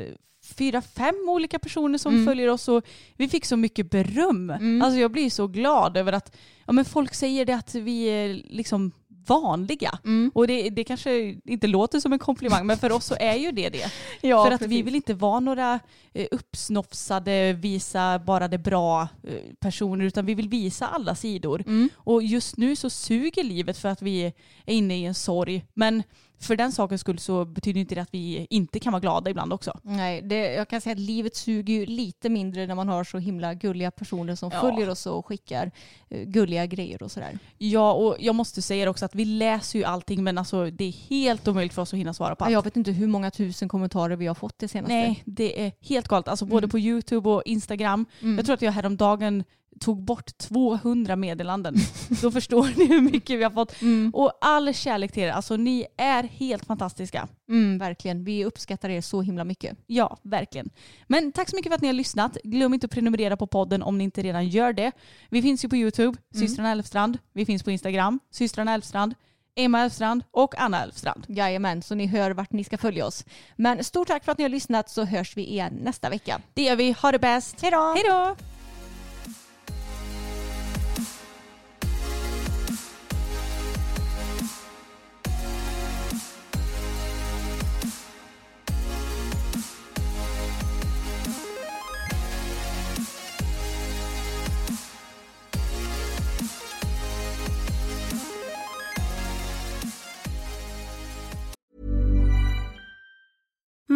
fyra, 0.58 0.82
fem 0.82 1.28
olika 1.28 1.58
personer 1.58 1.98
som 1.98 2.12
Mm. 2.14 2.26
följer 2.26 2.48
oss 2.48 2.68
och 2.68 2.84
vi 3.16 3.28
fick 3.28 3.44
så 3.44 3.56
mycket 3.56 3.90
beröm. 3.90 4.50
Alltså 4.84 5.00
jag 5.00 5.10
blir 5.10 5.30
så 5.30 5.46
glad 5.46 5.96
över 5.96 6.12
att 6.12 6.36
ja, 6.66 6.72
men 6.72 6.84
folk 6.84 7.14
säger 7.14 7.44
det 7.44 7.52
att 7.56 7.74
vi 7.74 8.04
är 8.04 8.28
liksom 8.48 8.92
vanliga. 9.26 9.98
Mm. 10.04 10.30
Och 10.34 10.46
det, 10.46 10.70
det 10.70 10.84
kanske 10.84 11.36
inte 11.44 11.66
låter 11.66 12.00
som 12.00 12.12
en 12.12 12.18
komplimang 12.18 12.66
men 12.66 12.78
för 12.78 12.92
oss 12.92 13.04
så 13.06 13.14
är 13.20 13.34
ju 13.34 13.52
det 13.52 13.68
det. 13.68 13.92
Ja, 14.20 14.44
för 14.44 14.52
att 14.52 14.62
vi 14.62 14.66
precis. 14.68 14.86
vill 14.86 14.94
inte 14.94 15.14
vara 15.14 15.40
några 15.40 15.80
eh, 16.14 16.26
uppsnofsade, 16.30 17.52
visa 17.52 18.18
bara 18.18 18.48
det 18.48 18.58
bra 18.58 19.02
eh, 19.02 19.34
personer 19.60 20.04
utan 20.04 20.26
vi 20.26 20.34
vill 20.34 20.48
visa 20.48 20.86
alla 20.86 21.14
sidor. 21.14 21.60
Mm. 21.66 21.88
Och 21.96 22.22
just 22.22 22.56
nu 22.56 22.76
så 22.76 22.90
suger 22.90 23.44
livet 23.44 23.78
för 23.78 23.88
att 23.88 24.02
vi 24.02 24.22
är 24.66 24.74
inne 24.74 24.98
i 24.98 25.04
en 25.04 25.14
sorg. 25.14 25.64
Men 25.74 26.02
för 26.40 26.56
den 26.56 26.72
sakens 26.72 27.00
skull 27.00 27.18
så 27.18 27.44
betyder 27.44 27.80
inte 27.80 27.94
det 27.94 28.00
att 28.00 28.08
vi 28.14 28.46
inte 28.50 28.80
kan 28.80 28.92
vara 28.92 29.00
glada 29.00 29.30
ibland 29.30 29.52
också. 29.52 29.78
Nej, 29.82 30.22
det, 30.22 30.52
jag 30.54 30.68
kan 30.68 30.80
säga 30.80 30.92
att 30.92 30.98
livet 30.98 31.36
suger 31.36 31.74
ju 31.74 31.86
lite 31.86 32.28
mindre 32.28 32.66
när 32.66 32.74
man 32.74 32.88
har 32.88 33.04
så 33.04 33.18
himla 33.18 33.54
gulliga 33.54 33.90
personer 33.90 34.34
som 34.34 34.50
Ja. 34.54 34.60
följer 34.60 34.90
oss 34.90 35.06
och 35.06 35.26
skickar 35.26 35.70
eh, 36.08 36.22
gulliga 36.24 36.66
grejer 36.66 37.02
och 37.02 37.10
sådär. 37.10 37.38
Ja, 37.58 37.92
och 37.92 38.16
jag 38.20 38.34
måste 38.34 38.62
säga 38.62 38.90
också 38.90 39.04
att 39.04 39.14
vi 39.14 39.24
läser 39.24 39.78
ju 39.78 39.84
allting 39.84 40.24
men 40.24 40.38
alltså 40.38 40.70
det 40.70 40.84
är 40.84 40.92
helt 40.92 41.48
omöjligt 41.48 41.74
för 41.74 41.82
oss 41.82 41.92
att 41.92 41.98
hinna 41.98 42.14
svara 42.14 42.34
på 42.36 42.44
allt. 42.44 42.52
Jag 42.52 42.64
vet 42.64 42.76
inte 42.76 42.90
hur 42.92 43.06
många 43.06 43.30
tusen 43.30 43.68
kommentarer 43.68 44.16
vi 44.16 44.26
har 44.26 44.34
fått 44.34 44.58
det 44.58 44.68
senaste. 44.68 44.94
Nej, 44.94 45.22
det 45.24 45.66
är 45.66 45.72
helt 45.80 46.08
galet. 46.08 46.28
Alltså 46.28 46.46
både 46.46 46.68
på 46.68 46.78
YouTube 46.78 47.28
och 47.28 47.42
Instagram. 47.46 48.06
Jag 48.36 48.44
tror 48.46 48.54
att 48.54 48.62
jag 48.62 48.72
häromdagen 48.72 49.44
tog 49.80 50.02
bort 50.04 50.38
200 50.38 51.16
meddelanden. 51.16 51.74
Då 52.22 52.30
förstår 52.30 52.78
ni 52.78 52.86
hur 52.86 53.00
mycket 53.00 53.38
vi 53.38 53.42
har 53.42 53.50
fått. 53.50 53.74
Och 54.12 54.32
all 54.40 54.74
kärlek 54.74 55.12
till 55.12 55.22
er. 55.22 55.32
Alltså 55.32 55.56
ni 55.56 55.86
är 55.96 56.22
helt 56.22 56.64
fantastiska. 56.64 57.28
Mm, 57.48 57.78
verkligen, 57.78 58.24
vi 58.24 58.44
uppskattar 58.44 58.88
er 58.88 59.00
så 59.00 59.22
himla 59.22 59.44
mycket. 59.44 59.78
Ja, 59.86 60.18
verkligen. 60.22 60.70
Men 61.06 61.32
tack 61.32 61.50
så 61.50 61.56
mycket 61.56 61.70
för 61.70 61.74
att 61.74 61.82
ni 61.82 61.88
har 61.88 61.92
lyssnat. 61.92 62.36
Glöm 62.44 62.74
inte 62.74 62.86
att 62.86 62.90
prenumerera 62.90 63.36
på 63.36 63.46
podden 63.46 63.82
om 63.82 63.98
ni 63.98 64.04
inte 64.04 64.22
redan 64.22 64.48
gör 64.48 64.72
det. 64.72 64.92
Vi 65.28 65.42
finns 65.42 65.64
ju 65.64 65.68
på 65.68 65.76
YouTube, 65.76 66.18
systrarna 66.34 66.70
Elfstrand. 66.70 67.18
Vi 67.32 67.46
finns 67.46 67.62
på 67.62 67.70
Instagram, 67.70 68.20
systrarna 68.30 68.74
Elfstrand, 68.74 69.14
Emma 69.56 69.80
Elfstrand 69.80 70.22
och 70.30 70.60
Anna 70.60 70.82
Elfstrand. 70.82 71.24
Jajamän, 71.28 71.82
så 71.82 71.94
ni 71.94 72.06
hör 72.06 72.30
vart 72.30 72.52
ni 72.52 72.64
ska 72.64 72.78
följa 72.78 73.06
oss. 73.06 73.24
Men 73.56 73.84
stort 73.84 74.08
tack 74.08 74.24
för 74.24 74.32
att 74.32 74.38
ni 74.38 74.44
har 74.44 74.48
lyssnat 74.48 74.90
så 74.90 75.04
hörs 75.04 75.36
vi 75.36 75.46
igen 75.46 75.78
nästa 75.82 76.10
vecka. 76.10 76.40
Det 76.54 76.62
gör 76.62 76.76
vi. 76.76 76.92
Ha 76.92 77.12
det 77.12 77.18
bäst. 77.18 77.62
Hej 77.62 77.70
då! 77.70 77.94
Hej 77.94 78.04
då! 78.08 78.36